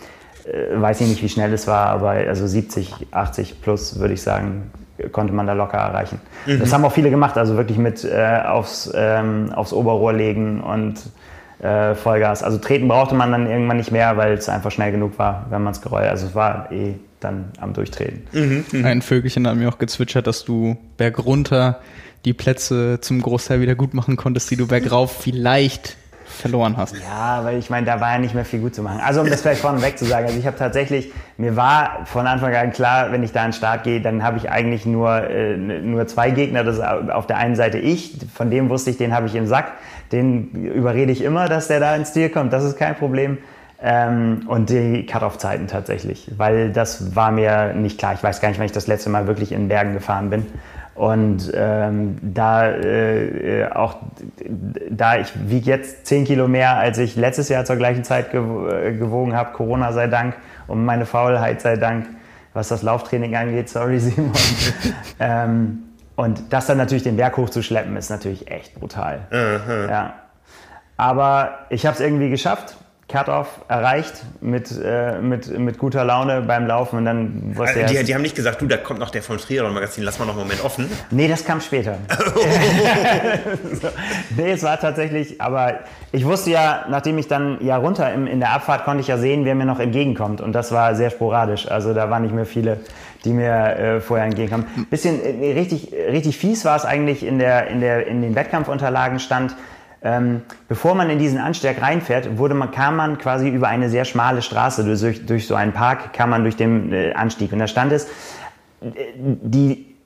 [0.45, 4.23] äh, weiß ich nicht, wie schnell es war, aber also 70, 80 plus würde ich
[4.23, 4.71] sagen,
[5.13, 6.21] konnte man da locker erreichen.
[6.47, 6.61] Mhm.
[6.61, 10.95] Das haben auch viele gemacht, also wirklich mit äh, aufs, ähm, aufs Oberrohr legen und
[11.63, 12.43] äh, Vollgas.
[12.43, 15.63] Also treten brauchte man dann irgendwann nicht mehr, weil es einfach schnell genug war, wenn
[15.63, 16.09] man es gerollt.
[16.09, 18.27] Also es war eh dann am Durchtreten.
[18.33, 18.89] Mhm, mh.
[18.89, 21.81] Ein Vögelchen hat mir auch gezwitschert, dass du bergunter
[22.25, 26.97] die Plätze zum Großteil wieder gut machen konntest, die du bergauf vielleicht verloren hast.
[26.97, 29.01] Ja, weil ich meine, da war ja nicht mehr viel gut zu machen.
[29.05, 32.55] Also um das vielleicht vorneweg zu sagen, also ich habe tatsächlich, mir war von Anfang
[32.55, 35.57] an klar, wenn ich da an den Start gehe, dann habe ich eigentlich nur, äh,
[35.57, 36.65] nur zwei Gegner.
[36.65, 39.47] Das ist auf der einen Seite ich, von dem wusste ich, den habe ich im
[39.47, 39.73] Sack.
[40.13, 42.53] Den überrede ich immer, dass der da ins Ziel kommt.
[42.53, 43.39] Das ist kein Problem.
[43.83, 48.15] Ähm, und die Cut-Off-Zeiten tatsächlich, weil das war mir nicht klar.
[48.15, 50.47] Ich weiß gar nicht, wann ich das letzte Mal wirklich in Bergen gefahren bin.
[50.97, 53.97] Und ähm, da äh, auch,
[54.91, 58.93] da ich wiege jetzt 10 Kilo mehr, als ich letztes Jahr zur gleichen Zeit äh,
[58.93, 60.35] gewogen habe, Corona sei Dank
[60.67, 62.07] und meine Faulheit sei Dank,
[62.55, 64.33] was das Lauftraining angeht, sorry Simon.
[65.21, 65.83] ähm,
[66.17, 69.27] und das dann natürlich den Berg hochzuschleppen, ist natürlich echt brutal.
[69.31, 69.91] Mhm.
[69.91, 70.15] Ja.
[70.97, 72.75] Aber ich habe es irgendwie geschafft
[73.09, 78.15] Cut-Off erreicht mit, äh, mit, mit guter Laune beim Laufen und dann also die, die
[78.15, 80.43] haben nicht gesagt, du, da kommt noch der vom Triathlon Magazin, lass mal noch einen
[80.43, 80.91] Moment offen.
[81.13, 81.99] Nee, das kam später.
[82.09, 83.89] so.
[84.37, 85.81] Nee, es war tatsächlich, aber
[86.11, 89.19] ich wusste ja, nachdem ich dann ja runter im, in der Abfahrt konnte ich ja
[89.19, 91.71] sehen, wer mir noch entgegenkommt und das war sehr sporadisch.
[91.71, 92.81] Also da waren nicht mehr viele,
[93.25, 94.67] die mir äh, vorher entgegenkamen.
[94.91, 99.21] Bisschen äh, richtig, richtig fies war es eigentlich in der, in der, in den Wettkampfunterlagen
[99.21, 99.55] stand,
[100.07, 104.05] ähm, bevor man in diesen Anstieg reinfährt, wurde man, kam man quasi über eine sehr
[104.05, 107.53] schmale Straße, durch, durch so einen Park kam man durch den äh, Anstieg.
[107.53, 109.97] Und da stand es, äh, die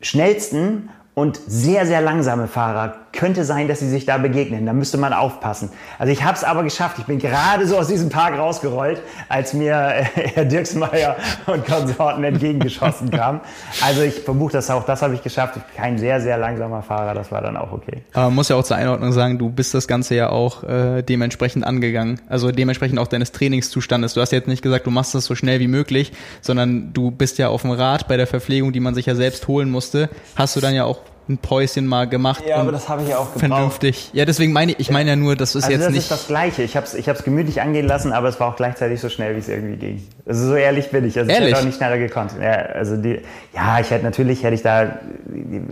[0.00, 4.66] schnellsten und sehr, sehr langsame Fahrer könnte sein, dass sie sich da begegnen.
[4.66, 5.70] Da müsste man aufpassen.
[5.98, 6.98] Also ich habe es aber geschafft.
[7.00, 10.04] Ich bin gerade so aus diesem Park rausgerollt, als mir äh,
[10.34, 11.16] Herr Dirksmeier
[11.46, 13.40] und Konsorten entgegengeschossen kamen.
[13.82, 14.84] Also ich verbuche das auch.
[14.84, 15.56] Das habe ich geschafft.
[15.56, 17.14] Ich bin kein sehr, sehr langsamer Fahrer.
[17.14, 18.02] Das war dann auch okay.
[18.12, 21.02] Aber man muss ja auch zur Einordnung sagen, du bist das Ganze ja auch äh,
[21.02, 22.20] dementsprechend angegangen.
[22.28, 24.14] Also dementsprechend auch deines Trainingszustandes.
[24.14, 27.38] Du hast jetzt nicht gesagt, du machst das so schnell wie möglich, sondern du bist
[27.38, 30.08] ja auf dem Rad bei der Verpflegung, die man sich ja selbst holen musste.
[30.36, 32.42] Hast du dann ja auch ein Päuschen mal gemacht.
[32.46, 33.50] Ja, aber das habe ich ja auch gebraucht.
[33.50, 34.10] Vernünftig.
[34.12, 36.10] Ja, deswegen meine ich, ich meine ja nur, das ist also jetzt das nicht.
[36.10, 36.62] Das ist das Gleiche.
[36.62, 39.34] Ich habe es ich hab's gemütlich angehen lassen, aber es war auch gleichzeitig so schnell,
[39.34, 40.06] wie es irgendwie ging.
[40.26, 41.18] Also so ehrlich bin ich.
[41.18, 41.48] Also ehrlich?
[41.48, 42.32] ich hätte auch nicht schneller gekonnt.
[42.40, 43.20] Ja, also die,
[43.54, 44.98] ja, ich hätte natürlich hätte ich da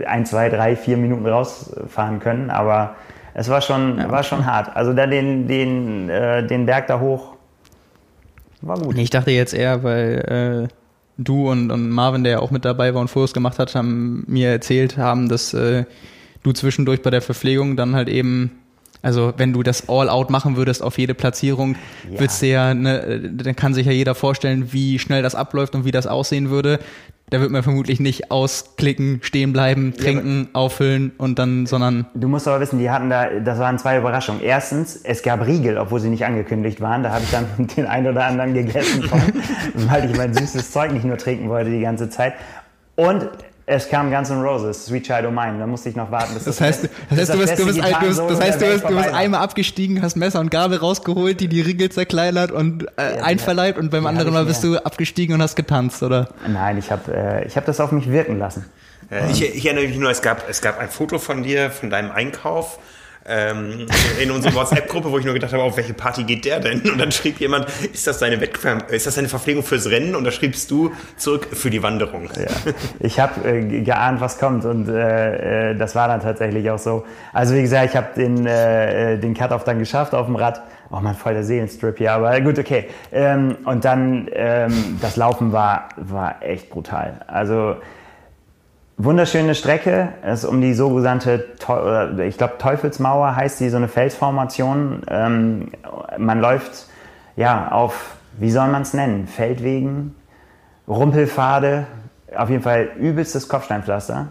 [0.05, 2.95] ein, zwei, drei, vier Minuten rausfahren können, aber
[3.33, 4.09] es war schon, ja.
[4.09, 4.75] war schon hart.
[4.75, 7.37] Also da den, den, äh, den Berg da hoch
[8.61, 8.97] war gut.
[8.97, 10.73] Ich dachte jetzt eher, weil äh,
[11.17, 14.23] du und, und Marvin, der ja auch mit dabei war und Fotos gemacht hat, haben
[14.27, 15.85] mir erzählt haben, dass äh,
[16.43, 18.51] du zwischendurch bei der Verpflegung dann halt eben
[19.01, 21.75] also wenn du das All-Out machen würdest auf jede Platzierung,
[22.11, 22.19] ja.
[22.19, 25.85] würdest du ja, ne, dann kann sich ja jeder vorstellen, wie schnell das abläuft und
[25.85, 26.79] wie das aussehen würde
[27.29, 32.05] da wird man vermutlich nicht ausklicken, stehen bleiben, trinken, ja, auffüllen und dann, sondern.
[32.13, 34.41] Du musst aber wissen, die hatten da, das waren zwei Überraschungen.
[34.41, 37.03] Erstens, es gab Riegel, obwohl sie nicht angekündigt waren.
[37.03, 37.45] Da habe ich dann
[37.75, 39.21] den einen oder anderen gegessen, von,
[39.89, 42.33] weil ich mein süßes Zeug nicht nur trinken wollte die ganze Zeit.
[42.95, 43.27] Und
[43.69, 45.59] es kam Guns N' Roses, Sweet Child O' Mine.
[45.59, 46.33] Da musste ich noch warten.
[46.35, 48.61] Das, das heißt, das, das heißt, du bist, du bist, ein, du bist, das heißt,
[48.61, 52.51] du bist, du bist einmal abgestiegen, hast Messer und Gabel rausgeholt, die die Riegel zerkleinert
[52.51, 56.29] und äh, ja, einverleibt und beim anderen Mal bist du abgestiegen und hast getanzt, oder?
[56.47, 58.65] Nein, ich habe äh, ich hab das auf mich wirken lassen.
[59.11, 61.89] Äh, ich, ich erinnere mich nur, es gab, es gab ein Foto von dir, von
[61.89, 62.79] deinem Einkauf
[63.27, 63.87] ähm,
[64.21, 66.81] in unserer WhatsApp-Gruppe, wo ich nur gedacht habe, auf welche Party geht der denn?
[66.89, 70.15] Und dann schrieb jemand, ist das deine Wettkampf, ist das deine Verpflegung fürs Rennen?
[70.15, 72.29] Und da schriebst du zurück für die Wanderung.
[72.35, 72.73] Ja.
[72.99, 77.05] Ich habe äh, geahnt, was kommt und äh, äh, das war dann tatsächlich auch so.
[77.33, 80.61] Also wie gesagt, ich habe den, äh, äh, den Cut-Off dann geschafft auf dem Rad.
[80.89, 82.85] Oh man, voll der Seelenstrip hier, aber gut, okay.
[83.11, 87.25] Ähm, und dann ähm, das Laufen war, war echt brutal.
[87.27, 87.75] Also
[88.99, 91.45] Wunderschöne Strecke, ist um die sogenannte,
[92.27, 95.03] ich glaube Teufelsmauer heißt die, so eine Felsformation.
[95.07, 95.69] Ähm,
[96.17, 96.87] man läuft
[97.35, 100.15] ja auf, wie soll man es nennen, Feldwegen,
[100.87, 101.85] Rumpelpfade,
[102.35, 104.29] auf jeden Fall übelstes Kopfsteinpflaster.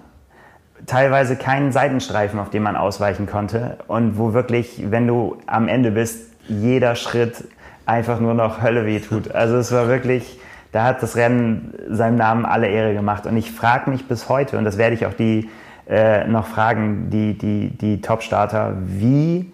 [0.86, 5.92] Teilweise keinen Seitenstreifen, auf den man ausweichen konnte und wo wirklich, wenn du am Ende
[5.92, 7.44] bist, jeder Schritt
[7.86, 9.30] einfach nur noch Hölle weh tut.
[9.30, 10.40] Also es war wirklich
[10.76, 13.24] da hat das Rennen seinem Namen alle Ehre gemacht.
[13.24, 15.48] Und ich frage mich bis heute, und das werde ich auch die
[15.88, 19.50] äh, noch fragen, die, die, die Top-Starter, wie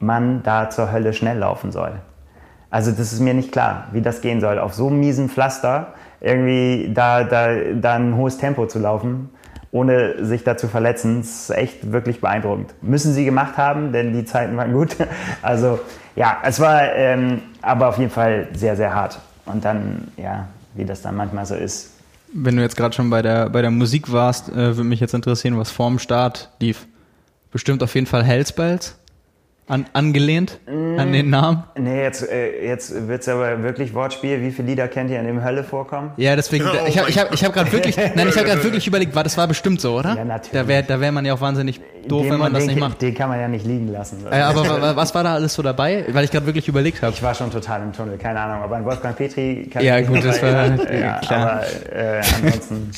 [0.00, 1.92] man da zur Hölle schnell laufen soll.
[2.70, 4.58] Also das ist mir nicht klar, wie das gehen soll.
[4.58, 9.30] Auf so einem miesen Pflaster irgendwie da, da, da ein hohes Tempo zu laufen,
[9.70, 12.74] ohne sich da zu verletzen, ist echt wirklich beeindruckend.
[12.82, 14.96] Müssen sie gemacht haben, denn die Zeiten waren gut.
[15.42, 15.78] Also
[16.16, 19.20] ja, es war ähm, aber auf jeden Fall sehr, sehr hart.
[19.46, 21.90] Und dann, ja, wie das dann manchmal so ist.
[22.32, 25.14] Wenn du jetzt gerade schon bei der, bei der Musik warst, äh, würde mich jetzt
[25.14, 26.86] interessieren, was vorm Start lief.
[27.50, 28.96] Bestimmt auf jeden Fall Hellspells.
[29.72, 31.64] An, angelehnt mm, an den Namen?
[31.78, 34.42] Nee, jetzt, äh, jetzt wird es aber wirklich Wortspiel.
[34.42, 36.10] Wie viele Lieder kennt ihr, an dem Hölle vorkommen?
[36.18, 38.62] Ja, deswegen, oh ich habe ich hab, ich hab gerade wirklich, nein, ich habe gerade
[38.64, 40.14] wirklich überlegt, war, das war bestimmt so, oder?
[40.14, 40.52] Ja, natürlich.
[40.52, 43.00] Da wäre da wär man ja auch wahnsinnig doof, den wenn man das nicht macht.
[43.00, 44.26] Den kann man ja nicht liegen lassen.
[44.30, 46.04] Äh, aber was war da alles so dabei?
[46.10, 47.14] Weil ich gerade wirklich überlegt habe.
[47.14, 50.22] Ich war schon total im Tunnel, keine Ahnung, aber an Wolfgang Petri kann Ja, gut,
[50.22, 51.50] das war ja, klar.
[51.50, 52.90] Aber äh, ansonsten...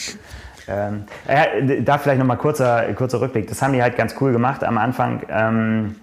[0.67, 3.47] Ähm, äh, da vielleicht nochmal kurzer, kurzer Rückblick.
[3.49, 5.21] Das haben die halt ganz cool gemacht am Anfang.
[5.29, 5.97] Ähm,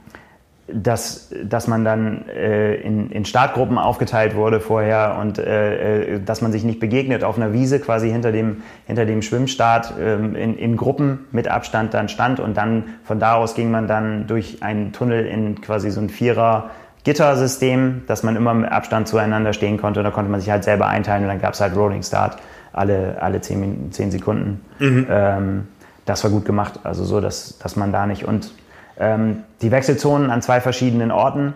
[0.73, 6.41] dass, dass man dann äh, in, in Startgruppen aufgeteilt wurde vorher und äh, äh, dass
[6.41, 10.57] man sich nicht begegnet auf einer Wiese quasi hinter dem, hinter dem Schwimmstart äh, in,
[10.57, 14.64] in Gruppen mit Abstand dann stand und dann von da aus ging man dann durch
[14.64, 16.69] einen Tunnel in quasi so ein Vierer
[17.03, 20.64] Gittersystem, dass man immer mit Abstand zueinander stehen konnte und da konnte man sich halt
[20.64, 22.38] selber einteilen und dann gab es halt Rolling Start
[22.73, 24.61] alle, alle zehn, zehn Sekunden.
[24.80, 25.07] Mhm.
[25.10, 25.68] Ähm,
[26.06, 28.53] das war gut gemacht, also so, dass, dass man da nicht und
[29.02, 31.53] ähm, die Wechselzonen an zwei verschiedenen Orten.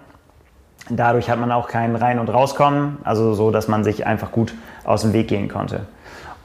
[0.90, 4.54] Dadurch hat man auch kein Rein- und Rauskommen, also so, dass man sich einfach gut
[4.84, 5.82] aus dem Weg gehen konnte.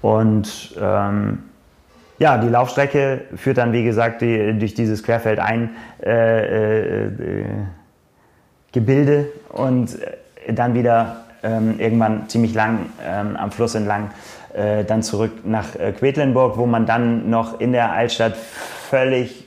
[0.02, 1.40] Und ähm,
[2.18, 5.70] ja, die Laufstrecke führt dann, wie gesagt, die, durch dieses Querfeld ein
[6.02, 7.10] äh, äh,
[8.72, 9.98] Gebilde und
[10.48, 14.10] dann wieder ähm, irgendwann ziemlich lang ähm, am Fluss entlang
[14.54, 19.39] äh, dann zurück nach äh, Quedlinburg, wo man dann noch in der Altstadt völlig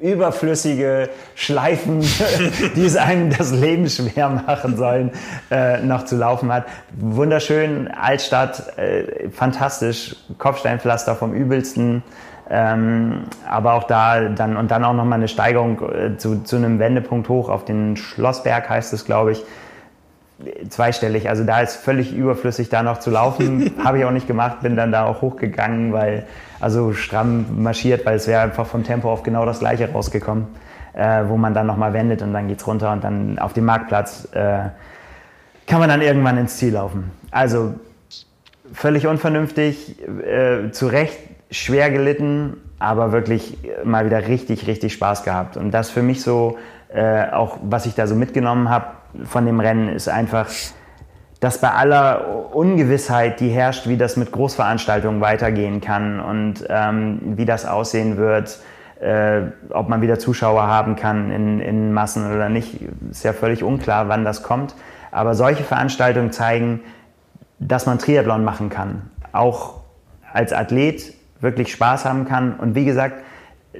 [0.00, 2.00] überflüssige Schleifen,
[2.76, 5.10] die es einem das Leben schwer machen sollen,
[5.50, 6.66] äh, noch zu laufen hat.
[6.98, 12.02] Wunderschön, Altstadt, äh, fantastisch, Kopfsteinpflaster vom übelsten.
[12.48, 16.78] Ähm, aber auch da dann und dann auch nochmal eine Steigerung äh, zu, zu einem
[16.78, 19.44] Wendepunkt hoch auf den Schlossberg heißt es, glaube ich
[20.68, 21.28] zweistellig.
[21.28, 23.72] Also da ist völlig überflüssig, da noch zu laufen.
[23.84, 26.26] Habe ich auch nicht gemacht, bin dann da auch hochgegangen, weil,
[26.60, 30.46] also stramm marschiert, weil es wäre einfach vom Tempo auf genau das gleiche rausgekommen,
[30.92, 34.28] äh, wo man dann nochmal wendet und dann geht's runter und dann auf dem Marktplatz
[34.32, 34.68] äh,
[35.66, 37.10] kann man dann irgendwann ins Ziel laufen.
[37.30, 37.74] Also
[38.72, 41.18] völlig unvernünftig, äh, zu Recht
[41.50, 45.56] schwer gelitten, aber wirklich mal wieder richtig, richtig Spaß gehabt.
[45.56, 46.58] Und das für mich so,
[46.92, 48.86] äh, auch was ich da so mitgenommen habe,
[49.24, 50.48] von dem Rennen ist einfach,
[51.40, 57.44] dass bei aller Ungewissheit, die herrscht, wie das mit Großveranstaltungen weitergehen kann und ähm, wie
[57.44, 58.58] das aussehen wird,
[59.00, 62.80] äh, ob man wieder Zuschauer haben kann in, in Massen oder nicht,
[63.10, 64.74] ist ja völlig unklar, wann das kommt.
[65.10, 66.80] Aber solche Veranstaltungen zeigen,
[67.58, 69.80] dass man Triathlon machen kann, auch
[70.32, 72.54] als Athlet wirklich Spaß haben kann.
[72.54, 73.22] Und wie gesagt,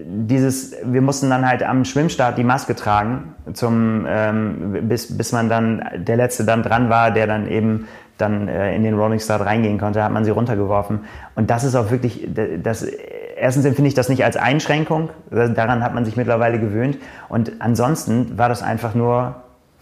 [0.04, 5.48] dieses, wir mussten dann halt am Schwimmstart die Maske tragen, zum, ähm, bis, bis man
[5.48, 7.86] dann, der Letzte dann dran war, der dann eben
[8.18, 11.00] dann äh, in den Rolling Start reingehen konnte, hat man sie runtergeworfen.
[11.34, 12.28] Und das ist auch wirklich,
[12.62, 12.82] das,
[13.36, 16.98] erstens empfinde ich das nicht als Einschränkung, daran hat man sich mittlerweile gewöhnt.
[17.28, 19.36] Und ansonsten war das einfach nur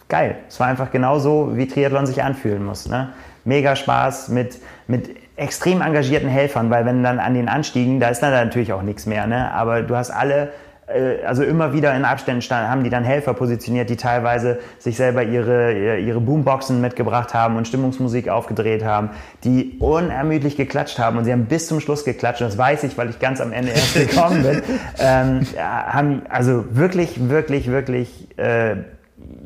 [0.09, 0.35] geil.
[0.47, 2.87] Es war einfach genauso, wie Triathlon sich anfühlen muss.
[2.87, 3.09] Ne?
[3.45, 8.21] Mega Spaß mit, mit extrem engagierten Helfern, weil wenn dann an den Anstiegen, da ist
[8.21, 9.51] dann natürlich auch nichts mehr, ne?
[9.51, 10.51] aber du hast alle,
[10.87, 14.95] äh, also immer wieder in Abständen stand, haben die dann Helfer positioniert, die teilweise sich
[14.95, 19.09] selber ihre, ihre Boomboxen mitgebracht haben und Stimmungsmusik aufgedreht haben,
[19.43, 22.97] die unermüdlich geklatscht haben und sie haben bis zum Schluss geklatscht und das weiß ich,
[22.97, 24.61] weil ich ganz am Ende erst gekommen bin,
[24.99, 28.77] ähm, haben also wirklich, wirklich, wirklich äh,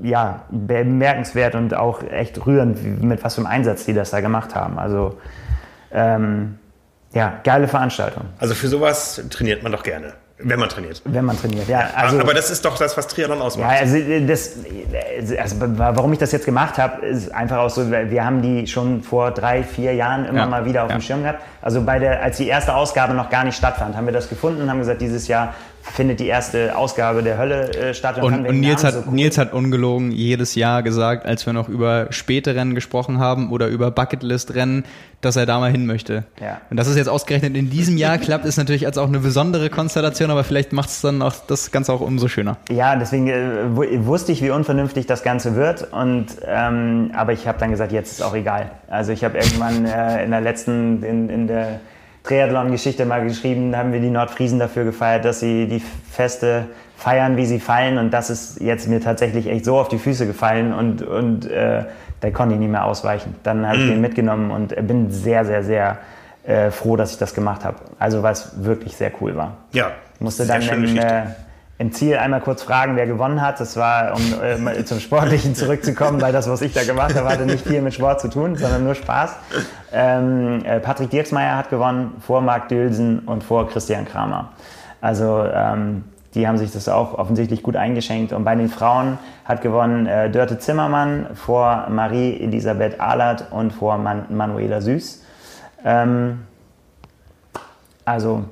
[0.03, 4.53] ja, bemerkenswert und auch echt rührend, mit was für einem Einsatz die das da gemacht
[4.53, 4.77] haben.
[4.77, 5.17] Also
[5.91, 6.57] ähm,
[7.13, 8.25] ja, geile Veranstaltung.
[8.37, 10.13] Also für sowas trainiert man doch gerne.
[10.41, 11.01] Wenn man trainiert.
[11.03, 11.89] Wenn man trainiert, ja.
[11.95, 13.73] Also, aber das ist doch das, was Triathlon ausmacht.
[13.73, 14.55] Ja, also, das,
[15.37, 19.03] also warum ich das jetzt gemacht habe, ist einfach auch so, wir haben die schon
[19.03, 20.97] vor drei, vier Jahren immer ja, mal wieder auf ja.
[20.97, 21.41] dem Schirm gehabt.
[21.61, 24.61] Also bei der, als die erste Ausgabe noch gar nicht stattfand, haben wir das gefunden
[24.61, 25.55] und haben gesagt, dieses Jahr
[25.93, 28.21] findet die erste Ausgabe der Hölle äh, statt.
[28.21, 29.11] Und, und, und Nils, hat, so.
[29.11, 33.67] Nils hat ungelogen jedes Jahr gesagt, als wir noch über späte Rennen gesprochen haben oder
[33.67, 34.85] über Bucketlist-Rennen,
[35.21, 36.23] dass er da mal hin möchte.
[36.39, 36.61] Ja.
[36.69, 39.69] Und dass es jetzt ausgerechnet in diesem Jahr klappt, ist natürlich als auch eine besondere
[39.69, 42.57] Konstellation, aber vielleicht macht es dann auch das Ganze auch umso schöner.
[42.69, 45.91] Ja, deswegen äh, wusste ich, wie unvernünftig das Ganze wird.
[45.91, 48.71] Und ähm, aber ich habe dann gesagt, jetzt ist auch egal.
[48.87, 51.79] Also ich habe irgendwann äh, in der letzten, in, in der
[52.29, 55.81] Triathlon-Geschichte mal geschrieben, haben wir die Nordfriesen dafür gefeiert, dass sie die
[56.11, 57.97] Feste feiern, wie sie fallen.
[57.97, 61.85] Und das ist jetzt mir tatsächlich echt so auf die Füße gefallen und, und äh,
[62.21, 63.35] da konnte ich nicht mehr ausweichen.
[63.41, 63.89] Dann habe ich mhm.
[63.89, 65.97] den mitgenommen und bin sehr, sehr, sehr
[66.45, 67.77] äh, froh, dass ich das gemacht habe.
[67.97, 69.57] Also weil es wirklich sehr cool war.
[69.71, 69.91] Ja.
[70.19, 71.23] Musste dann im, äh,
[71.79, 73.59] im, Ziel einmal kurz fragen, wer gewonnen hat.
[73.59, 77.45] Das war, um äh, zum Sportlichen zurückzukommen, weil das, was ich da gemacht habe, hatte
[77.45, 79.35] nicht viel mit Sport zu tun, sondern nur Spaß.
[79.91, 84.49] Ähm, äh, Patrick Dirksmeier hat gewonnen, vor Marc Dülsen und vor Christian Kramer.
[85.01, 86.03] Also ähm,
[86.35, 88.33] die haben sich das auch offensichtlich gut eingeschenkt.
[88.33, 93.97] Und bei den Frauen hat gewonnen äh, Dörte Zimmermann vor Marie Elisabeth Ahlert und vor
[93.97, 95.23] Man Manuela Süß.
[95.83, 96.41] Ähm,
[98.05, 98.45] also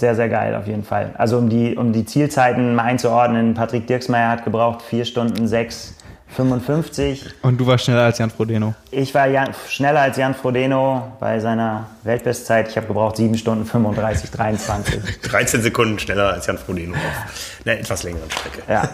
[0.00, 1.10] sehr, sehr geil auf jeden Fall.
[1.18, 5.94] Also um die, um die Zielzeiten mal einzuordnen, Patrick Dirksmeier hat gebraucht 4 Stunden 6
[6.30, 7.24] 55.
[7.42, 8.74] Und du warst schneller als Jan Frodeno?
[8.90, 12.68] Ich war Jan, schneller als Jan Frodeno bei seiner Weltbestzeit.
[12.68, 15.20] Ich habe gebraucht 7 Stunden 35, 23.
[15.22, 18.62] 13 Sekunden schneller als Jan Frodeno auf einer etwas längeren Strecke.
[18.68, 18.88] Ja.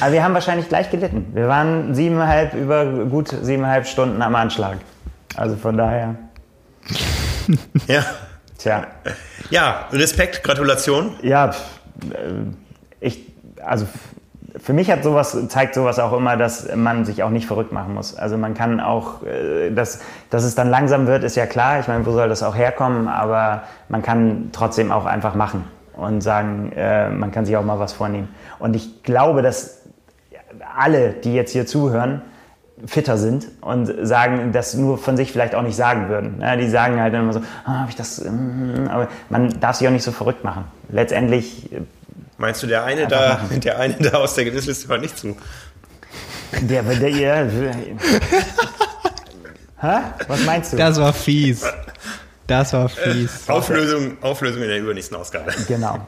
[0.00, 1.28] Aber wir haben wahrscheinlich gleich gelitten.
[1.32, 4.76] Wir waren siebeneinhalb, über gut siebeneinhalb Stunden am Anschlag.
[5.34, 6.14] Also von daher.
[7.88, 8.04] ja.
[8.62, 8.86] Tja.
[9.50, 11.16] Ja, Respekt, Gratulation.
[11.20, 11.52] Ja, äh,
[13.00, 13.26] ich,
[13.60, 13.88] also
[14.56, 17.92] für mich hat sowas, zeigt sowas auch immer, dass man sich auch nicht verrückt machen
[17.92, 18.14] muss.
[18.14, 21.80] Also man kann auch, äh, dass, dass es dann langsam wird, ist ja klar.
[21.80, 23.08] Ich meine, wo soll das auch herkommen?
[23.08, 25.64] Aber man kann trotzdem auch einfach machen
[25.96, 28.28] und sagen, äh, man kann sich auch mal was vornehmen.
[28.60, 29.80] Und ich glaube, dass
[30.78, 32.22] alle, die jetzt hier zuhören,
[32.86, 36.40] fitter sind und sagen, das nur von sich vielleicht auch nicht sagen würden.
[36.40, 39.86] Ja, die sagen halt immer so, ah, habe ich das, mm, aber man darf sich
[39.86, 40.64] auch nicht so verrückt machen.
[40.88, 41.82] Letztendlich äh,
[42.38, 45.36] Meinst du, der eine, da, der eine da aus der Gewissliste hört nicht zu?
[46.60, 47.46] Der, der, ja.
[49.80, 49.98] Hä?
[50.26, 50.76] Was meinst du?
[50.76, 51.64] Das war fies.
[52.46, 53.48] Das war fies.
[53.48, 55.52] Äh, Auflösung, Auflösung in der übernächsten Ausgabe.
[55.68, 56.06] Genau.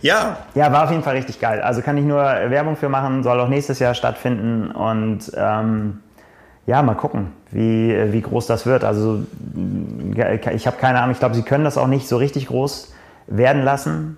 [0.00, 0.38] Ja.
[0.54, 1.60] Ja, war auf jeden Fall richtig geil.
[1.60, 6.00] Also kann ich nur Werbung für machen, soll auch nächstes Jahr stattfinden und ähm,
[6.66, 8.84] ja, mal gucken, wie, wie groß das wird.
[8.84, 9.24] Also
[10.54, 12.92] ich habe keine Ahnung, ich glaube, sie können das auch nicht so richtig groß
[13.26, 14.16] werden lassen.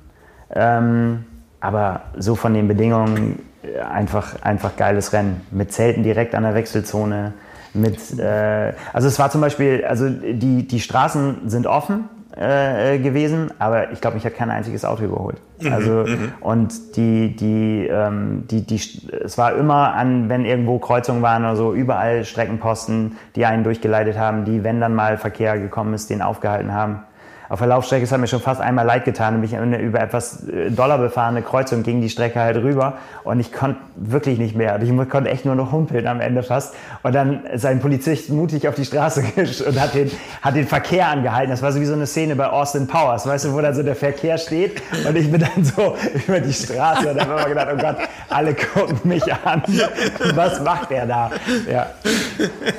[0.54, 1.24] Ähm,
[1.60, 5.40] aber so von den Bedingungen äh, einfach, einfach geiles Rennen.
[5.50, 7.32] Mit Zelten direkt an der Wechselzone.
[7.72, 13.50] Mit, äh, also es war zum Beispiel, also die, die Straßen sind offen äh, gewesen,
[13.58, 15.36] aber ich glaube, mich hat kein einziges Auto überholt.
[15.60, 16.32] Mhm, also mhm.
[16.40, 18.80] und die, die, ähm, die, die,
[19.24, 24.18] es war immer an, wenn irgendwo Kreuzungen waren oder so, überall Streckenposten, die einen durchgeleitet
[24.18, 27.00] haben, die, wenn dann mal Verkehr gekommen ist, den aufgehalten haben
[27.48, 30.70] auf der Laufstrecke, es hat mir schon fast einmal leid getan, nämlich über etwas äh,
[30.70, 32.94] doller befahrene Kreuzung ging die Strecke halt rüber
[33.24, 34.80] und ich konnte wirklich nicht mehr.
[34.80, 36.74] Ich konnte echt nur noch humpeln am Ende fast.
[37.02, 39.22] Und dann ist ein Polizist mutig auf die Straße
[39.66, 40.10] und hat den,
[40.40, 41.50] hat den Verkehr angehalten.
[41.50, 43.82] Das war so wie so eine Szene bei Austin Powers, weißt du, wo dann so
[43.82, 45.96] der Verkehr steht und ich bin dann so
[46.26, 47.96] über die Straße und dann habe ich gedacht, oh Gott,
[48.30, 49.62] alle gucken mich an.
[50.34, 51.30] Was macht er da?
[51.70, 51.86] Ja.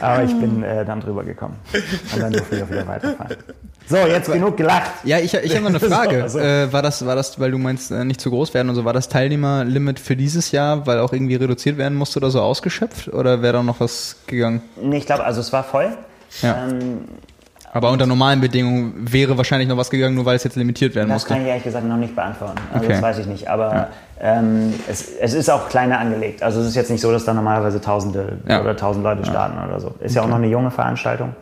[0.01, 1.55] Aber ich bin äh, dann drüber gekommen
[2.13, 3.35] und dann durfte ich auch wieder weiterfahren.
[3.87, 4.91] So, jetzt genug gelacht.
[5.03, 6.29] Ja, ich, ich habe mal eine Frage.
[6.29, 6.39] so.
[6.39, 8.85] äh, war, das, war das, weil du meinst, äh, nicht zu groß werden und so,
[8.85, 13.09] war das Teilnehmerlimit für dieses Jahr, weil auch irgendwie reduziert werden musste oder so ausgeschöpft?
[13.09, 14.61] Oder wäre da noch was gegangen?
[14.81, 15.95] Nee, ich glaube, also es war voll.
[16.41, 16.67] Ja.
[16.67, 16.99] Ähm,
[17.71, 21.09] aber unter normalen Bedingungen wäre wahrscheinlich noch was gegangen, nur weil es jetzt limitiert werden
[21.09, 21.29] das musste.
[21.29, 22.59] Das kann ich ehrlich gesagt noch nicht beantworten.
[22.71, 22.93] Also okay.
[22.93, 23.49] Das weiß ich nicht.
[23.49, 23.89] Aber ja.
[24.21, 26.43] ähm, es, es, ist auch kleiner angelegt.
[26.43, 28.61] Also es ist jetzt nicht so, dass da normalerweise Tausende ja.
[28.61, 29.87] oder Tausend Leute starten oder so.
[29.87, 30.13] Ist okay.
[30.13, 31.33] ja auch noch eine junge Veranstaltung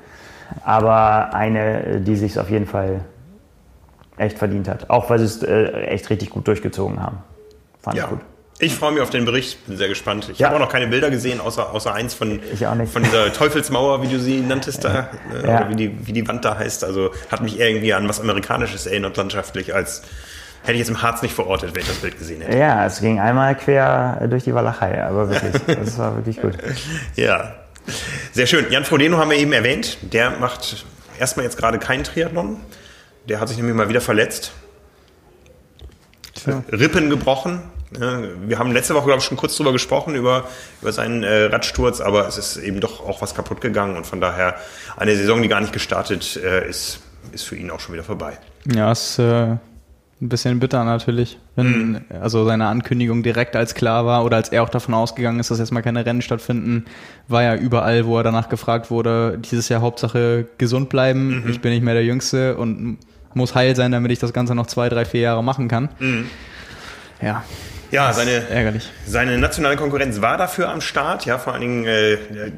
[0.64, 3.02] aber eine, die sich auf jeden Fall
[4.18, 4.90] echt verdient hat.
[4.90, 7.20] Auch weil sie es äh, echt richtig gut durchgezogen haben.
[7.82, 8.04] Fand ja.
[8.04, 8.20] ich gut.
[8.60, 10.30] Ich freue mich auf den Bericht, bin sehr gespannt.
[10.32, 10.48] Ich ja.
[10.48, 12.40] habe auch noch keine Bilder gesehen, außer, außer eins von,
[12.86, 15.62] von dieser Teufelsmauer, wie du sie nanntest da, äh, ja.
[15.62, 16.84] oder wie die, wie die Wand da heißt.
[16.84, 20.04] Also hat mich irgendwie an was Amerikanisches erinnert landschaftlich, als
[20.62, 22.56] hätte ich jetzt im Harz nicht verortet, wenn ich das Bild gesehen hätte.
[22.56, 26.54] Ja, es ging einmal quer durch die Walachei, aber wirklich, das war wirklich gut.
[27.16, 27.56] Ja,
[28.32, 28.68] sehr schön.
[28.70, 29.98] Jan Frodeno haben wir eben erwähnt.
[30.14, 30.86] Der macht
[31.20, 32.58] erstmal jetzt gerade keinen Triathlon.
[33.28, 34.52] Der hat sich nämlich mal wieder verletzt.
[36.46, 36.64] Ja.
[36.72, 37.62] Rippen gebrochen.
[37.92, 40.46] Wir haben letzte Woche, glaube ich, schon kurz drüber gesprochen, über,
[40.82, 44.22] über seinen äh, Radsturz, aber es ist eben doch auch was kaputt gegangen und von
[44.22, 44.56] daher
[44.96, 47.02] eine Saison, die gar nicht gestartet äh, ist,
[47.34, 48.38] ist für ihn auch schon wieder vorbei.
[48.74, 49.58] Ja, es äh,
[50.22, 52.02] ein bisschen bitter natürlich, wenn mhm.
[52.22, 55.60] also seine Ankündigung direkt als klar war oder als er auch davon ausgegangen ist, dass
[55.60, 56.86] erstmal keine Rennen stattfinden,
[57.28, 61.50] war ja überall, wo er danach gefragt wurde, dieses Jahr Hauptsache gesund bleiben, mhm.
[61.50, 63.00] ich bin nicht mehr der Jüngste und
[63.36, 65.90] muss heil sein, damit ich das Ganze noch zwei, drei, vier Jahre machen kann.
[66.00, 66.30] Mhm.
[67.22, 67.44] Ja.
[67.92, 68.90] Ja, seine, ärgerlich.
[69.06, 71.26] seine nationale Konkurrenz war dafür am Start.
[71.26, 72.18] Ja, vor allen Dingen äh,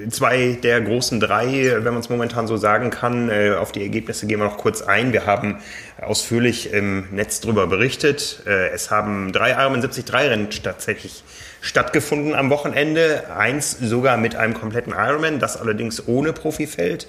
[0.09, 3.29] zwei der großen drei, wenn man es momentan so sagen kann.
[3.29, 5.11] Äh, auf die Ergebnisse gehen wir noch kurz ein.
[5.11, 5.57] Wir haben
[5.99, 8.43] ausführlich im Netz darüber berichtet.
[8.45, 11.23] Äh, es haben drei Ironman 73 Rennen tatsächlich
[11.61, 13.23] stattgefunden am Wochenende.
[13.35, 17.07] Eins sogar mit einem kompletten Ironman, das allerdings ohne Profifeld.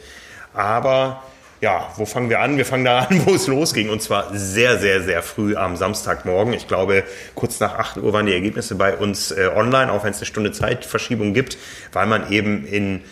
[0.54, 1.22] Aber
[1.60, 2.56] ja, wo fangen wir an?
[2.56, 3.90] Wir fangen da an, wo es losging.
[3.90, 6.52] Und zwar sehr, sehr, sehr früh am Samstagmorgen.
[6.52, 7.04] Ich glaube,
[7.34, 10.26] kurz nach 8 Uhr waren die Ergebnisse bei uns äh, online, auch wenn es eine
[10.26, 11.56] Stunde Zeitverschiebung gibt,
[11.92, 13.02] weil man eben in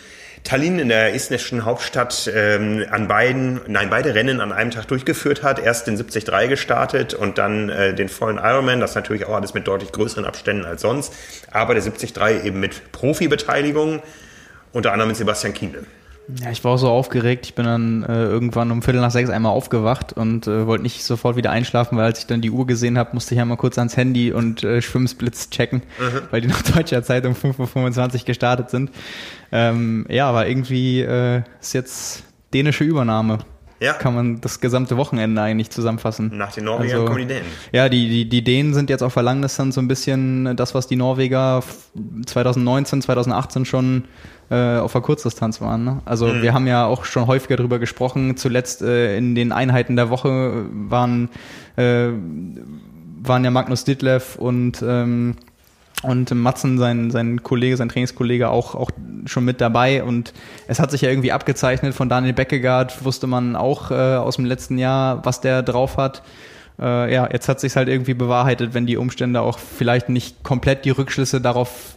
[0.43, 5.41] Tallinn in der estnischen Hauptstadt ähm, an beiden, nein, beide Rennen an einem Tag durchgeführt
[5.41, 5.57] hat.
[5.57, 8.81] Erst den 73 gestartet und dann äh, den vollen Ironman.
[8.81, 11.13] Das natürlich auch alles mit deutlich größeren Abständen als sonst.
[11.49, 14.01] Aber der 73 eben mit Profi-Beteiligung,
[14.73, 15.85] unter anderem mit Sebastian Kienle.
[16.41, 17.45] Ja, ich war auch so aufgeregt.
[17.45, 21.03] Ich bin dann äh, irgendwann um Viertel nach sechs einmal aufgewacht und äh, wollte nicht
[21.03, 23.77] sofort wieder einschlafen, weil als ich dann die Uhr gesehen habe, musste ich einmal kurz
[23.77, 26.21] ans Handy und äh, Schwimmsplits checken, mhm.
[26.31, 28.91] weil die nach deutscher Zeit um 5.25 Uhr gestartet sind.
[29.51, 32.23] Ähm, ja, aber irgendwie äh, ist jetzt
[32.53, 33.39] dänische Übernahme.
[33.81, 33.93] ja.
[33.93, 36.31] kann man das gesamte Wochenende eigentlich zusammenfassen.
[36.37, 37.47] Nach den Norwegern also, kommen die Dänen.
[37.73, 40.87] Ja, die, die, die Dänen sind jetzt auf der Langdistanz so ein bisschen das, was
[40.87, 41.61] die Norweger
[42.25, 44.05] 2019, 2018 schon
[44.49, 45.83] äh, auf der Kurzdistanz waren.
[45.83, 46.01] Ne?
[46.05, 46.41] Also mhm.
[46.41, 48.37] wir haben ja auch schon häufiger darüber gesprochen.
[48.37, 51.29] Zuletzt äh, in den Einheiten der Woche waren,
[51.75, 52.09] äh,
[53.21, 55.35] waren ja Magnus Ditlev und ähm,
[56.03, 58.91] und Matzen, sein, sein Kollege, sein Trainingskollege auch, auch
[59.25, 60.33] schon mit dabei und
[60.67, 64.43] es hat sich ja irgendwie abgezeichnet von Daniel Beckegaard, wusste man auch äh, aus dem
[64.43, 66.21] letzten Jahr, was der drauf hat.
[66.79, 70.85] Äh, ja, jetzt hat sich halt irgendwie bewahrheitet, wenn die Umstände auch vielleicht nicht komplett
[70.85, 71.95] die Rückschlüsse darauf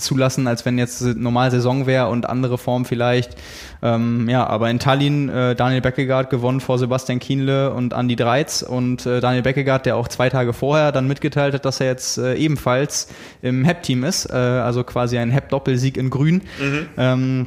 [0.00, 3.36] zulassen, als wenn jetzt normal Saison wäre und andere Form vielleicht.
[3.82, 8.62] Ähm, ja, aber in Tallinn äh, Daniel Beckegaard gewonnen vor Sebastian Kienle und Andy Dreiz
[8.62, 12.18] und äh, Daniel Beckegaard, der auch zwei Tage vorher dann mitgeteilt hat, dass er jetzt
[12.18, 13.08] äh, ebenfalls
[13.42, 16.42] im HEP-Team ist, äh, also quasi ein HEP-Doppelsieg in Grün.
[16.60, 16.86] Mhm.
[16.96, 17.46] Ähm,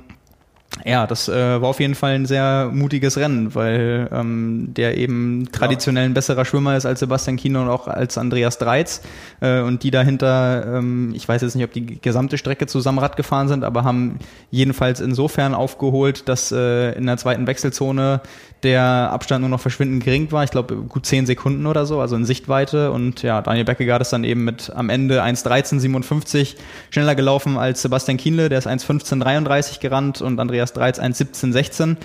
[0.85, 5.47] ja, das äh, war auf jeden Fall ein sehr mutiges Rennen, weil ähm, der eben
[5.51, 9.01] traditionell ein besserer Schwimmer ist als Sebastian Kino und auch als Andreas Dreiz.
[9.39, 13.17] Äh, und die dahinter, ähm, ich weiß jetzt nicht, ob die gesamte Strecke zusammen Rad
[13.17, 14.19] gefahren sind, aber haben
[14.49, 18.21] jedenfalls insofern aufgeholt, dass äh, in der zweiten Wechselzone
[18.63, 20.43] der Abstand nur noch verschwindend gering war.
[20.43, 22.91] Ich glaube, gut zehn Sekunden oder so, also in Sichtweite.
[22.91, 26.55] Und ja, Daniel Beckegaard ist dann eben mit am Ende 1.13.57
[26.89, 31.97] schneller gelaufen als Sebastian Kienle, der ist 1.15.33 gerannt und Andreas Dreiz 1.17.16.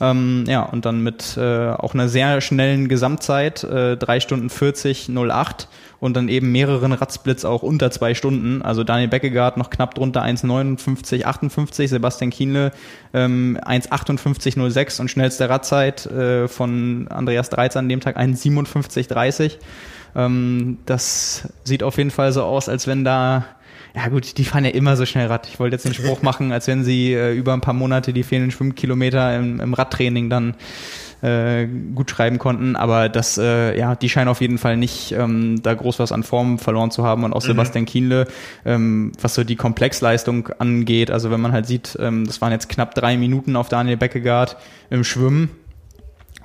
[0.00, 5.08] Ähm, ja, und dann mit äh, auch einer sehr schnellen Gesamtzeit, äh, 3 Stunden 40,
[5.08, 5.68] 08
[6.00, 8.62] und dann eben mehreren Radsplits auch unter zwei Stunden.
[8.62, 12.72] Also Daniel Beckegaard noch knapp drunter 1,59, 58, Sebastian Kienle
[13.12, 19.58] ähm, 1,58,06 und schnellste Radzeit äh, von Andreas Dreiz an dem Tag 1,57,30.
[20.16, 23.44] Ähm, das sieht auf jeden Fall so aus, als wenn da
[23.96, 25.46] ja gut, die fahren ja immer so schnell Rad.
[25.46, 28.24] Ich wollte jetzt den Spruch machen, als wenn sie äh, über ein paar Monate die
[28.24, 30.56] fehlenden Schwimmkilometer im, im Radtraining dann
[31.24, 32.76] äh, gut schreiben konnten.
[32.76, 36.22] Aber das, äh, ja, die scheinen auf jeden Fall nicht ähm, da groß was an
[36.22, 37.24] Form verloren zu haben.
[37.24, 37.48] Und auch mhm.
[37.48, 38.26] Sebastian Kienle,
[38.64, 42.68] ähm, was so die Komplexleistung angeht, also wenn man halt sieht, ähm, das waren jetzt
[42.68, 44.56] knapp drei Minuten auf Daniel Beckegaard
[44.90, 45.50] im Schwimmen.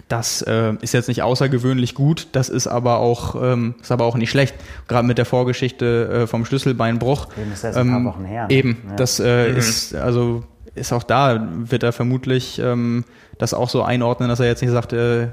[0.08, 4.16] Das äh, ist jetzt nicht außergewöhnlich gut, das ist aber auch, ähm, ist aber auch
[4.16, 4.56] nicht schlecht.
[4.88, 7.28] Gerade mit der Vorgeschichte äh, vom Schlüsselbeinbruch.
[7.38, 8.48] Eben ist das ähm, ein paar Wochen her.
[8.48, 8.54] Ne?
[8.54, 8.96] Eben, ja.
[8.96, 9.58] das äh, mhm.
[9.58, 13.04] ist, also ist auch da, wird er vermutlich ähm,
[13.40, 15.30] das auch so einordnen, dass er jetzt nicht sagt, äh,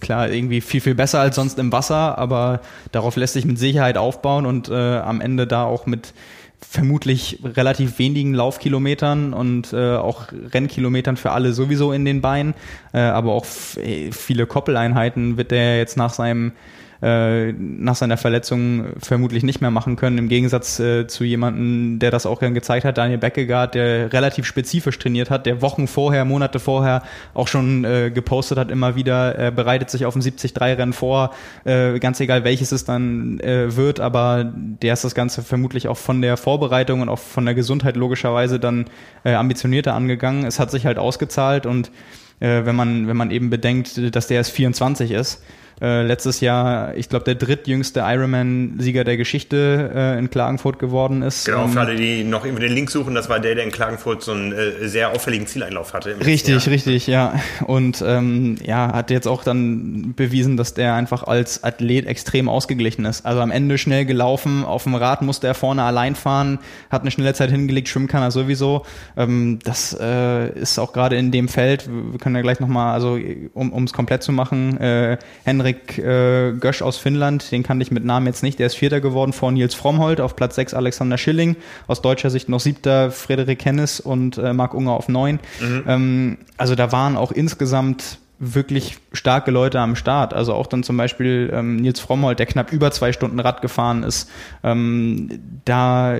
[0.00, 2.60] klar, irgendwie viel, viel besser als sonst im Wasser, aber
[2.92, 6.12] darauf lässt sich mit Sicherheit aufbauen und äh, am Ende da auch mit
[6.68, 12.54] vermutlich relativ wenigen Laufkilometern und äh, auch Rennkilometern für alle sowieso in den Beinen,
[12.92, 16.52] äh, aber auch viele Koppeleinheiten wird der jetzt nach seinem
[17.02, 20.18] äh, nach seiner Verletzung vermutlich nicht mehr machen können.
[20.18, 24.46] Im Gegensatz äh, zu jemandem, der das auch gern gezeigt hat, Daniel Beckegaard, der relativ
[24.46, 27.02] spezifisch trainiert hat, der Wochen vorher, Monate vorher
[27.34, 31.34] auch schon äh, gepostet hat, immer wieder, er bereitet sich auf ein 73-Rennen vor,
[31.64, 35.98] äh, ganz egal welches es dann äh, wird, aber der ist das Ganze vermutlich auch
[35.98, 38.86] von der Vorbereitung und auch von der Gesundheit logischerweise dann
[39.24, 40.44] äh, ambitionierter angegangen.
[40.44, 41.90] Es hat sich halt ausgezahlt und
[42.40, 45.42] äh, wenn man wenn man eben bedenkt, dass der erst 24 ist,
[45.80, 51.44] äh, letztes Jahr, ich glaube, der drittjüngste Ironman-Sieger der Geschichte äh, in Klagenfurt geworden ist.
[51.44, 53.70] Genau, ähm, für alle, die noch irgendwie den Link suchen, das war der, der in
[53.70, 56.16] Klagenfurt so einen äh, sehr auffälligen Zieleinlauf hatte.
[56.24, 57.34] Richtig, richtig, ja.
[57.66, 63.04] Und ähm, ja, hat jetzt auch dann bewiesen, dass der einfach als Athlet extrem ausgeglichen
[63.04, 63.26] ist.
[63.26, 66.58] Also am Ende schnell gelaufen, auf dem Rad musste er vorne allein fahren,
[66.90, 68.86] hat eine schnelle Zeit hingelegt, schwimmen kann er sowieso.
[69.14, 73.18] Ähm, das äh, ist auch gerade in dem Feld, wir können ja gleich nochmal, also
[73.52, 77.90] um es komplett zu machen, äh, Henrik Henrik äh, Gösch aus Finnland, den kannte ich
[77.90, 81.18] mit Namen jetzt nicht, der ist Vierter geworden vor Nils Frommholt, auf Platz 6 Alexander
[81.18, 81.56] Schilling,
[81.88, 85.40] aus deutscher Sicht noch Siebter Frederik Hennis und äh, Marc Unger auf 9.
[85.60, 85.84] Mhm.
[85.86, 90.34] Ähm, also da waren auch insgesamt wirklich starke Leute am Start.
[90.34, 94.02] Also auch dann zum Beispiel ähm, Nils Frommholt, der knapp über zwei Stunden Rad gefahren
[94.02, 94.30] ist.
[94.62, 96.16] Ähm, da,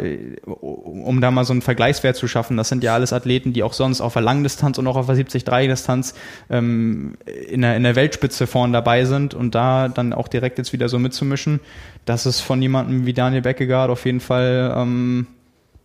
[0.46, 3.74] um da mal so einen Vergleichswert zu schaffen, das sind ja alles Athleten, die auch
[3.74, 6.14] sonst auf der Langdistanz und auch auf der 70-3-Distanz
[6.48, 7.18] ähm,
[7.48, 10.88] in, der, in der Weltspitze vorn dabei sind und da dann auch direkt jetzt wieder
[10.88, 11.60] so mitzumischen,
[12.06, 15.26] das ist von jemandem wie Daniel Beckegaard auf jeden Fall ähm,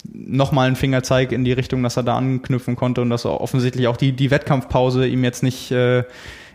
[0.04, 3.88] nochmal ein Fingerzeig in die Richtung, dass er da anknüpfen konnte und dass er offensichtlich
[3.88, 6.04] auch die, die Wettkampfpause ihm jetzt nicht äh,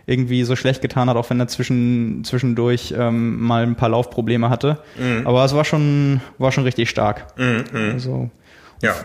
[0.05, 4.49] irgendwie so schlecht getan hat, auch wenn er zwischen, zwischendurch ähm, mal ein paar Laufprobleme
[4.49, 4.79] hatte.
[4.97, 5.27] Mhm.
[5.27, 7.37] Aber es war schon, war schon richtig stark.
[7.37, 7.91] Mhm, mhm.
[7.91, 8.29] Also,
[8.81, 8.95] ja,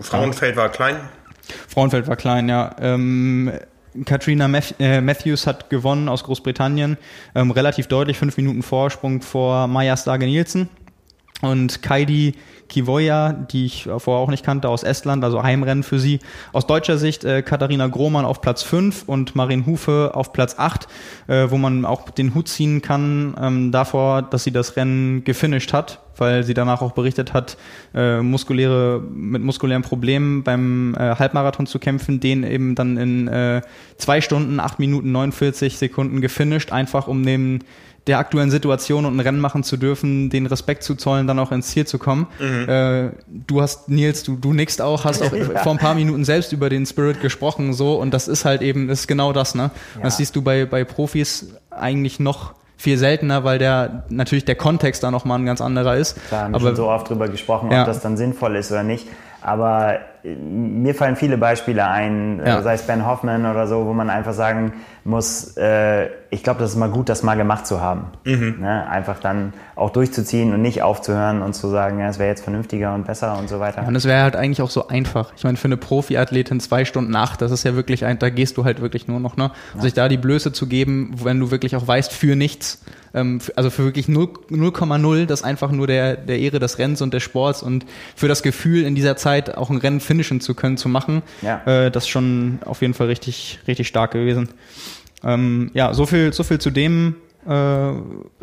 [0.00, 0.96] Frauenfeld war klein.
[1.68, 2.74] Frauenfeld war klein, ja.
[2.80, 3.52] Ähm,
[4.04, 4.48] Katrina
[4.78, 6.96] äh, Matthews hat gewonnen aus Großbritannien,
[7.34, 10.68] ähm, relativ deutlich, fünf Minuten Vorsprung vor Maya Stage Nielsen.
[11.42, 12.34] Und Kaidi
[12.70, 16.20] Kivoya, die ich vorher auch nicht kannte, aus Estland, also Heimrennen für sie.
[16.52, 20.86] Aus deutscher Sicht äh, Katharina Grohmann auf Platz 5 und Marin Hufe auf Platz 8,
[21.26, 25.72] äh, wo man auch den Hut ziehen kann ähm, davor, dass sie das Rennen gefinisht
[25.72, 27.56] hat, weil sie danach auch berichtet hat,
[27.92, 33.62] äh, muskuläre, mit muskulären Problemen beim äh, Halbmarathon zu kämpfen, den eben dann in äh,
[33.96, 37.64] zwei Stunden, acht Minuten, 49 Sekunden gefinisht, einfach um den
[38.06, 41.52] der aktuellen Situation und ein Rennen machen zu dürfen, den Respekt zu zollen, dann auch
[41.52, 42.26] ins Ziel zu kommen.
[42.38, 42.68] Mhm.
[42.68, 45.60] Äh, du hast, Nils, du, du nickst auch, hast auch ja.
[45.60, 48.88] vor ein paar Minuten selbst über den Spirit gesprochen, so, und das ist halt eben,
[48.88, 49.70] ist genau das, ne?
[49.96, 50.02] Ja.
[50.02, 55.02] Das siehst du bei, bei Profis eigentlich noch viel seltener, weil der natürlich der Kontext
[55.02, 56.16] da nochmal ein ganz anderer ist.
[56.30, 57.80] Da haben wir schon so oft drüber gesprochen, ja.
[57.80, 59.06] ob das dann sinnvoll ist oder nicht.
[59.42, 62.62] Aber mir fallen viele Beispiele ein, ja.
[62.62, 64.72] sei es Ben Hoffman oder so, wo man einfach sagen
[65.04, 68.06] muss, äh, ich glaube, das ist mal gut, das mal gemacht zu haben.
[68.24, 68.56] Mhm.
[68.60, 68.88] Ne?
[68.88, 72.94] Einfach dann auch durchzuziehen und nicht aufzuhören und zu sagen, ja, es wäre jetzt vernünftiger
[72.94, 73.82] und besser und so weiter.
[73.82, 75.32] Ja, und es wäre halt eigentlich auch so einfach.
[75.36, 78.56] Ich meine, für eine Profiathletin zwei Stunden acht, das ist ja wirklich ein, da gehst
[78.58, 79.50] du halt wirklich nur noch, ne?
[79.74, 79.80] Ja.
[79.80, 82.84] Sich da die Blöße zu geben, wenn du wirklich auch weißt, für nichts,
[83.14, 87.22] ähm, also für wirklich 0,0, das einfach nur der, der Ehre des Rennens und des
[87.22, 90.88] Sports und für das Gefühl, in dieser Zeit auch ein Rennen finishen zu können, zu
[90.88, 91.62] machen, ja.
[91.66, 94.48] äh, das ist schon auf jeden Fall richtig, richtig stark gewesen.
[95.22, 97.14] Ähm, ja, so viel, so viel zu dem
[97.46, 97.52] äh,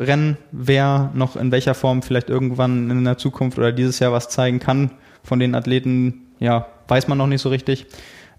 [0.00, 0.38] Rennen.
[0.50, 4.60] Wer noch in welcher Form vielleicht irgendwann in der Zukunft oder dieses Jahr was zeigen
[4.60, 4.92] kann
[5.22, 7.84] von den Athleten, ja, weiß man noch nicht so richtig.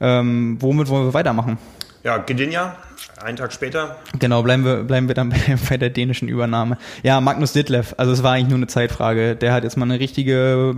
[0.01, 1.59] Ähm, womit wollen wir weitermachen?
[2.03, 2.77] Ja, Gdynia,
[3.21, 3.97] einen Tag später.
[4.17, 6.77] Genau, bleiben wir, bleiben wir dann bei, bei der dänischen Übernahme.
[7.03, 9.35] Ja, Magnus Ditlev, also es war eigentlich nur eine Zeitfrage.
[9.35, 10.75] Der hat jetzt mal eine richtige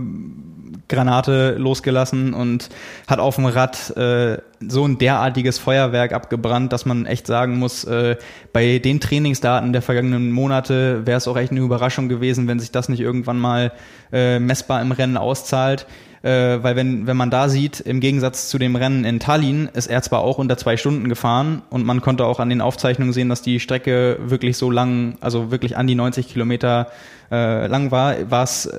[0.88, 2.68] Granate losgelassen und
[3.06, 7.84] hat auf dem Rad äh, so ein derartiges Feuerwerk abgebrannt, dass man echt sagen muss,
[7.84, 8.16] äh,
[8.52, 12.72] bei den Trainingsdaten der vergangenen Monate wäre es auch echt eine Überraschung gewesen, wenn sich
[12.72, 13.72] das nicht irgendwann mal
[14.12, 15.86] äh, messbar im Rennen auszahlt.
[16.22, 19.88] Äh, weil wenn, wenn man da sieht, im Gegensatz zu dem Rennen in Tallinn ist
[19.88, 23.28] er zwar auch unter zwei Stunden gefahren und man konnte auch an den Aufzeichnungen sehen,
[23.28, 26.88] dass die Strecke wirklich so lang, also wirklich an die 90 Kilometer
[27.32, 28.70] äh, lang war, war es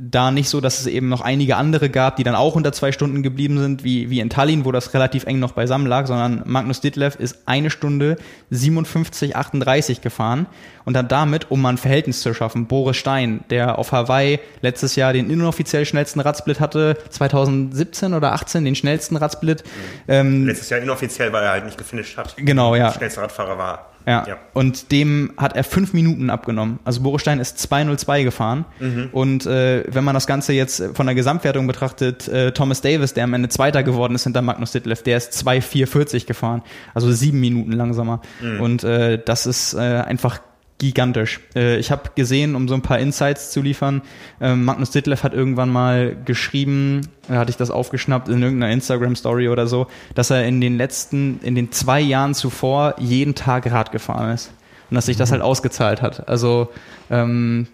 [0.00, 2.90] da nicht so, dass es eben noch einige andere gab, die dann auch unter zwei
[2.90, 6.42] Stunden geblieben sind, wie, wie in Tallinn, wo das relativ eng noch beisammen lag, sondern
[6.46, 8.16] Magnus Ditlev ist eine Stunde
[8.50, 10.46] 57, 38 gefahren
[10.86, 14.96] und hat damit, um mal ein Verhältnis zu schaffen, Boris Stein, der auf Hawaii letztes
[14.96, 19.64] Jahr den inoffiziell schnellsten Radsplit hatte, 2017 oder 18 den schnellsten Radsplit.
[20.08, 22.36] Ähm, letztes Jahr inoffiziell, weil er halt nicht gefinisht hat.
[22.38, 22.92] Genau, ja.
[22.92, 23.89] Schnellster Radfahrer war.
[24.06, 24.24] Ja.
[24.26, 24.36] ja.
[24.54, 26.78] Und dem hat er fünf Minuten abgenommen.
[26.84, 28.64] Also Borustein ist 2.02 gefahren.
[28.78, 29.08] Mhm.
[29.12, 33.24] Und äh, wenn man das Ganze jetzt von der Gesamtwertung betrachtet, äh, Thomas Davis, der
[33.24, 36.62] am Ende Zweiter geworden ist hinter Magnus Ditlev, der ist 2.440 gefahren.
[36.94, 38.20] Also sieben Minuten langsamer.
[38.40, 38.60] Mhm.
[38.60, 40.40] Und äh, das ist äh, einfach
[40.80, 41.40] gigantisch.
[41.54, 44.02] Äh, ich habe gesehen, um so ein paar Insights zu liefern,
[44.40, 49.48] äh, Magnus Ditlev hat irgendwann mal geschrieben, da hatte ich das aufgeschnappt in irgendeiner Instagram-Story
[49.48, 49.86] oder so,
[50.16, 54.50] dass er in den letzten, in den zwei Jahren zuvor jeden Tag Rad gefahren ist.
[54.90, 55.34] Und dass sich das mhm.
[55.34, 56.28] halt ausgezahlt hat.
[56.28, 56.70] Also
[57.10, 57.68] ähm,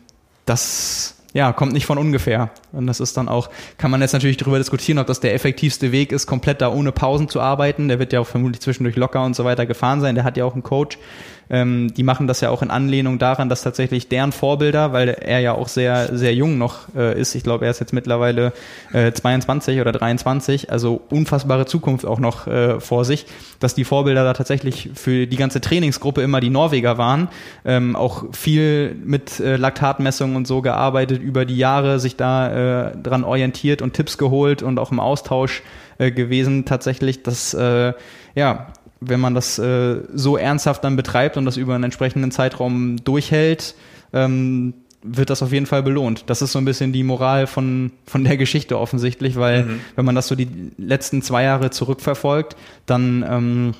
[0.44, 2.50] das ja, kommt nicht von ungefähr.
[2.72, 5.92] Und das ist dann auch, kann man jetzt natürlich darüber diskutieren, ob das der effektivste
[5.92, 7.88] Weg ist, komplett da ohne Pausen zu arbeiten.
[7.88, 10.14] Der wird ja auch vermutlich zwischendurch locker und so weiter gefahren sein.
[10.14, 10.98] Der hat ja auch einen Coach.
[11.48, 15.40] Ähm, die machen das ja auch in Anlehnung daran, dass tatsächlich deren Vorbilder, weil er
[15.40, 18.52] ja auch sehr, sehr jung noch äh, ist, ich glaube, er ist jetzt mittlerweile
[18.92, 23.26] äh, 22 oder 23, also unfassbare Zukunft auch noch äh, vor sich,
[23.60, 27.28] dass die Vorbilder da tatsächlich für die ganze Trainingsgruppe immer die Norweger waren,
[27.64, 32.96] ähm, auch viel mit äh, Laktatmessungen und so gearbeitet über die Jahre, sich da äh,
[32.96, 35.62] dran orientiert und Tipps geholt und auch im Austausch
[35.98, 37.92] äh, gewesen tatsächlich, dass äh,
[38.34, 38.66] ja,
[39.00, 43.74] wenn man das äh, so ernsthaft dann betreibt und das über einen entsprechenden Zeitraum durchhält,
[44.12, 46.24] ähm, wird das auf jeden Fall belohnt.
[46.26, 49.80] Das ist so ein bisschen die Moral von, von der Geschichte offensichtlich, weil mhm.
[49.94, 50.48] wenn man das so die
[50.78, 52.56] letzten zwei Jahre zurückverfolgt,
[52.86, 53.74] dann ähm,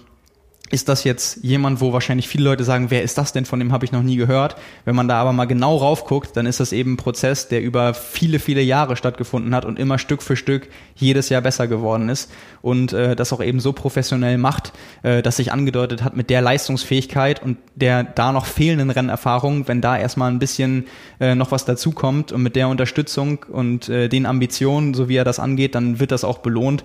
[0.71, 3.73] ist das jetzt jemand, wo wahrscheinlich viele Leute sagen, wer ist das denn, von dem
[3.73, 4.57] habe ich noch nie gehört.
[4.85, 7.95] Wenn man da aber mal genau raufguckt, dann ist das eben ein Prozess, der über
[7.95, 12.33] viele, viele Jahre stattgefunden hat und immer Stück für Stück jedes Jahr besser geworden ist
[12.63, 14.73] und äh, das auch eben so professionell macht,
[15.03, 19.81] äh, dass sich angedeutet hat mit der Leistungsfähigkeit und der da noch fehlenden Rennerfahrung, wenn
[19.81, 20.87] da erstmal ein bisschen
[21.21, 25.25] äh, noch was dazukommt und mit der Unterstützung und äh, den Ambitionen, so wie er
[25.25, 26.83] das angeht, dann wird das auch belohnt.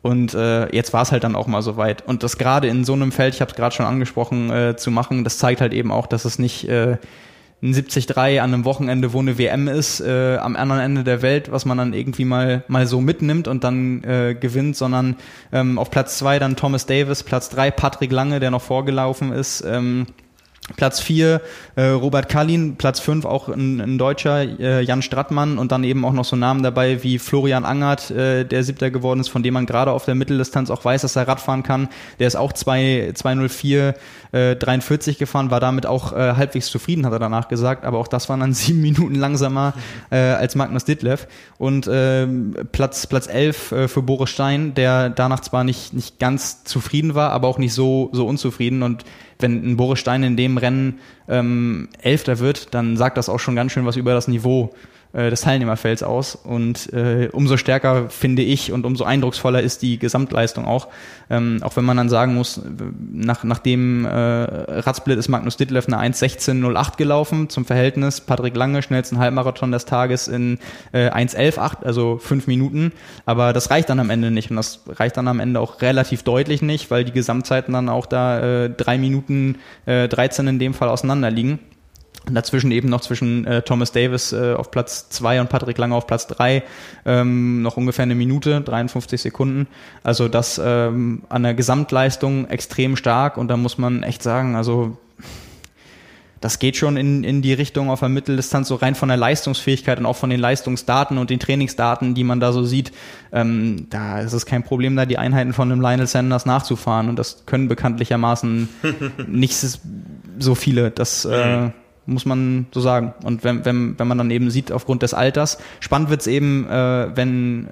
[0.00, 2.06] Und äh, jetzt war es halt dann auch mal soweit.
[2.06, 4.90] Und das gerade in so einem Feld, ich habe es gerade schon angesprochen, äh, zu
[4.90, 6.98] machen, das zeigt halt eben auch, dass es nicht äh,
[7.60, 11.50] ein 73 an einem Wochenende, wo eine WM ist, äh, am anderen Ende der Welt,
[11.50, 15.16] was man dann irgendwie mal mal so mitnimmt und dann äh, gewinnt, sondern
[15.52, 19.64] ähm, auf Platz zwei dann Thomas Davis, Platz drei Patrick Lange, der noch vorgelaufen ist.
[19.66, 20.06] Ähm,
[20.76, 21.40] Platz 4
[21.76, 26.04] äh, Robert Kallin, Platz 5 auch ein, ein Deutscher, äh, Jan Strattmann und dann eben
[26.04, 29.54] auch noch so Namen dabei wie Florian Angert, äh, der Siebter geworden ist, von dem
[29.54, 31.88] man gerade auf der Mitteldistanz auch weiß, dass er Radfahren kann.
[32.18, 33.94] Der ist auch 2, 204
[34.32, 38.08] äh, 43 gefahren, war damit auch äh, halbwegs zufrieden, hat er danach gesagt, aber auch
[38.08, 39.72] das waren dann sieben Minuten langsamer
[40.10, 41.26] äh, als Magnus Ditlev.
[41.56, 42.26] Und äh,
[42.72, 47.30] Platz, Platz 11 äh, für Boris Stein, der danach zwar nicht, nicht ganz zufrieden war,
[47.30, 49.04] aber auch nicht so, so unzufrieden und
[49.38, 50.98] wenn ein Boris Stein in dem Rennen
[51.28, 54.74] ähm, Elfter wird, dann sagt das auch schon ganz schön was über das Niveau
[55.12, 56.34] äh, des Teilnehmerfelds aus.
[56.34, 60.88] Und äh, umso stärker finde ich und umso eindrucksvoller ist die Gesamtleistung auch.
[61.30, 62.60] Ähm, auch wenn man dann sagen muss,
[63.12, 68.20] nach, nach dem äh, Radsplit ist Magnus Ditlev eine 1.16.08 gelaufen zum Verhältnis.
[68.20, 70.58] Patrick Lange, schnellsten Halbmarathon des Tages in
[70.92, 72.92] äh, 1.11.8, also fünf Minuten.
[73.26, 74.50] Aber das reicht dann am Ende nicht.
[74.50, 78.06] Und das reicht dann am Ende auch relativ deutlich nicht, weil die Gesamtzeiten dann auch
[78.06, 79.56] da äh, drei Minuten
[79.86, 81.58] äh, 13 in dem Fall auseinander liegen.
[82.34, 86.06] Dazwischen eben noch zwischen äh, Thomas Davis äh, auf Platz 2 und Patrick Lange auf
[86.06, 86.62] Platz 3
[87.06, 89.66] ähm, noch ungefähr eine Minute, 53 Sekunden.
[90.02, 94.96] Also das ähm, an der Gesamtleistung extrem stark und da muss man echt sagen, also
[96.40, 99.98] das geht schon in, in die Richtung auf der Mitteldistanz, so rein von der Leistungsfähigkeit
[99.98, 102.92] und auch von den Leistungsdaten und den Trainingsdaten, die man da so sieht.
[103.32, 107.18] Ähm, da ist es kein Problem, da die Einheiten von einem Lionel Sanders nachzufahren und
[107.18, 108.68] das können bekanntlichermaßen
[109.26, 109.56] nicht
[110.38, 110.90] so viele.
[110.90, 111.70] Das äh,
[112.08, 113.12] muss man so sagen.
[113.22, 117.08] Und wenn, wenn, wenn man dann eben sieht, aufgrund des Alters, spannend wird's eben, äh,
[117.14, 117.68] wenn,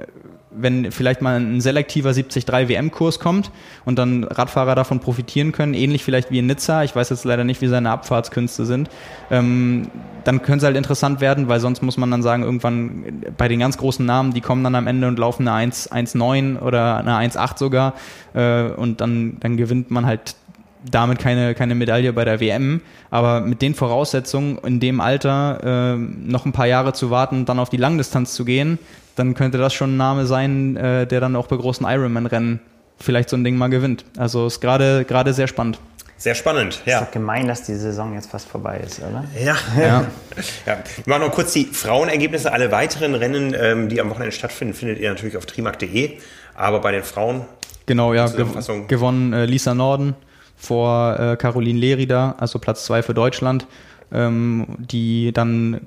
[0.50, 3.50] wenn vielleicht mal ein selektiver 73 WM-Kurs kommt
[3.84, 7.44] und dann Radfahrer davon profitieren können, ähnlich vielleicht wie in Nizza, ich weiß jetzt leider
[7.44, 8.90] nicht, wie seine Abfahrtskünste sind,
[9.30, 9.88] ähm,
[10.24, 13.60] dann könnte es halt interessant werden, weil sonst muss man dann sagen, irgendwann bei den
[13.60, 17.58] ganz großen Namen, die kommen dann am Ende und laufen eine 1,9 oder eine 1,8
[17.58, 17.94] sogar
[18.34, 20.36] äh, und dann, dann gewinnt man halt
[20.84, 22.80] damit keine, keine Medaille bei der WM.
[23.10, 27.58] Aber mit den Voraussetzungen, in dem Alter äh, noch ein paar Jahre zu warten, dann
[27.58, 28.78] auf die Langdistanz zu gehen,
[29.16, 32.60] dann könnte das schon ein Name sein, äh, der dann auch bei großen Ironman-Rennen
[32.98, 34.04] vielleicht so ein Ding mal gewinnt.
[34.16, 35.78] Also ist gerade gerade sehr spannend.
[36.18, 37.00] Sehr spannend, ja.
[37.00, 39.24] Ist doch gemein, dass die Saison jetzt fast vorbei ist, oder?
[39.38, 39.54] Ja.
[39.78, 40.06] ja.
[40.66, 40.78] ja.
[41.04, 42.50] Wir machen noch kurz die Frauenergebnisse.
[42.50, 46.12] Alle weiteren Rennen, ähm, die am Wochenende stattfinden, findet ihr natürlich auf trimark.de.
[46.54, 47.44] Aber bei den Frauen.
[47.84, 48.28] Genau, ja.
[48.28, 48.46] Gew
[48.88, 50.14] gewonnen äh, Lisa Norden
[50.56, 53.66] vor äh, Caroline Lerida, also Platz zwei für Deutschland,
[54.12, 55.82] ähm, die dann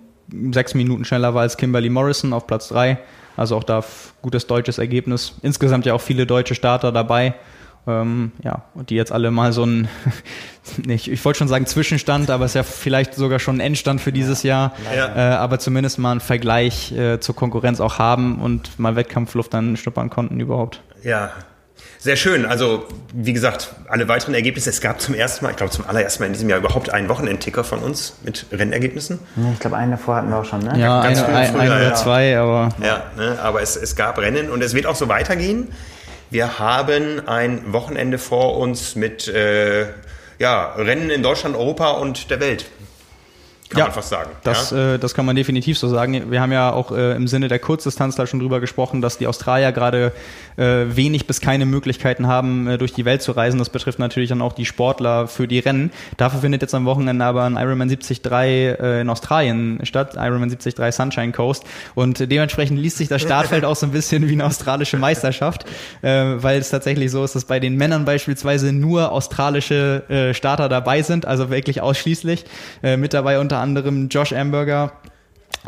[0.51, 2.99] sechs Minuten schneller war als Kimberly Morrison auf Platz drei.
[3.35, 3.83] Also auch da
[4.21, 5.35] gutes deutsches Ergebnis.
[5.41, 7.35] Insgesamt ja auch viele deutsche Starter dabei.
[7.87, 9.87] Ähm, ja, und die jetzt alle mal so ein,
[10.85, 14.01] nicht, ich wollte schon sagen Zwischenstand, aber es ist ja vielleicht sogar schon ein Endstand
[14.01, 14.73] für dieses Jahr.
[14.95, 15.15] Ja.
[15.15, 19.77] Äh, aber zumindest mal einen Vergleich äh, zur Konkurrenz auch haben und mal Wettkampfluft dann
[19.77, 20.81] schnuppern konnten überhaupt.
[21.03, 21.31] Ja,
[22.01, 22.45] sehr schön.
[22.45, 24.69] Also, wie gesagt, alle weiteren Ergebnisse.
[24.69, 27.09] Es gab zum ersten Mal, ich glaube zum allerersten Mal in diesem Jahr überhaupt einen
[27.09, 29.19] Wochenendticker von uns mit Rennergebnissen.
[29.35, 30.79] Ja, ich glaube, einen davor hatten wir auch schon, ne?
[30.79, 31.93] Ja, Ganz eine, ein, früher, ein oder ja.
[31.95, 32.69] zwei, aber.
[32.81, 35.67] Ja, ne, aber es, es gab Rennen und es wird auch so weitergehen.
[36.29, 39.87] Wir haben ein Wochenende vor uns mit äh,
[40.37, 42.65] ja, Rennen in Deutschland, Europa und der Welt.
[43.69, 44.31] Kann ja, man fast sagen.
[44.43, 44.95] Das, ja?
[44.95, 46.31] äh, das kann man definitiv so sagen.
[46.31, 49.71] Wir haben ja auch äh, im Sinne der Kurzdistanzler schon drüber gesprochen, dass die Australier
[49.71, 50.11] gerade
[50.57, 53.59] äh, wenig bis keine Möglichkeiten haben, äh, durch die Welt zu reisen.
[53.59, 55.91] Das betrifft natürlich dann auch die Sportler für die Rennen.
[56.17, 60.75] Dafür findet jetzt am Wochenende aber ein Ironman 73 äh, in Australien statt, Ironman 73
[60.91, 61.63] Sunshine Coast.
[61.93, 65.65] Und dementsprechend liest sich das Startfeld auch so ein bisschen wie eine australische Meisterschaft,
[66.01, 70.69] äh, weil es tatsächlich so ist, dass bei den Männern beispielsweise nur australische äh, Starter
[70.69, 72.45] dabei sind, also wirklich ausschließlich.
[72.81, 74.93] Mit dabei unter anderem Josh Amberger,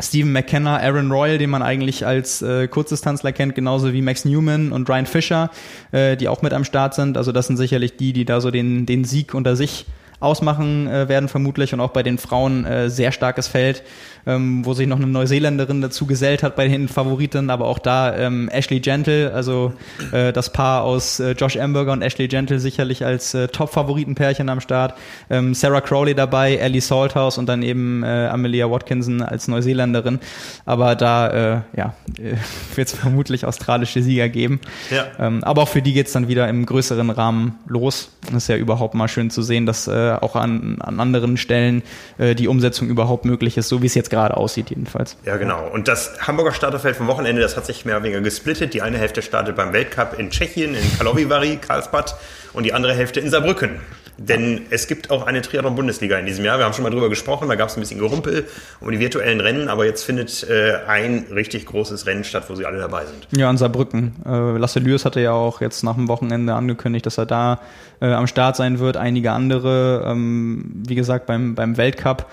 [0.00, 4.72] Stephen McKenna, Aaron Royal, den man eigentlich als äh, Kurzdistanzler kennt, genauso wie Max Newman
[4.72, 5.50] und Ryan Fischer,
[5.92, 7.16] äh, die auch mit am Start sind.
[7.16, 9.86] Also das sind sicherlich die, die da so den, den Sieg unter sich
[10.22, 13.82] ausmachen äh, werden vermutlich und auch bei den Frauen äh, sehr starkes Feld
[14.26, 18.16] ähm, wo sich noch eine Neuseeländerin dazu gesellt hat bei den Favoriten, aber auch da
[18.16, 19.72] ähm, Ashley Gentle, also
[20.12, 24.60] äh, das Paar aus äh, Josh Amberger und Ashley Gentle sicherlich als äh, Top-Favoritenpärchen am
[24.60, 24.94] Start.
[25.30, 30.20] Ähm, Sarah Crowley dabei, Ellie Salthouse und dann eben äh, Amelia Watkinson als Neuseeländerin.
[30.64, 32.36] Aber da äh, ja, äh,
[32.76, 34.60] wird es vermutlich australische Sieger geben.
[34.90, 35.06] Ja.
[35.18, 38.10] Ähm, aber auch für die geht's dann wieder im größeren Rahmen los.
[38.26, 41.82] Das ist ja überhaupt mal schön zu sehen, dass äh, auch an, an anderen Stellen
[42.18, 45.16] äh, die Umsetzung überhaupt möglich ist, so wie es jetzt gerade aussieht jedenfalls.
[45.24, 45.68] Ja, genau.
[45.68, 48.74] Und das Hamburger Starterfeld vom Wochenende, das hat sich mehr oder weniger gesplittet.
[48.74, 52.14] Die eine Hälfte startet beim Weltcup in Tschechien, in Karlovy Vary, Karlsbad
[52.52, 53.80] und die andere Hälfte in Saarbrücken.
[54.18, 56.58] Denn es gibt auch eine Triathlon-Bundesliga in diesem Jahr.
[56.58, 58.46] Wir haben schon mal drüber gesprochen, da gab es ein bisschen Gerumpel
[58.80, 62.66] um die virtuellen Rennen, aber jetzt findet äh, ein richtig großes Rennen statt, wo sie
[62.66, 63.26] alle dabei sind.
[63.30, 64.12] Ja, in Saarbrücken.
[64.26, 67.60] Äh, Lasse Lüers hatte ja auch jetzt nach dem Wochenende angekündigt, dass er da
[68.00, 68.96] äh, am Start sein wird.
[68.96, 72.26] Einige andere, ähm, wie gesagt, beim, beim Weltcup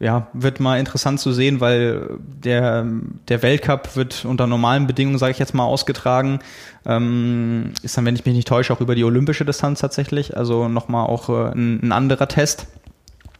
[0.00, 2.86] ja, wird mal interessant zu sehen, weil der,
[3.28, 6.38] der Weltcup wird unter normalen Bedingungen, sage ich jetzt mal, ausgetragen.
[6.86, 10.36] Ähm, ist dann, wenn ich mich nicht täusche, auch über die olympische Distanz tatsächlich.
[10.36, 12.68] Also nochmal auch äh, ein, ein anderer Test.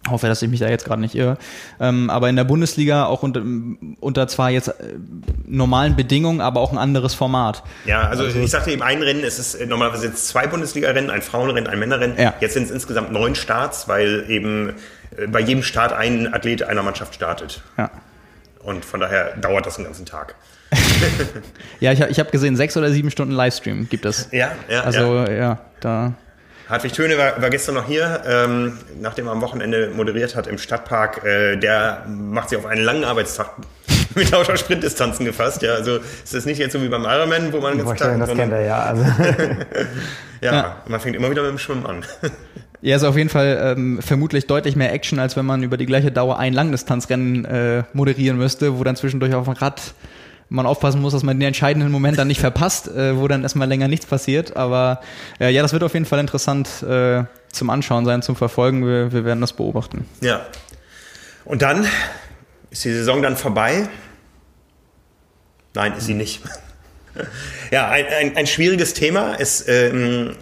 [0.04, 1.36] Ich hoffe, dass ich mich da jetzt gerade nicht irre.
[1.80, 3.42] Ähm, aber in der Bundesliga auch unter,
[4.00, 4.72] unter zwar jetzt äh,
[5.46, 7.62] normalen Bedingungen, aber auch ein anderes Format.
[7.84, 11.22] Ja, also, also ich sagte eben ein Rennen, es ist normalerweise jetzt zwei Bundesliga-Rennen, ein
[11.22, 12.16] Frauenrennen, ein Männerrennen.
[12.18, 12.34] Ja.
[12.40, 14.72] Jetzt sind es insgesamt neun Starts, weil eben äh,
[15.26, 17.62] bei jedem Start ein Athlet einer Mannschaft startet.
[17.76, 17.90] Ja.
[18.62, 20.34] Und von daher dauert das einen ganzen Tag.
[21.80, 24.28] ja, ich, ich habe gesehen, sechs oder sieben Stunden Livestream gibt es.
[24.32, 24.82] Ja, ja.
[24.82, 26.12] Also ja, ja da.
[26.68, 30.58] Hartwig Töne war, war gestern noch hier, ähm, nachdem er am Wochenende moderiert hat im
[30.58, 31.24] Stadtpark.
[31.24, 33.52] Äh, der macht sich auf einen langen Arbeitstag
[34.14, 35.62] mit lauter Sprintdistanzen gefasst.
[35.62, 38.34] Ja, also ist das nicht jetzt so wie beim Ironman, wo man ganz Tag, das
[38.34, 38.82] kennt er ja.
[38.82, 39.02] Also.
[40.42, 42.04] ja, ja, man fängt immer wieder mit dem Schwimmen an.
[42.80, 45.86] Ja, ist auf jeden Fall ähm, vermutlich deutlich mehr Action, als wenn man über die
[45.86, 49.94] gleiche Dauer ein Langdistanzrennen äh, moderieren müsste, wo dann zwischendurch auf dem Rad
[50.48, 53.68] man aufpassen muss, dass man den entscheidenden Moment dann nicht verpasst, äh, wo dann erstmal
[53.68, 54.56] länger nichts passiert.
[54.56, 55.00] Aber
[55.40, 58.86] äh, ja, das wird auf jeden Fall interessant äh, zum Anschauen sein, zum Verfolgen.
[58.86, 60.06] Wir, wir werden das beobachten.
[60.20, 60.46] Ja.
[61.44, 61.86] Und dann
[62.70, 63.88] ist die Saison dann vorbei?
[65.74, 66.42] Nein, ist sie nicht.
[67.70, 69.36] ja, ein, ein, ein schwieriges Thema.
[69.38, 70.34] Es ähm,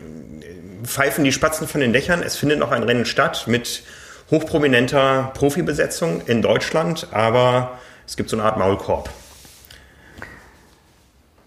[0.85, 2.23] pfeifen die Spatzen von den Dächern.
[2.23, 3.83] Es findet noch ein Rennen statt mit
[4.31, 9.11] hochprominenter Profibesetzung in Deutschland, aber es gibt so eine Art Maulkorb.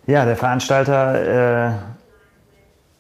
[0.08, 1.72] Ja, der Veranstalter äh,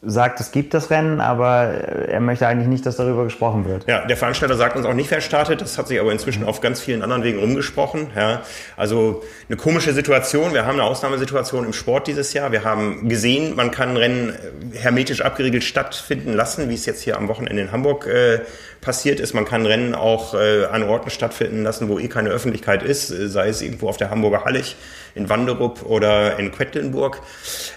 [0.01, 1.65] sagt, es gibt das Rennen, aber
[2.07, 3.85] er möchte eigentlich nicht, dass darüber gesprochen wird.
[3.87, 5.59] Ja, der Veranstalter sagt uns auch nicht, wer startet.
[5.59, 8.07] Das hat sich aber inzwischen auf ganz vielen anderen Wegen rumgesprochen.
[8.15, 8.41] Ja,
[8.77, 10.53] also eine komische Situation.
[10.53, 12.53] Wir haben eine Ausnahmesituation im Sport dieses Jahr.
[12.53, 14.33] Wir haben gesehen, man kann Rennen
[14.73, 18.39] hermetisch abgeriegelt stattfinden lassen, wie es jetzt hier am Wochenende in Hamburg äh,
[18.81, 19.33] passiert ist.
[19.33, 23.27] Man kann Rennen auch äh, an Orten stattfinden lassen, wo eh keine Öffentlichkeit ist, äh,
[23.27, 24.77] sei es irgendwo auf der Hamburger Hallig,
[25.19, 27.21] in Wanderup oder in Quedlinburg.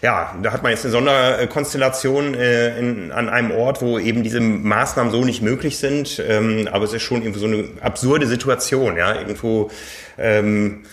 [0.01, 4.41] Ja, da hat man jetzt eine Sonderkonstellation äh, in, an einem Ort, wo eben diese
[4.41, 6.23] Maßnahmen so nicht möglich sind.
[6.27, 9.71] Ähm, aber es ist schon irgendwo so eine absurde Situation, ja, irgendwo.
[10.17, 10.85] Ähm,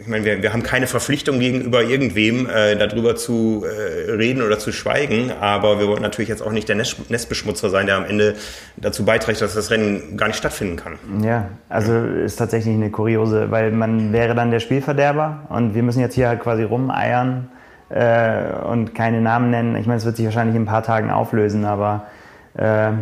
[0.00, 4.58] ich meine, wir, wir haben keine Verpflichtung gegenüber irgendwem, äh, darüber zu äh, reden oder
[4.58, 8.04] zu schweigen, aber wir wollen natürlich jetzt auch nicht der Nest, Nestbeschmutzer sein, der am
[8.04, 8.34] Ende
[8.76, 10.98] dazu beiträgt, dass das Rennen gar nicht stattfinden kann.
[11.22, 16.00] Ja, also ist tatsächlich eine kuriose, weil man wäre dann der Spielverderber und wir müssen
[16.00, 17.48] jetzt hier halt quasi rumeiern
[17.90, 19.76] äh, und keine Namen nennen.
[19.76, 22.06] Ich meine, es wird sich wahrscheinlich in ein paar Tagen auflösen, aber
[22.54, 22.92] äh,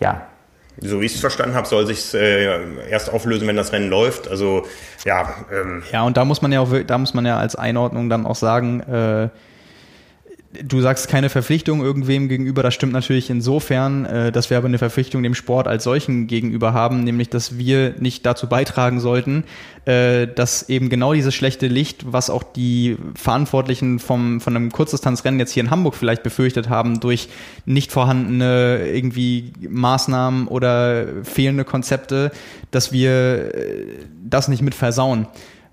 [0.00, 0.22] ja,
[0.80, 4.28] so wie ich es verstanden habe, soll sich äh, erst auflösen, wenn das Rennen läuft.
[4.28, 4.66] Also
[5.04, 5.34] ja.
[5.52, 5.82] Ähm.
[5.92, 8.36] Ja, und da muss man ja auch, da muss man ja als Einordnung dann auch
[8.36, 9.28] sagen, äh,
[10.64, 14.78] Du sagst keine Verpflichtung irgendwem gegenüber, das stimmt natürlich insofern, äh, dass wir aber eine
[14.78, 19.44] Verpflichtung dem Sport als solchen gegenüber haben, nämlich dass wir nicht dazu beitragen sollten,
[19.84, 25.40] äh, dass eben genau dieses schlechte Licht, was auch die Verantwortlichen vom, von einem Kurzdistanzrennen
[25.40, 27.28] jetzt hier in Hamburg vielleicht befürchtet haben, durch
[27.64, 32.30] nicht vorhandene irgendwie Maßnahmen oder fehlende Konzepte,
[32.70, 33.84] dass wir äh,
[34.24, 35.26] das nicht mit versauen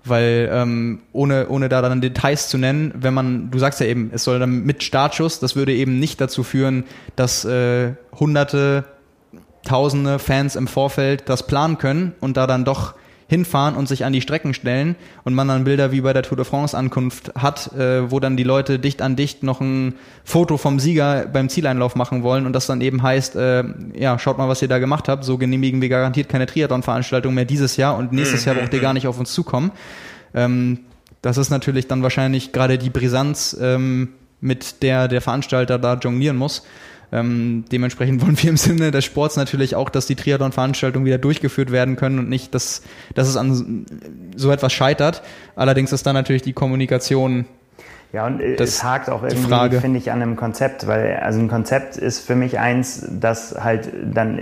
[0.04, 4.10] weil ähm, ohne, ohne da dann Details zu nennen, wenn man, du sagst ja eben,
[4.12, 6.84] es soll dann mit Startschuss, das würde eben nicht dazu führen,
[7.16, 8.84] dass äh, hunderte,
[9.64, 12.94] tausende Fans im Vorfeld das planen können und da dann doch
[13.26, 16.36] hinfahren und sich an die Strecken stellen und man dann Bilder wie bei der Tour
[16.36, 19.94] de France Ankunft hat, äh, wo dann die Leute dicht an dicht noch ein
[20.24, 23.64] Foto vom Sieger beim Zieleinlauf machen wollen und das dann eben heißt, äh,
[23.94, 27.44] ja, schaut mal, was ihr da gemacht habt, so genehmigen wir garantiert keine Triathlon-Veranstaltung mehr
[27.44, 29.72] dieses Jahr und nächstes Jahr braucht ihr gar nicht auf uns zukommen.
[30.34, 30.80] Ähm,
[31.22, 34.10] das ist natürlich dann wahrscheinlich gerade die Brisanz, ähm,
[34.44, 36.64] mit der der Veranstalter da jonglieren muss.
[37.14, 41.70] Ähm, dementsprechend wollen wir im Sinne des Sports natürlich auch, dass die Triathlon-Veranstaltungen wieder durchgeführt
[41.70, 42.82] werden können und nicht, dass,
[43.14, 43.86] dass es an
[44.36, 45.22] so etwas scheitert.
[45.54, 47.46] Allerdings ist da natürlich die Kommunikation
[48.12, 51.48] ja, und das es hakt auch irgendwie, finde ich, an einem Konzept, weil also ein
[51.48, 54.40] Konzept ist für mich eins, das halt dann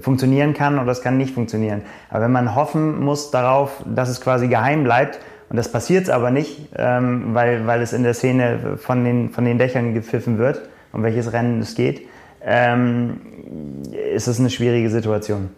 [0.00, 1.82] funktionieren kann und das kann nicht funktionieren.
[2.10, 6.32] Aber wenn man hoffen muss darauf, dass es quasi geheim bleibt, und das passiert aber
[6.32, 10.62] nicht, ähm, weil, weil es in der Szene von den, von den Dächern gepfiffen wird,
[10.96, 12.08] um welches Rennen es geht,
[12.42, 13.20] ähm,
[14.14, 15.50] ist es eine schwierige Situation.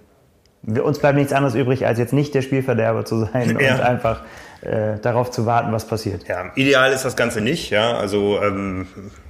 [0.66, 3.74] Uns bleibt nichts anderes übrig, als jetzt nicht der Spielverderber zu sein ja.
[3.74, 4.23] und einfach
[4.62, 6.27] äh, darauf zu warten, was passiert.
[6.27, 7.70] Ja, ideal ist das Ganze nicht.
[7.70, 8.89] Ja, also ähm,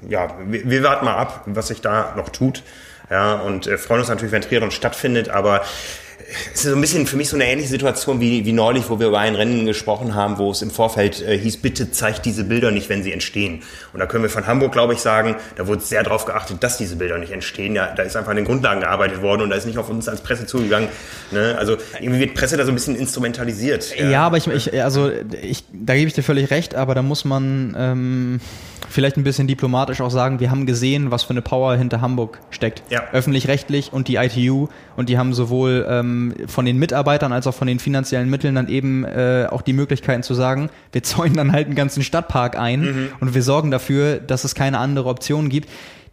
[0.08, 2.62] ja, wir, wir, warten mal ab, was sich da noch tut.
[3.10, 5.60] Ja, und äh, freuen uns natürlich, wenn Triathlon stattfindet, aber
[6.52, 9.00] es ist so ein bisschen für mich so eine ähnliche Situation wie, wie neulich, wo
[9.00, 12.44] wir über ein Rennen gesprochen haben, wo es im Vorfeld äh, hieß, bitte zeigt diese
[12.44, 13.62] Bilder nicht, wenn sie entstehen.
[13.92, 16.76] Und da können wir von Hamburg, glaube ich, sagen, da wurde sehr darauf geachtet, dass
[16.76, 17.74] diese Bilder nicht entstehen.
[17.74, 20.08] Ja, da ist einfach an den Grundlagen gearbeitet worden und da ist nicht auf uns
[20.08, 20.88] als Presse zugegangen.
[21.30, 21.56] Ne?
[21.58, 23.96] Also irgendwie wird Presse da so ein bisschen instrumentalisiert.
[23.96, 25.10] Ja, ja aber ich, ich, also
[25.40, 28.40] ich, da gebe ich dir völlig recht, aber da muss man ähm,
[28.88, 32.40] vielleicht ein bisschen diplomatisch auch sagen, wir haben gesehen, was für eine Power hinter Hamburg
[32.50, 32.82] steckt.
[32.90, 33.02] Ja.
[33.12, 37.68] Öffentlich-rechtlich und die ITU und die haben sowohl ähm, von den Mitarbeitern als auch von
[37.68, 41.66] den finanziellen Mitteln dann eben äh, auch die Möglichkeiten zu sagen, wir zäunen dann halt
[41.66, 43.08] einen ganzen Stadtpark ein mhm.
[43.20, 45.68] und wir sorgen dafür, dass es keine andere Option gibt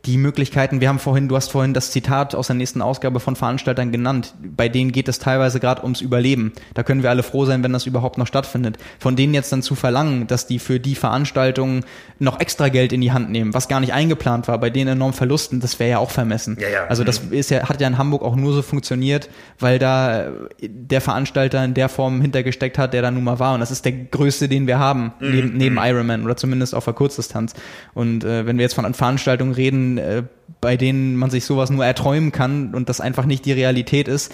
[0.05, 3.35] die Möglichkeiten, wir haben vorhin, du hast vorhin das Zitat aus der nächsten Ausgabe von
[3.35, 6.53] Veranstaltern genannt, bei denen geht es teilweise gerade ums Überleben.
[6.75, 8.77] Da können wir alle froh sein, wenn das überhaupt noch stattfindet.
[8.99, 11.85] Von denen jetzt dann zu verlangen, dass die für die Veranstaltungen
[12.19, 15.13] noch extra Geld in die Hand nehmen, was gar nicht eingeplant war, bei den enormen
[15.13, 16.57] Verlusten, das wäre ja auch vermessen.
[16.59, 16.85] Ja, ja.
[16.87, 17.33] Also das mhm.
[17.33, 19.29] ist ja, hat ja in Hamburg auch nur so funktioniert,
[19.59, 20.27] weil da
[20.61, 23.55] der Veranstalter in der Form hintergesteckt hat, der da nun mal war.
[23.55, 25.31] Und das ist der größte, den wir haben, mhm.
[25.31, 25.81] neben, neben mhm.
[25.83, 27.55] Ironman oder zumindest auf der Kurzdistanz.
[27.95, 30.23] Und äh, wenn wir jetzt von Veranstaltungen reden, äh,
[30.61, 34.31] bei denen man sich sowas nur erträumen kann und das einfach nicht die Realität ist,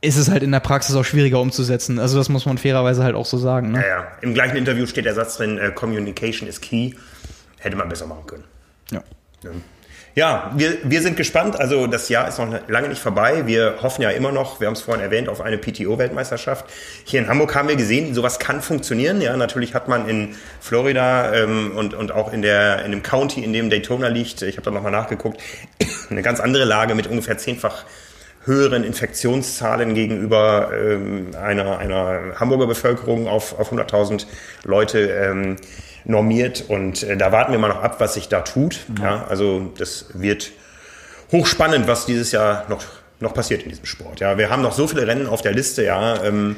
[0.00, 1.98] ist es halt in der Praxis auch schwieriger umzusetzen.
[1.98, 3.72] Also das muss man fairerweise halt auch so sagen.
[3.72, 3.80] Ne?
[3.80, 4.08] Ja, ja.
[4.20, 6.92] Im gleichen Interview steht der Satz drin, äh, Communication is key.
[7.58, 8.44] Hätte man besser machen können.
[8.92, 9.02] Ja.
[9.42, 9.50] ja.
[10.18, 11.60] Ja, wir, wir sind gespannt.
[11.60, 13.46] Also das Jahr ist noch lange nicht vorbei.
[13.46, 16.64] Wir hoffen ja immer noch, wir haben es vorhin erwähnt, auf eine PTO-Weltmeisterschaft.
[17.04, 19.20] Hier in Hamburg haben wir gesehen, sowas kann funktionieren.
[19.20, 23.44] Ja, natürlich hat man in Florida ähm, und, und auch in, der, in dem County,
[23.44, 25.40] in dem Daytona liegt, ich habe da nochmal nachgeguckt,
[26.10, 27.84] eine ganz andere Lage mit ungefähr zehnfach
[28.44, 34.26] höheren Infektionszahlen gegenüber ähm, einer, einer Hamburger Bevölkerung auf, auf 100.000
[34.64, 34.98] Leute.
[34.98, 35.58] Ähm,
[36.04, 38.80] normiert und äh, da warten wir mal noch ab, was sich da tut.
[38.88, 39.02] Mhm.
[39.02, 40.52] Ja, also das wird
[41.32, 42.84] hochspannend, was dieses Jahr noch,
[43.20, 44.20] noch passiert in diesem Sport.
[44.20, 46.22] Ja, wir haben noch so viele Rennen auf der Liste, ja.
[46.24, 46.56] Ähm,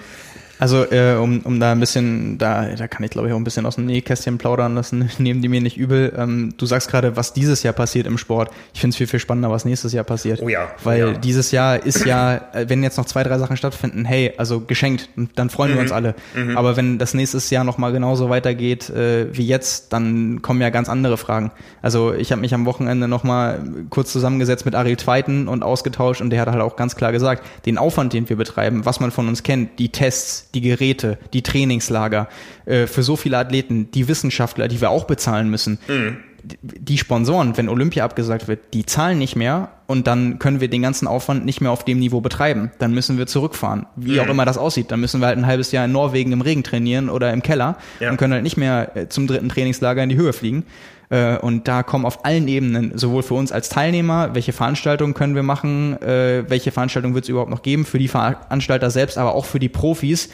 [0.60, 3.44] also äh, um, um da ein bisschen, da, da kann ich glaube ich auch ein
[3.44, 6.12] bisschen aus dem Nähkästchen plaudern lassen, nehmen die mir nicht übel.
[6.16, 8.50] Ähm, du sagst gerade, was dieses Jahr passiert im Sport.
[8.74, 10.40] Ich finde es viel, viel spannender, was nächstes Jahr passiert.
[10.42, 10.70] Oh ja.
[10.84, 11.12] Weil ja.
[11.12, 15.08] dieses Jahr ist ja, äh, wenn jetzt noch zwei, drei Sachen stattfinden, hey, also geschenkt,
[15.34, 15.74] dann freuen mhm.
[15.76, 16.14] wir uns alle.
[16.34, 16.56] Mhm.
[16.56, 20.88] Aber wenn das nächstes Jahr nochmal genauso weitergeht äh, wie jetzt, dann kommen ja ganz
[20.88, 21.52] andere Fragen.
[21.80, 26.30] Also ich habe mich am Wochenende nochmal kurz zusammengesetzt mit Ariel Tweiten und ausgetauscht und
[26.30, 29.28] der hat halt auch ganz klar gesagt, den Aufwand, den wir betreiben, was man von
[29.28, 32.28] uns kennt, die Tests, die Geräte, die Trainingslager,
[32.66, 35.78] äh, für so viele Athleten, die Wissenschaftler, die wir auch bezahlen müssen.
[35.89, 36.18] Mhm.
[36.62, 40.81] Die Sponsoren, wenn Olympia abgesagt wird, die zahlen nicht mehr und dann können wir den
[40.81, 42.70] ganzen Aufwand nicht mehr auf dem Niveau betreiben.
[42.78, 43.86] Dann müssen wir zurückfahren.
[43.94, 44.20] Wie mhm.
[44.20, 44.90] auch immer das aussieht.
[44.90, 47.77] Dann müssen wir halt ein halbes Jahr in Norwegen im Regen trainieren oder im Keller
[47.98, 48.10] ja.
[48.10, 50.64] und können halt nicht mehr äh, zum dritten Trainingslager in die Höhe fliegen.
[51.10, 55.34] Äh, und da kommen auf allen Ebenen, sowohl für uns als Teilnehmer, welche Veranstaltungen können
[55.34, 59.34] wir machen, äh, welche Veranstaltungen wird es überhaupt noch geben, für die Veranstalter selbst, aber
[59.34, 60.30] auch für die Profis,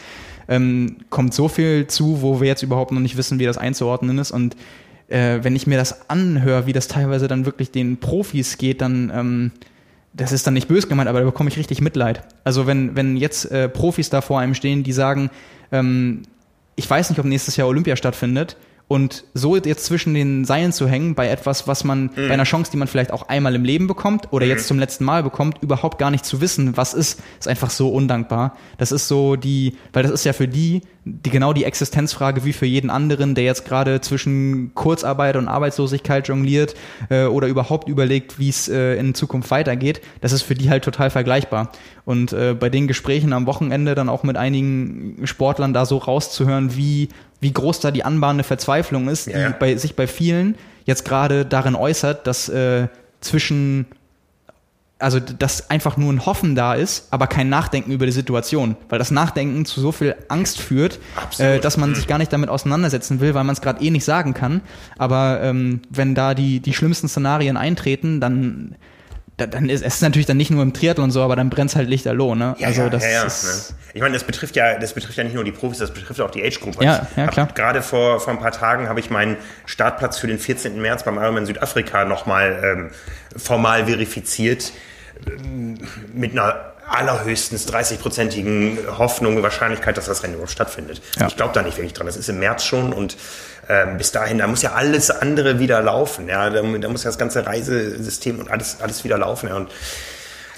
[0.49, 4.19] ähm, kommt so viel zu, wo wir jetzt überhaupt noch nicht wissen, wie das einzuordnen
[4.19, 4.31] ist.
[4.31, 4.55] Und
[5.09, 9.11] äh, wenn ich mir das anhöre, wie das teilweise dann wirklich den Profis geht, dann
[9.15, 9.51] ähm,
[10.17, 12.23] das ist dann nicht böse gemeint, aber da bekomme ich richtig Mitleid.
[12.43, 15.31] Also wenn, wenn jetzt äh, Profis da vor einem stehen, die sagen,
[15.73, 16.23] ähm,
[16.75, 18.57] ich weiß nicht, ob nächstes Jahr Olympia stattfindet,
[18.89, 22.29] und so jetzt zwischen den Seilen zu hängen bei etwas, was man, mhm.
[22.29, 24.53] bei einer Chance, die man vielleicht auch einmal im Leben bekommt oder mhm.
[24.53, 27.89] jetzt zum letzten Mal bekommt, überhaupt gar nicht zu wissen, was ist, ist einfach so
[27.89, 28.57] undankbar.
[28.79, 32.53] Das ist so die, weil das ist ja für die, die genau die Existenzfrage wie
[32.53, 36.75] für jeden anderen, der jetzt gerade zwischen Kurzarbeit und Arbeitslosigkeit jongliert
[37.11, 40.01] äh, oder überhaupt überlegt, wie es äh, in Zukunft weitergeht.
[40.21, 41.71] Das ist für die halt total vergleichbar.
[42.05, 46.77] Und äh, bei den Gesprächen am Wochenende dann auch mit einigen Sportlern da so rauszuhören,
[46.77, 47.09] wie
[47.41, 49.49] wie groß da die anbahnende Verzweiflung ist, ja.
[49.49, 52.89] die bei, sich bei vielen jetzt gerade darin äußert, dass äh,
[53.21, 53.87] zwischen
[54.99, 58.99] also dass einfach nur ein Hoffen da ist, aber kein Nachdenken über die Situation, weil
[58.99, 60.99] das Nachdenken zu so viel Angst führt,
[61.39, 64.07] äh, dass man sich gar nicht damit auseinandersetzen will, weil man es gerade eh nicht
[64.07, 64.63] sagen kann.
[64.97, 68.77] Aber ähm, wenn da die die schlimmsten Szenarien eintreten, dann
[69.37, 71.91] dann ist es natürlich dann nicht nur im Triathlon so, aber dann brennt es halt
[71.91, 72.57] lichterloh, ne?
[72.59, 73.77] Ja, also das ja, ja, ist ne?
[73.97, 76.31] Ich meine, das betrifft ja, das betrifft ja nicht nur die Profis, das betrifft auch
[76.31, 76.83] die Age Group.
[76.83, 77.49] Ja, ja klar.
[77.55, 80.79] Gerade vor, vor ein paar Tagen habe ich meinen Startplatz für den 14.
[80.83, 82.91] März beim Ironman Südafrika nochmal ähm,
[83.35, 84.73] formal verifiziert
[85.27, 85.79] ähm,
[86.13, 91.01] mit einer allerhöchstens 30-prozentigen Hoffnung, Wahrscheinlichkeit, dass das Rennen überhaupt stattfindet.
[91.19, 91.29] Ja.
[91.29, 92.07] Ich glaube da nicht wirklich dran.
[92.07, 93.17] Das ist im März schon und
[93.71, 96.29] ähm, bis dahin, da muss ja alles andere wieder laufen.
[96.29, 99.49] Ja, da, da muss ja das ganze Reisesystem und alles, alles wieder laufen.
[99.49, 99.71] Ja, und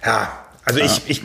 [0.04, 0.32] ja,
[0.68, 0.84] also ja.
[0.84, 1.22] ich, ich,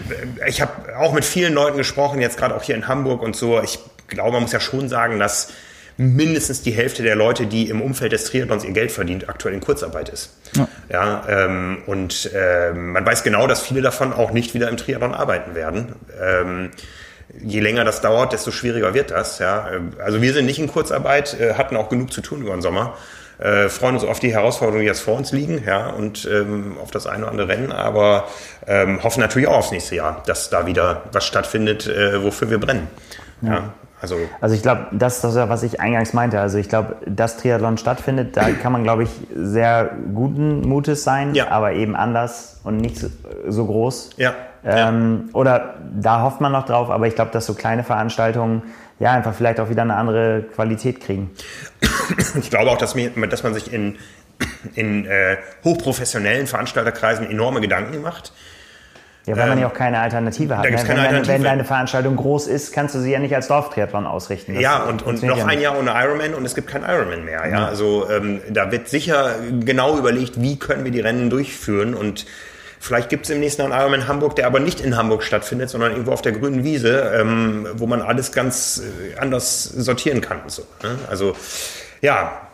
[0.48, 3.62] ich habe auch mit vielen Leuten gesprochen, jetzt gerade auch hier in Hamburg und so.
[3.62, 5.50] Ich glaube, man muss ja schon sagen, dass
[5.98, 9.60] mindestens die Hälfte der Leute, die im Umfeld des Triathlons ihr Geld verdient, aktuell in
[9.60, 10.34] Kurzarbeit ist.
[10.56, 14.78] Ja, ja ähm, und ähm, man weiß genau, dass viele davon auch nicht wieder im
[14.78, 15.94] Triathlon arbeiten werden.
[16.22, 16.72] Ähm,
[17.42, 19.40] je länger das dauert, desto schwieriger wird das.
[19.40, 19.70] Ja.
[20.00, 22.98] Also wir sind nicht in Kurzarbeit, äh, hatten auch genug zu tun über den Sommer.
[23.40, 26.92] Äh, freuen uns auf die Herausforderungen, die jetzt vor uns liegen, ja, und ähm, auf
[26.92, 28.26] das eine oder andere Rennen, aber
[28.68, 32.60] ähm, hoffen natürlich auch aufs nächste Jahr, dass da wieder was stattfindet, äh, wofür wir
[32.60, 32.88] brennen.
[33.42, 33.54] Ja.
[33.54, 33.74] ja.
[34.04, 36.38] Also, also ich glaube, das ist das, was ich eingangs meinte.
[36.38, 41.34] Also ich glaube, dass Triathlon stattfindet, da kann man, glaube ich, sehr guten Mutes sein,
[41.36, 41.48] ja.
[41.52, 43.08] aber eben anders und nicht so,
[43.48, 44.10] so groß.
[44.18, 44.34] Ja.
[44.66, 45.40] Ähm, ja.
[45.40, 48.64] Oder da hofft man noch drauf, aber ich glaube, dass so kleine Veranstaltungen
[49.00, 51.32] ja einfach vielleicht auch wieder eine andere Qualität kriegen.
[52.40, 53.98] Ich glaube auch, dass, mir, dass man sich in,
[54.74, 58.34] in äh, hochprofessionellen Veranstalterkreisen enorme Gedanken macht
[59.26, 60.66] ja, weil ähm, man ja auch keine Alternative hat.
[60.66, 60.72] Ne?
[60.72, 61.34] keine wenn, Alternative.
[61.34, 64.54] wenn deine Veranstaltung groß ist, kannst du sie ja nicht als Dorftriathlon ausrichten.
[64.54, 67.48] Das ja, und, und noch ein Jahr ohne Ironman und es gibt kein Ironman mehr.
[67.48, 67.60] Ja?
[67.60, 67.66] Mhm.
[67.66, 72.26] Also ähm, da wird sicher genau überlegt, wie können wir die Rennen durchführen und
[72.84, 75.70] Vielleicht gibt es im nächsten Jahr einen Ironman Hamburg, der aber nicht in Hamburg stattfindet,
[75.70, 80.42] sondern irgendwo auf der grünen Wiese, ähm, wo man alles ganz äh, anders sortieren kann.
[80.48, 80.98] So, ne?
[81.10, 81.34] Also
[82.02, 82.50] ja,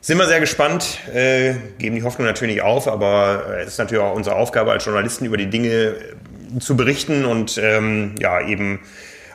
[0.00, 4.04] sind wir sehr gespannt, äh, geben die Hoffnung natürlich auf, aber äh, es ist natürlich
[4.04, 5.94] auch unsere Aufgabe als Journalisten über die Dinge äh,
[6.60, 8.82] zu berichten und ähm, ja eben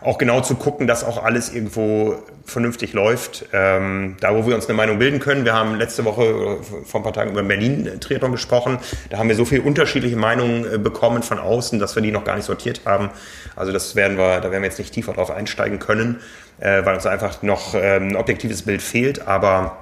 [0.07, 2.15] auch genau zu gucken, dass auch alles irgendwo
[2.45, 3.45] vernünftig läuft.
[3.51, 5.43] Ähm, da, wo wir uns eine Meinung bilden können.
[5.43, 8.79] Wir haben letzte Woche äh, vor ein paar Tagen über Berlin-Triathlon gesprochen.
[9.09, 12.37] Da haben wir so viele unterschiedliche Meinungen bekommen von außen, dass wir die noch gar
[12.37, 13.09] nicht sortiert haben.
[13.57, 16.21] Also das werden wir, da werden wir jetzt nicht tiefer drauf einsteigen können,
[16.61, 19.27] äh, weil uns einfach noch ähm, ein objektives Bild fehlt.
[19.27, 19.77] Aber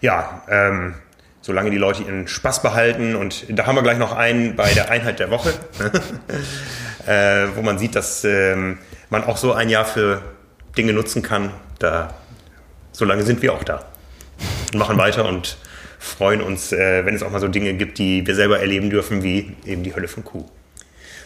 [0.00, 0.94] ja, ähm,
[1.42, 3.16] solange die Leute ihren Spaß behalten.
[3.16, 5.52] Und da haben wir gleich noch einen bei der Einheit der Woche,
[7.06, 8.78] äh, wo man sieht, dass ähm,
[9.10, 10.22] man auch so ein Jahr für
[10.76, 11.50] Dinge nutzen kann.
[11.78, 12.14] Da,
[12.92, 13.84] solange sind wir auch da
[14.72, 15.58] und machen weiter und
[15.98, 19.22] freuen uns, äh, wenn es auch mal so Dinge gibt, die wir selber erleben dürfen,
[19.22, 20.44] wie eben die Hölle von Kuh.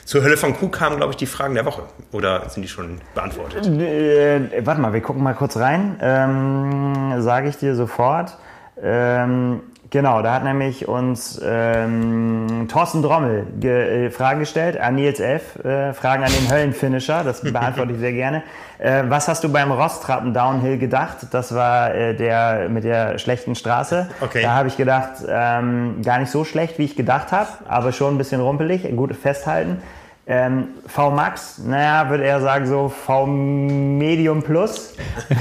[0.05, 1.85] Zur Hölle von Kuh kamen, glaube ich, die Fragen der Woche.
[2.12, 3.66] Oder sind die schon beantwortet?
[3.66, 5.98] Äh, warte mal, wir gucken mal kurz rein.
[6.01, 8.36] Ähm, Sage ich dir sofort.
[8.82, 9.61] Ähm,
[9.94, 15.64] genau, da hat nämlich uns ähm, Thorsten Drommel äh, Fragen gestellt an Nils F.
[15.64, 18.42] Äh, Fragen an den Höllenfinisher, das beantworte ich sehr gerne.
[18.78, 21.28] Äh, was hast du beim Rostrappen Downhill gedacht?
[21.30, 24.08] Das war äh, der mit der schlechten Straße.
[24.20, 24.42] Okay.
[24.42, 28.16] Da habe ich gedacht, ähm, gar nicht so schlecht, wie ich gedacht habe, aber schon
[28.16, 29.80] ein bisschen rumpelig, gut festhalten.
[30.26, 34.94] Ähm, V-Max, naja, würde er sagen so V-Medium Plus.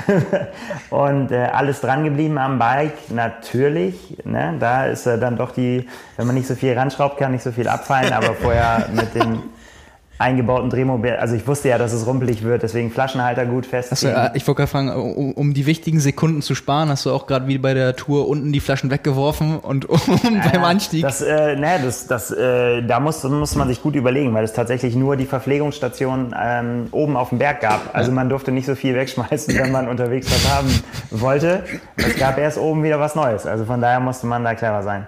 [0.89, 4.18] und äh, alles dran geblieben am Bike, natürlich.
[4.26, 4.55] Ne?
[4.60, 5.88] Da ist äh, dann doch die,
[6.18, 9.43] wenn man nicht so viel ranschraubt, kann nicht so viel abfallen, aber vorher mit dem
[10.19, 11.15] eingebauten Drehmobil.
[11.15, 14.15] Also ich wusste ja, dass es rumpelig wird, deswegen Flaschenhalter gut festziehen.
[14.15, 17.26] Also, ich wollte gerade fragen, um, um, die wichtigen Sekunden zu sparen, hast du auch
[17.26, 21.02] gerade wie bei der Tour unten die Flaschen weggeworfen und um, äh, beim Anstieg?
[21.02, 24.53] Das, äh, ne, das, das, äh, da muss, muss man sich gut überlegen, weil es
[24.53, 27.94] tatsächlich nur die Verpflegungsstation ähm, oben auf dem Berg gab.
[27.94, 30.69] Also man durfte nicht so viel wegschmeißen, wenn man unterwegs was haben
[31.10, 31.64] wollte.
[31.98, 33.45] Es gab erst oben wieder was Neues.
[33.45, 35.07] Also von daher musste man da clever sein.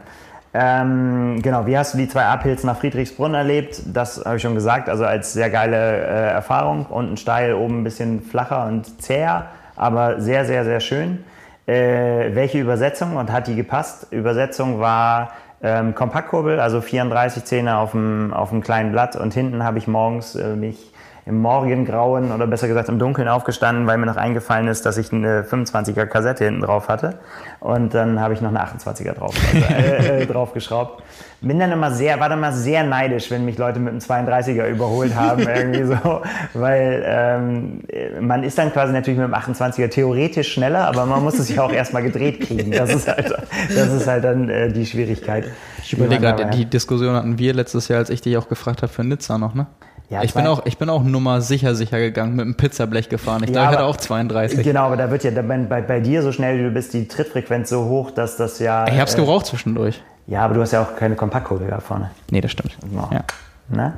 [0.57, 3.81] Ähm, genau, wie hast du die zwei Uphills nach Friedrichsbrunn erlebt?
[3.93, 6.85] Das habe ich schon gesagt, also als sehr geile äh, Erfahrung.
[6.85, 11.25] Unten steil, oben ein bisschen flacher und zäher, aber sehr, sehr, sehr schön.
[11.65, 14.07] Äh, welche Übersetzung und hat die gepasst?
[14.11, 19.61] Übersetzung war ähm, Kompaktkurbel, also 34 Zähne auf dem, auf dem kleinen Blatt und hinten
[19.61, 20.93] habe ich morgens äh, mich
[21.27, 25.11] im Morgengrauen oder besser gesagt im Dunkeln aufgestanden, weil mir noch eingefallen ist, dass ich
[25.11, 27.17] eine 25er Kassette hinten drauf hatte.
[27.59, 31.01] Und dann habe ich noch eine 28er drauf, also, äh, äh, draufgeschraubt.
[31.41, 34.67] Bin dann immer sehr, war dann immer sehr neidisch, wenn mich Leute mit einem 32er
[34.67, 36.21] überholt haben, irgendwie so,
[36.53, 37.83] weil ähm,
[38.21, 41.63] man ist dann quasi natürlich mit dem 28er theoretisch schneller, aber man muss es ja
[41.63, 42.69] auch erstmal gedreht kriegen.
[42.71, 43.33] Das ist halt,
[43.75, 45.45] das ist halt dann äh, die Schwierigkeit.
[45.83, 48.93] Ich überlege gerade, die Diskussion hatten wir letztes Jahr, als ich dich auch gefragt habe
[48.93, 49.65] für Nizza noch, ne?
[50.09, 53.43] Ja, ich, bin auch, ich bin auch Nummer sicher sicher gegangen, mit einem Pizzablech gefahren.
[53.43, 54.63] Ich ja, glaube, ich hatte auch 32.
[54.63, 57.69] Genau, aber da wird ja bei, bei, dir so schnell, wie du bist, die Trittfrequenz
[57.69, 58.87] so hoch, dass das ja.
[58.87, 60.01] Ich hab's äh, gebraucht zwischendurch.
[60.27, 62.11] Ja, aber du hast ja auch keine Kompaktkurbel da vorne.
[62.29, 62.77] Nee, das stimmt.
[62.81, 63.09] Genau.
[63.11, 63.23] Ja.
[63.69, 63.93] Ne?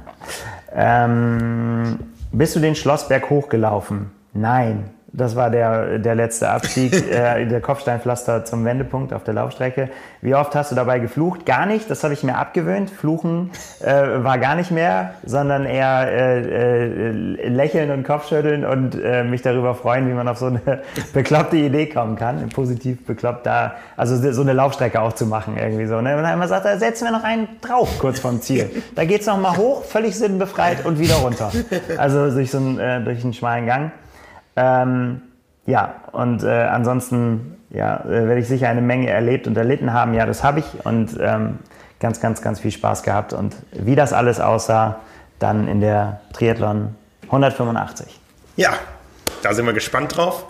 [0.74, 2.00] Ähm,
[2.32, 4.12] bist du den Schlossberg hochgelaufen?
[4.34, 4.90] Nein.
[5.18, 9.90] Das war der, der letzte Abstieg, äh, der Kopfsteinpflaster zum Wendepunkt auf der Laufstrecke.
[10.22, 11.44] Wie oft hast du dabei geflucht?
[11.44, 12.92] Gar nicht, das habe ich mir abgewöhnt.
[12.92, 13.50] Fluchen
[13.84, 19.42] äh, war gar nicht mehr, sondern eher äh, äh, lächeln und Kopfschütteln und äh, mich
[19.42, 20.62] darüber freuen, wie man auf so eine
[21.14, 22.48] bekloppte Idee kommen kann.
[22.50, 26.00] Positiv bekloppt da, also so eine Laufstrecke auch zu machen irgendwie so.
[26.00, 26.16] Ne?
[26.16, 28.70] Und dann immer sagt, da setzen wir noch einen drauf kurz vom Ziel.
[28.94, 31.52] Da geht's noch mal hoch, völlig sinnbefreit und wieder runter.
[31.98, 33.92] Also durch so einen, äh, durch einen schmalen Gang.
[34.58, 35.22] Ähm,
[35.66, 40.14] ja, und äh, ansonsten ja, äh, werde ich sicher eine Menge erlebt und erlitten haben.
[40.14, 41.60] Ja, das habe ich und ähm,
[42.00, 43.34] ganz, ganz, ganz viel Spaß gehabt.
[43.34, 45.00] Und wie das alles aussah,
[45.40, 48.20] dann in der Triathlon 185.
[48.56, 48.74] Ja,
[49.44, 50.46] da sind wir gespannt drauf.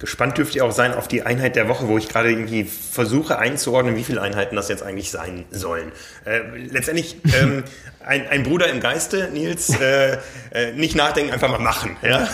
[0.00, 3.38] Gespannt dürft ihr auch sein auf die Einheit der Woche, wo ich gerade irgendwie versuche
[3.38, 5.92] einzuordnen, wie viele Einheiten das jetzt eigentlich sein sollen.
[6.24, 7.64] Äh, letztendlich ähm,
[8.02, 10.16] ein, ein, Bruder im Geiste, Nils, äh,
[10.52, 11.98] äh, nicht nachdenken, einfach mal machen.
[12.00, 12.26] Ja?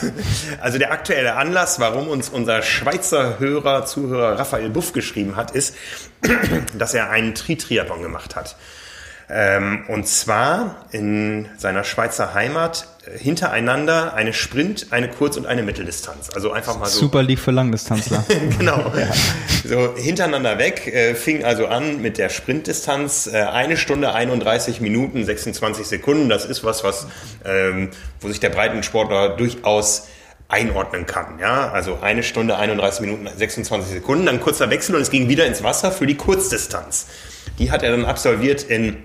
[0.60, 5.74] Also der aktuelle Anlass, warum uns unser Schweizer Hörer, Zuhörer Raphael Buff geschrieben hat, ist,
[6.78, 8.54] dass er einen Tri-Triathlon gemacht hat.
[9.28, 15.64] Ähm, und zwar in seiner Schweizer Heimat äh, hintereinander eine Sprint, eine Kurz- und eine
[15.64, 16.30] Mitteldistanz.
[16.32, 17.00] Also einfach mal so.
[17.00, 18.24] Super League für Langdistanzler.
[18.58, 18.92] genau.
[18.96, 19.08] Ja.
[19.64, 23.26] So hintereinander weg, äh, fing also an mit der Sprintdistanz.
[23.26, 26.28] Äh, eine Stunde 31 Minuten 26 Sekunden.
[26.28, 27.08] Das ist was, was,
[27.44, 27.90] ähm,
[28.20, 30.06] wo sich der Breitensportler durchaus
[30.48, 31.40] einordnen kann.
[31.40, 35.46] Ja, also eine Stunde 31 Minuten 26 Sekunden, dann kurzer Wechsel und es ging wieder
[35.46, 37.06] ins Wasser für die Kurzdistanz.
[37.58, 39.02] Die hat er dann absolviert in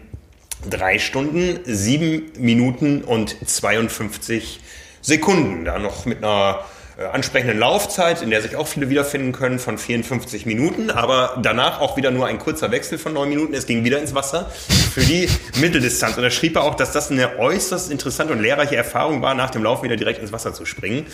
[0.70, 4.60] drei Stunden, sieben Minuten und 52
[5.02, 5.66] Sekunden.
[5.66, 6.66] Da noch mit einer
[6.98, 11.80] äh, ansprechenden Laufzeit, in der sich auch viele wiederfinden können, von 54 Minuten, aber danach
[11.80, 13.54] auch wieder nur ein kurzer Wechsel von neun Minuten.
[13.54, 14.52] Es ging wieder ins Wasser
[14.94, 15.28] für die
[15.60, 16.18] Mitteldistanz.
[16.18, 19.50] Und da schrieb er auch, dass das eine äußerst interessante und lehrreiche Erfahrung war, nach
[19.50, 21.06] dem Laufen wieder direkt ins Wasser zu springen.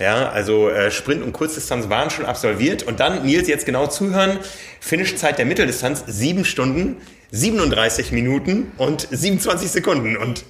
[0.00, 2.84] Ja, also äh, Sprint und Kurzdistanz waren schon absolviert.
[2.84, 4.38] Und dann, Nils, jetzt genau zuhören,
[4.80, 6.96] Finishzeit der Mitteldistanz, sieben Stunden,
[7.30, 10.16] 37 Minuten und 27 Sekunden.
[10.16, 10.44] Und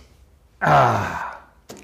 [0.61, 1.29] ah.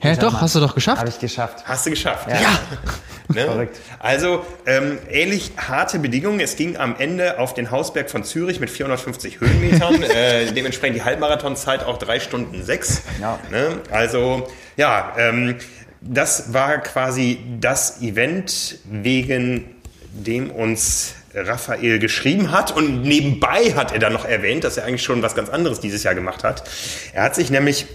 [0.01, 1.01] Hä, doch, hast du doch geschafft.
[1.01, 1.65] Habe ich geschafft.
[1.66, 2.29] Hast du geschafft.
[2.29, 2.41] Ja.
[2.41, 2.59] ja.
[3.35, 3.45] ne?
[3.47, 3.81] Verrückt.
[3.99, 6.41] Also ähm, ähnlich harte Bedingungen.
[6.41, 10.03] Es ging am Ende auf den Hausberg von Zürich mit 450 Höhenmetern.
[10.03, 13.03] äh, dementsprechend die Halbmarathonzeit auch drei Stunden sechs.
[13.21, 13.39] Ja.
[13.51, 13.81] Ne?
[13.91, 14.47] Also
[14.77, 15.57] ja, ähm,
[16.01, 19.75] das war quasi das Event, wegen
[20.12, 22.74] dem uns Raphael geschrieben hat.
[22.74, 26.02] Und nebenbei hat er dann noch erwähnt, dass er eigentlich schon was ganz anderes dieses
[26.02, 26.65] Jahr gemacht hat.
[27.12, 27.86] Er hat sich nämlich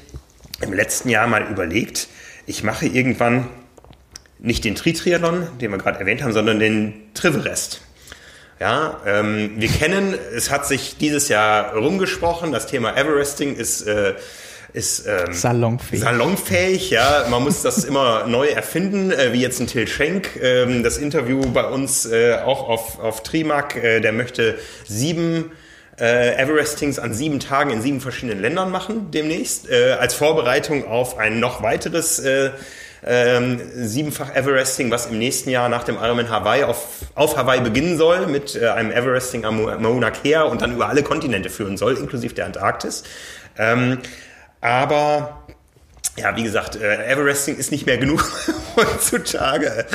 [0.61, 2.07] im letzten Jahr mal überlegt,
[2.45, 3.47] ich mache irgendwann
[4.39, 7.81] nicht den Tri-Triathlon, den wir gerade erwähnt haben, sondern den Triverest.
[8.59, 14.15] Ja, ähm, wir kennen, es hat sich dieses Jahr rumgesprochen, das Thema Everesting ist äh,
[14.73, 16.01] ist ähm, salonfähig.
[16.01, 17.25] salonfähig, ja.
[17.29, 20.39] Man muss das immer neu erfinden, äh, wie jetzt ein Till Schenk.
[20.41, 25.51] Ähm, das Interview bei uns äh, auch auf, auf Trimark, äh, der möchte sieben
[25.99, 31.17] äh, Everestings an sieben Tagen in sieben verschiedenen Ländern machen demnächst, äh, als Vorbereitung auf
[31.17, 32.51] ein noch weiteres äh,
[33.05, 36.85] ähm, siebenfach Everesting, was im nächsten Jahr nach dem Ironman Hawaii auf,
[37.15, 41.03] auf Hawaii beginnen soll, mit äh, einem Everesting am Mauna Kea und dann über alle
[41.03, 43.03] Kontinente führen soll, inklusive der Antarktis.
[43.57, 43.99] Ähm,
[44.61, 45.43] aber
[46.17, 48.29] ja, wie gesagt, äh, Everesting ist nicht mehr genug
[48.79, 49.85] heutzutage.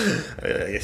[0.43, 0.81] Äh, äh,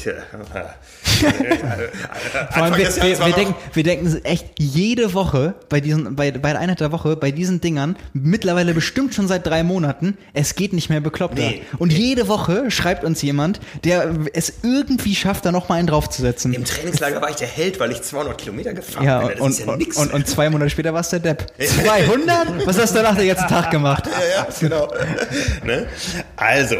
[2.51, 6.51] Vor allem wir, wir, wir, denken, wir denken echt jede Woche bei diesen, bei, bei
[6.51, 10.73] der Einheit der Woche, bei diesen Dingern, mittlerweile bestimmt schon seit drei Monaten, es geht
[10.73, 11.41] nicht mehr bekloppter.
[11.41, 11.97] Nee, und nee.
[11.97, 16.53] jede Woche schreibt uns jemand, der es irgendwie schafft, da nochmal einen draufzusetzen.
[16.53, 19.39] Im Trainingslager war ich der Held, weil ich 200 Kilometer gefahren ja, bin.
[19.39, 21.51] Und, ja und, und, und, zwei Monate später warst der Depp.
[21.59, 22.65] 200?
[22.65, 24.07] Was hast du nach der ganzen Tag gemacht?
[24.07, 24.91] Ja, ja, genau.
[25.63, 25.87] ne?
[26.35, 26.77] Also,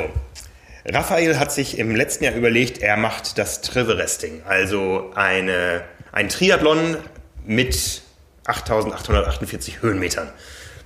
[0.86, 6.98] Raphael hat sich im letzten Jahr überlegt, er macht das Triveresting, also eine, ein Triathlon
[7.46, 8.02] mit
[8.46, 10.30] 8848 Höhenmetern.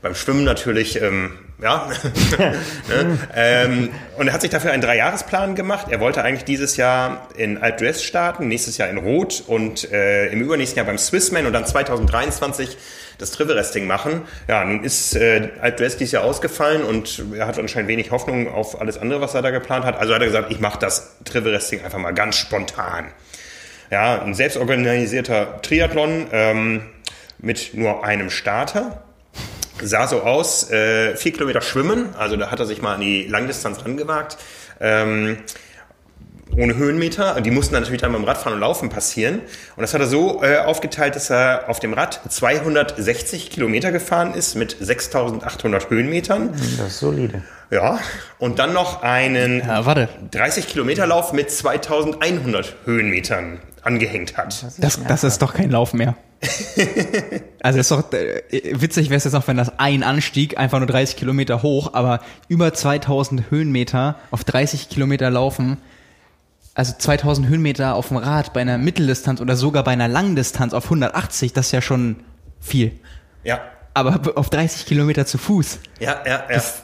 [0.01, 1.89] Beim Schwimmen natürlich, ähm, ja.
[2.89, 3.17] ne?
[3.33, 5.87] ähm, und er hat sich dafür einen Dreijahresplan gemacht.
[5.89, 10.27] Er wollte eigentlich dieses Jahr in Alp d'Huez starten, nächstes Jahr in Rot und äh,
[10.27, 12.77] im übernächsten Jahr beim Swissman und dann 2023
[13.17, 14.21] das Triveresting machen.
[14.47, 18.47] Ja, nun ist äh, Alp d'Huez dieses Jahr ausgefallen und er hat anscheinend wenig Hoffnung
[18.47, 19.97] auf alles andere, was er da geplant hat.
[19.97, 23.05] Also hat er gesagt, ich mache das Triveresting einfach mal ganz spontan.
[23.91, 26.83] Ja, ein selbstorganisierter Triathlon ähm,
[27.37, 29.03] mit nur einem Starter.
[29.81, 33.27] Sah so aus, äh, vier Kilometer schwimmen, also da hat er sich mal an die
[33.27, 34.37] Langdistanz rangewagt.
[34.79, 35.37] Ähm,
[36.57, 37.41] ohne Höhenmeter.
[37.41, 39.41] Die mussten dann natürlich dann beim Radfahren und Laufen passieren.
[39.75, 44.33] Und das hat er so äh, aufgeteilt, dass er auf dem Rad 260 Kilometer gefahren
[44.33, 46.51] ist mit 6800 Höhenmetern.
[46.77, 47.43] Das ist solide.
[47.71, 47.99] Ja,
[48.37, 50.07] und dann noch einen ja, warte.
[50.31, 54.63] 30 Kilometer Lauf mit 2100 Höhenmetern angehängt hat.
[54.63, 56.15] Das, das, das ist doch kein Lauf mehr.
[57.63, 58.41] also ist doch äh,
[58.73, 62.19] witzig wäre es jetzt noch, wenn das ein Anstieg einfach nur 30 Kilometer hoch, aber
[62.47, 65.77] über 2000 Höhenmeter auf 30 Kilometer laufen
[66.75, 70.83] also 2000 Höhenmeter auf dem Rad bei einer Mitteldistanz oder sogar bei einer Langdistanz auf
[70.85, 72.17] 180, das ist ja schon
[72.59, 72.99] viel.
[73.43, 73.61] Ja.
[73.93, 75.79] Aber auf 30 Kilometer zu Fuß.
[75.99, 76.43] Ja, ja, ja.
[76.49, 76.83] Das,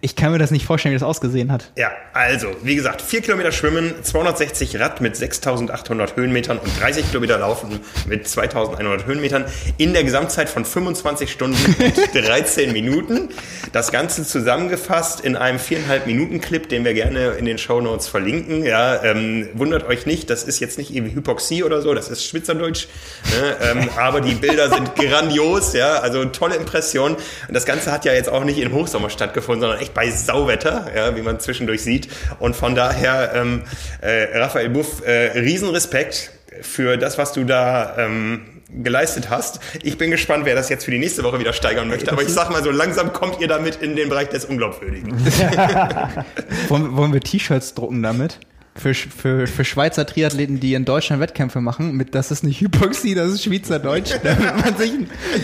[0.00, 1.70] ich kann mir das nicht vorstellen, wie das ausgesehen hat.
[1.76, 7.38] Ja, also, wie gesagt, 4 Kilometer schwimmen, 260 Rad mit 6800 Höhenmetern und 30 Kilometer
[7.38, 9.44] laufen mit 2100 Höhenmetern
[9.76, 13.28] in der Gesamtzeit von 25 Stunden und 13 Minuten.
[13.72, 18.08] Das Ganze zusammengefasst in einem viereinhalb Minuten Clip, den wir gerne in den Show Notes
[18.08, 18.64] verlinken.
[18.64, 22.24] Ja, ähm, wundert euch nicht, das ist jetzt nicht irgendwie Hypoxie oder so, das ist
[22.24, 22.88] Schwitzerdeutsch.
[23.30, 23.56] Ne?
[23.62, 27.14] Ähm, aber die Bilder sind grandios, ja, also tolle Impression.
[27.14, 30.90] Und das Ganze hat ja jetzt auch nicht im Hochsommer stattgefunden, sondern echt bei Sauwetter,
[30.94, 32.08] ja, wie man zwischendurch sieht.
[32.38, 33.62] Und von daher, ähm,
[34.00, 36.32] äh, Raphael Buff, äh, Riesenrespekt
[36.62, 39.60] für das, was du da ähm, geleistet hast.
[39.82, 42.12] Ich bin gespannt, wer das jetzt für die nächste Woche wieder steigern möchte.
[42.12, 45.12] Aber ich sag mal so, langsam kommt ihr damit in den Bereich des Unglaubwürdigen.
[46.68, 48.40] wollen, wollen wir T-Shirts drucken damit?
[48.78, 53.14] Für, für, für Schweizer Triathleten, die in Deutschland Wettkämpfe machen, mit das ist nicht Hypoxie,
[53.14, 54.92] das ist Schweizerdeutsch, damit man sich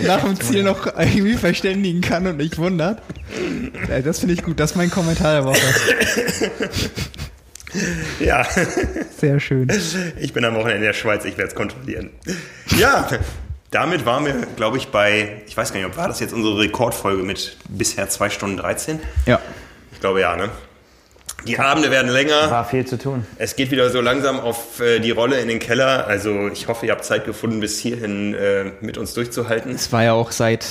[0.04, 3.02] nach dem Ziel noch irgendwie verständigen kann und nicht wundert.
[4.04, 5.60] Das finde ich gut, das ist mein Kommentar der Woche.
[8.20, 8.46] Ja.
[9.18, 9.68] Sehr schön.
[10.20, 12.10] Ich bin am Wochenende in der Schweiz, ich werde es kontrollieren.
[12.78, 13.08] Ja,
[13.72, 16.56] damit waren wir, glaube ich, bei, ich weiß gar nicht, ob war das jetzt unsere
[16.60, 19.00] Rekordfolge mit bisher 2 Stunden 13?
[19.26, 19.40] Ja.
[19.92, 20.50] Ich glaube ja, ne?
[21.46, 22.50] Die Abende werden länger.
[22.50, 23.26] War viel zu tun.
[23.36, 26.06] Es geht wieder so langsam auf äh, die Rolle in den Keller.
[26.06, 29.72] Also ich hoffe, ihr habt Zeit gefunden, bis hierhin äh, mit uns durchzuhalten.
[29.72, 30.66] Es war ja auch seit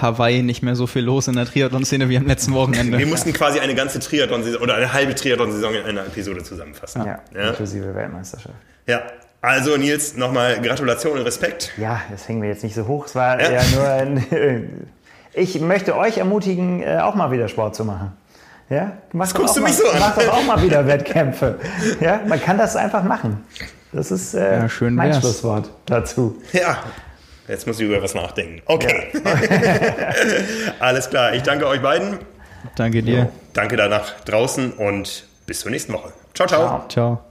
[0.00, 2.98] Hawaii nicht mehr so viel los in der Triathlon-Szene wie am letzten Wochenende.
[2.98, 7.04] Wir mussten quasi eine ganze Triathlon-Saison oder eine halbe Triathlon-Saison in einer Episode zusammenfassen.
[7.04, 7.48] Ja, ja.
[7.50, 8.54] inklusive Weltmeisterschaft.
[8.86, 9.02] Ja,
[9.42, 11.72] also Nils, nochmal Gratulation und Respekt.
[11.76, 13.06] Ja, das hängen wir jetzt nicht so hoch.
[13.06, 14.88] Es war ja, ja nur ein...
[15.32, 18.12] Ich möchte euch ermutigen, äh, auch mal wieder Sport zu machen.
[18.70, 18.92] Ja?
[19.12, 19.98] Mach guckst du mich so an.
[19.98, 21.58] Mach doch auch mal wieder Wettkämpfe.
[22.00, 22.20] Ja?
[22.26, 23.44] Man kann das einfach machen.
[23.92, 25.18] Das ist äh, ja, schön mein wär's.
[25.20, 26.40] Schlusswort dazu.
[26.52, 26.78] Ja,
[27.48, 28.62] jetzt muss ich über was nachdenken.
[28.66, 29.08] Okay.
[29.12, 30.14] Ja.
[30.78, 31.34] Alles klar.
[31.34, 32.18] Ich danke euch beiden.
[32.76, 33.30] Danke dir.
[33.52, 36.12] Danke danach draußen und bis zur nächsten Woche.
[36.34, 36.66] Ciao, ciao.
[36.66, 36.88] Ciao.
[36.88, 37.29] ciao.